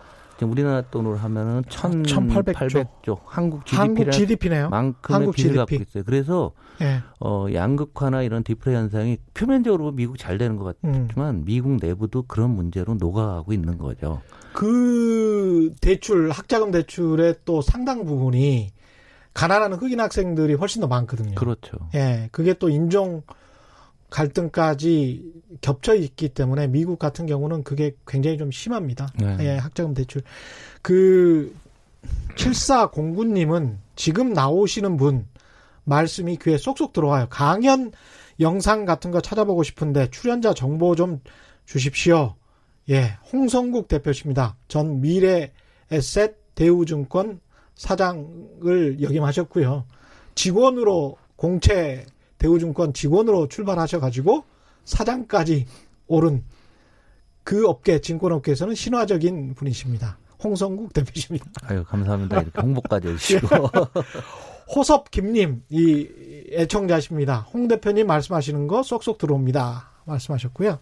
우리나라 0.44 0.82
돈으로 0.82 1.16
하면은 1.16 1.62
1,800조 1.62 3.18
한국 3.24 3.64
GDP네요. 3.66 4.68
만큼의 4.70 5.16
한국 5.16 5.34
빚을 5.34 5.52
GDP. 5.52 5.56
갖고 5.56 5.74
있어요. 5.76 6.04
그래서 6.04 6.52
예. 6.80 7.02
어 7.20 7.46
양극화나 7.52 8.22
이런 8.22 8.42
디프레 8.42 8.74
현상이 8.74 9.18
표면적으로 9.34 9.92
미국 9.92 10.18
잘 10.18 10.38
되는 10.38 10.56
것 10.56 10.80
같지만 10.80 11.34
음. 11.36 11.42
미국 11.44 11.76
내부도 11.80 12.22
그런 12.22 12.50
문제로 12.50 12.94
녹아가고 12.94 13.52
있는 13.52 13.78
거죠. 13.78 14.20
그 14.52 15.72
대출 15.80 16.30
학자금 16.30 16.70
대출의 16.70 17.36
또 17.44 17.60
상당 17.60 18.04
부분이 18.04 18.70
가난한 19.34 19.72
흑인 19.74 20.00
학생들이 20.00 20.54
훨씬 20.54 20.80
더 20.80 20.86
많거든요. 20.86 21.34
그렇죠. 21.34 21.76
예, 21.94 22.28
그게 22.30 22.54
또 22.54 22.68
인종 22.68 23.22
갈등까지 24.14 25.24
겹쳐 25.60 25.96
있기 25.96 26.28
때문에 26.28 26.68
미국 26.68 27.00
같은 27.00 27.26
경우는 27.26 27.64
그게 27.64 27.96
굉장히 28.06 28.38
좀 28.38 28.52
심합니다. 28.52 29.08
네. 29.18 29.36
예, 29.40 29.56
학자금 29.56 29.92
대출. 29.92 30.22
그 30.82 31.52
7409님은 32.36 33.78
지금 33.96 34.32
나오시는 34.32 34.96
분 34.98 35.26
말씀이 35.82 36.36
귀에 36.40 36.58
쏙쏙 36.58 36.92
들어와요. 36.92 37.26
강연 37.28 37.90
영상 38.38 38.84
같은 38.84 39.10
거 39.10 39.20
찾아보고 39.20 39.64
싶은데 39.64 40.08
출연자 40.10 40.54
정보 40.54 40.94
좀 40.94 41.20
주십시오. 41.66 42.36
예, 42.90 43.16
홍성국 43.32 43.88
대표십니다. 43.88 44.56
전 44.68 45.00
미래 45.00 45.50
에셋 45.90 46.54
대우증권 46.54 47.40
사장을 47.74 49.02
역임하셨고요. 49.02 49.86
직원으로 50.36 51.16
공채 51.34 52.06
대우증권 52.44 52.92
직원으로 52.92 53.48
출발하셔가지고 53.48 54.44
사장까지 54.84 55.64
오른 56.06 56.44
그 57.42 57.66
업계 57.66 58.02
증권업계에서는 58.02 58.74
신화적인 58.74 59.54
분이십니다. 59.54 60.18
홍성국 60.42 60.92
대표십니다. 60.92 61.46
아유 61.62 61.82
감사합니다. 61.84 62.42
이렇게 62.42 62.60
홍보까지 62.60 63.08
해주시고 63.08 63.48
호섭 64.76 65.10
김님 65.10 65.62
이 65.70 66.06
애청자십니다. 66.52 67.40
홍 67.40 67.66
대표님 67.66 68.06
말씀하시는 68.06 68.66
거 68.66 68.82
쏙쏙 68.82 69.16
들어옵니다. 69.16 69.88
말씀하셨고요. 70.04 70.80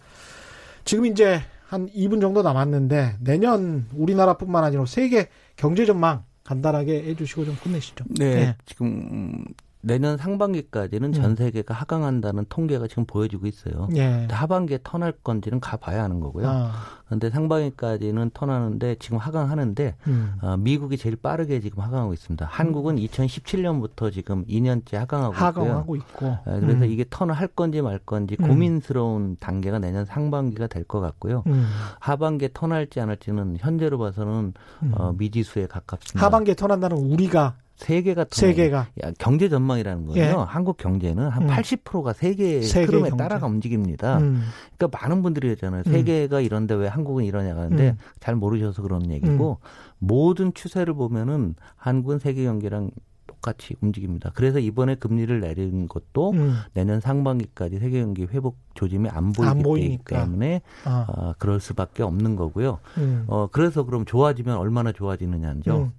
지금 0.83 1.05
이제 1.05 1.39
한 1.67 1.87
2분 1.87 2.19
정도 2.19 2.41
남았는데 2.41 3.19
내년 3.21 3.87
우리나라뿐만 3.95 4.65
아니라 4.65 4.85
세계 4.85 5.29
경제 5.55 5.85
전망 5.85 6.25
간단하게 6.43 7.03
해주시고 7.03 7.45
좀 7.45 7.55
끝내시죠. 7.63 8.03
네, 8.19 8.35
네. 8.35 8.57
지금 8.65 9.45
내년 9.85 10.15
상반기까지는 10.17 11.09
음. 11.09 11.13
전 11.13 11.35
세계가 11.35 11.73
하강한다는 11.73 12.45
통계가 12.47 12.87
지금 12.87 13.05
보여지고 13.05 13.47
있어요. 13.47 13.89
예. 13.95 14.27
하반기에 14.31 14.79
턴할 14.83 15.11
건지는 15.23 15.59
가봐야 15.59 16.03
하는 16.03 16.21
거고요. 16.21 16.47
아. 16.47 16.71
그런데 17.05 17.29
상반기까지는 17.29 18.31
턴하는데 18.33 18.95
지금 18.99 19.17
하강하는데 19.17 19.95
음. 20.07 20.33
어, 20.41 20.55
미국이 20.57 20.97
제일 20.97 21.17
빠르게 21.17 21.59
지금 21.59 21.83
하강하고 21.83 22.13
있습니다. 22.13 22.45
한국은 22.49 22.95
2017년부터 22.95 24.11
지금 24.11 24.45
2년째 24.45 24.95
하강하고, 24.95 25.33
하강하고 25.33 25.95
있고요. 25.97 26.39
있고. 26.43 26.51
네, 26.51 26.59
그래서 26.61 26.85
음. 26.85 26.89
이게 26.89 27.05
턴을 27.09 27.33
할 27.33 27.47
건지 27.47 27.81
말 27.81 27.99
건지 27.99 28.37
음. 28.39 28.47
고민스러운 28.47 29.35
단계가 29.39 29.79
내년 29.79 30.05
상반기가 30.05 30.67
될 30.67 30.83
것 30.83 30.99
같고요. 30.99 31.43
음. 31.47 31.65
하반기에 31.99 32.49
턴할지 32.53 32.99
안 32.99 33.07
할지는 33.09 33.55
현재로 33.59 33.97
봐서는 33.97 34.53
음. 34.83 34.91
어, 34.95 35.13
미지수에 35.17 35.67
가깝습니다. 35.67 36.25
하반기에 36.25 36.55
턴한다는 36.55 36.97
우리가 36.97 37.55
세계가 37.75 38.25
세계가 38.29 38.87
경제 39.17 39.49
전망이라는 39.49 40.05
거예요. 40.05 40.23
예. 40.23 40.31
한국 40.47 40.77
경제는 40.77 41.27
한 41.27 41.43
음. 41.43 41.47
80%가 41.47 42.13
세계 42.13 42.61
세계 42.61 42.85
흐름에 42.85 43.09
경제. 43.09 43.23
따라가 43.23 43.47
움직입니다. 43.47 44.19
음. 44.19 44.43
그러니까 44.77 44.99
많은 44.99 45.21
분들이. 45.21 45.55
음. 45.63 45.83
세계가 45.83 46.41
이런데 46.41 46.73
왜 46.75 46.87
한국은 46.87 47.23
이러냐 47.25 47.55
하는데 47.55 47.89
음. 47.89 47.97
잘 48.19 48.35
모르셔서 48.35 48.81
그런 48.81 49.09
얘기고 49.11 49.57
음. 49.61 49.67
모든 49.99 50.53
추세를 50.53 50.93
보면은 50.93 51.55
한국은 51.75 52.19
세계 52.19 52.43
경제랑 52.45 52.91
똑같이 53.27 53.75
움직입니다. 53.81 54.31
그래서 54.33 54.59
이번에 54.59 54.95
금리를 54.95 55.39
내린 55.41 55.87
것도 55.87 56.31
음. 56.31 56.55
내년 56.73 56.99
상반기까지 57.01 57.79
세계 57.79 58.01
경기 58.01 58.23
회복 58.25 58.57
조짐이 58.73 59.09
안 59.09 59.31
보이기 59.33 59.99
안 60.15 60.25
때문에 60.25 60.61
아. 60.85 61.05
어, 61.09 61.33
그럴 61.39 61.59
수밖에 61.59 62.03
없는 62.03 62.35
거고요. 62.35 62.79
어, 63.27 63.47
그래서 63.51 63.83
그럼 63.83 64.05
좋아지면 64.05 64.57
얼마나 64.57 64.91
좋아지느냐죠. 64.91 65.91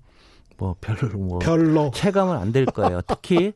뭐 0.57 0.77
별로 0.81 1.19
뭐 1.19 1.39
별로 1.39 1.91
체감은 1.95 2.37
안 2.37 2.53
될 2.53 2.67
거예요. 2.67 3.01
특히 3.07 3.53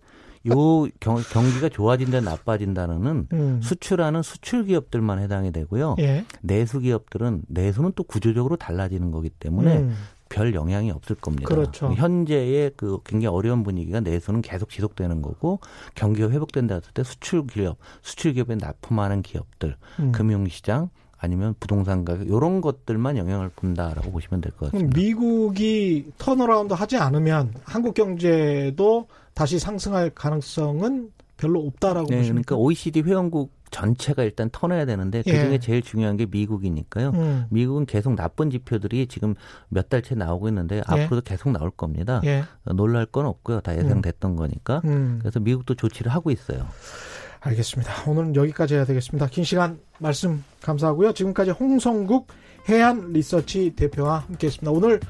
요 0.46 0.86
경, 1.00 1.16
경기가 1.30 1.68
좋아진다 1.68 2.20
나빠진다는 2.20 3.26
음. 3.32 3.60
수출하는 3.62 4.22
수출 4.22 4.64
기업들만 4.64 5.18
해당이 5.18 5.52
되고요. 5.52 5.96
예. 5.98 6.24
내수 6.42 6.80
기업들은 6.80 7.42
내수는 7.48 7.92
또 7.96 8.02
구조적으로 8.04 8.56
달라지는 8.56 9.10
거기 9.10 9.28
때문에 9.30 9.78
음. 9.78 9.94
별 10.30 10.54
영향이 10.54 10.90
없을 10.90 11.16
겁니다. 11.16 11.46
그렇죠. 11.48 11.92
현재의 11.94 12.72
그 12.76 12.98
굉장히 13.04 13.34
어려운 13.34 13.62
분위기가 13.62 14.00
내수는 14.00 14.42
계속 14.42 14.68
지속되는 14.70 15.22
거고 15.22 15.58
경기가 15.94 16.30
회복된다 16.30 16.76
했을 16.76 16.92
때 16.92 17.02
수출 17.02 17.46
기업, 17.46 17.78
수출 18.02 18.34
기업에 18.34 18.56
납품하는 18.56 19.22
기업들, 19.22 19.76
음. 20.00 20.12
금융 20.12 20.46
시장 20.48 20.90
아니면 21.18 21.54
부동산 21.60 22.04
가격 22.04 22.26
이런 22.26 22.60
것들만 22.60 23.16
영향을 23.16 23.50
본다라고 23.56 24.10
보시면 24.12 24.40
될 24.40 24.52
것 24.52 24.70
같습니다. 24.72 24.96
미국이 24.98 26.12
turnaround 26.18 26.74
하지 26.74 26.96
않으면 26.96 27.52
한국 27.64 27.94
경제도 27.94 29.06
다시 29.34 29.58
상승할 29.58 30.10
가능성은 30.14 31.10
별로 31.36 31.60
없다라고 31.66 32.08
네, 32.08 32.16
보시면 32.18 32.42
그러니까 32.42 32.56
OECD 32.56 33.00
회원국 33.02 33.52
전체가 33.70 34.22
일단 34.22 34.48
터내야 34.50 34.86
되는데 34.86 35.22
그중에 35.22 35.52
예. 35.52 35.58
제일 35.58 35.82
중요한 35.82 36.16
게 36.16 36.26
미국이니까요. 36.26 37.10
음. 37.10 37.44
미국은 37.50 37.84
계속 37.84 38.14
나쁜 38.14 38.50
지표들이 38.50 39.06
지금 39.08 39.34
몇 39.68 39.88
달째 39.90 40.14
나오고 40.14 40.48
있는데 40.48 40.76
예. 40.76 40.82
앞으로도 40.86 41.20
계속 41.22 41.50
나올 41.52 41.70
겁니다. 41.70 42.20
예. 42.24 42.44
놀랄 42.74 43.04
건 43.06 43.26
없고요. 43.26 43.60
다 43.60 43.76
예상됐던 43.76 44.32
음. 44.32 44.36
거니까. 44.36 44.80
음. 44.86 45.18
그래서 45.20 45.38
미국도 45.38 45.74
조치를 45.74 46.10
하고 46.12 46.30
있어요. 46.30 46.66
알겠습니다. 47.40 47.92
오늘은 48.10 48.36
여기까지 48.36 48.74
해야 48.74 48.84
되겠습니다. 48.84 49.26
긴 49.28 49.44
시간 49.44 49.78
말씀 49.98 50.44
감사하고요. 50.62 51.12
지금까지 51.12 51.52
홍성국 51.52 52.28
해안 52.68 53.12
리서치 53.12 53.74
대표와 53.76 54.24
함께했습니다. 54.28 54.70
오늘 54.70 55.00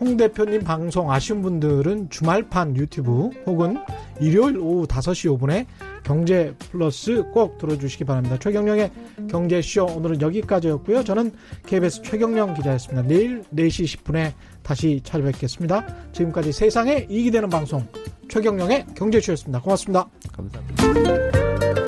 홍 0.00 0.16
대표님 0.16 0.62
방송 0.62 1.10
아쉬운 1.10 1.42
분들은 1.42 2.10
주말판 2.10 2.76
유튜브 2.76 3.30
혹은 3.46 3.78
일요일 4.20 4.56
오후 4.58 4.86
5시 4.86 5.36
5분에 5.36 5.66
경제 6.04 6.54
플러스 6.70 7.24
꼭 7.32 7.58
들어주시기 7.58 8.04
바랍니다. 8.04 8.38
최경령의 8.38 8.92
경제쇼 9.28 9.86
오늘은 9.86 10.20
여기까지였고요. 10.20 11.02
저는 11.02 11.32
KBS 11.66 12.02
최경령 12.02 12.54
기자였습니다. 12.54 13.08
내일 13.08 13.42
4시 13.52 14.02
10분에 14.02 14.32
다시 14.68 15.00
찾아뵙겠습니다. 15.02 15.82
지금까지 16.12 16.52
세상에 16.52 17.06
이익이 17.08 17.30
되는 17.30 17.48
방송 17.48 17.88
최경령의 18.28 18.84
경제쇼였습니다. 18.94 19.62
고맙습니다. 19.62 20.06
감사합니다. 20.30 21.87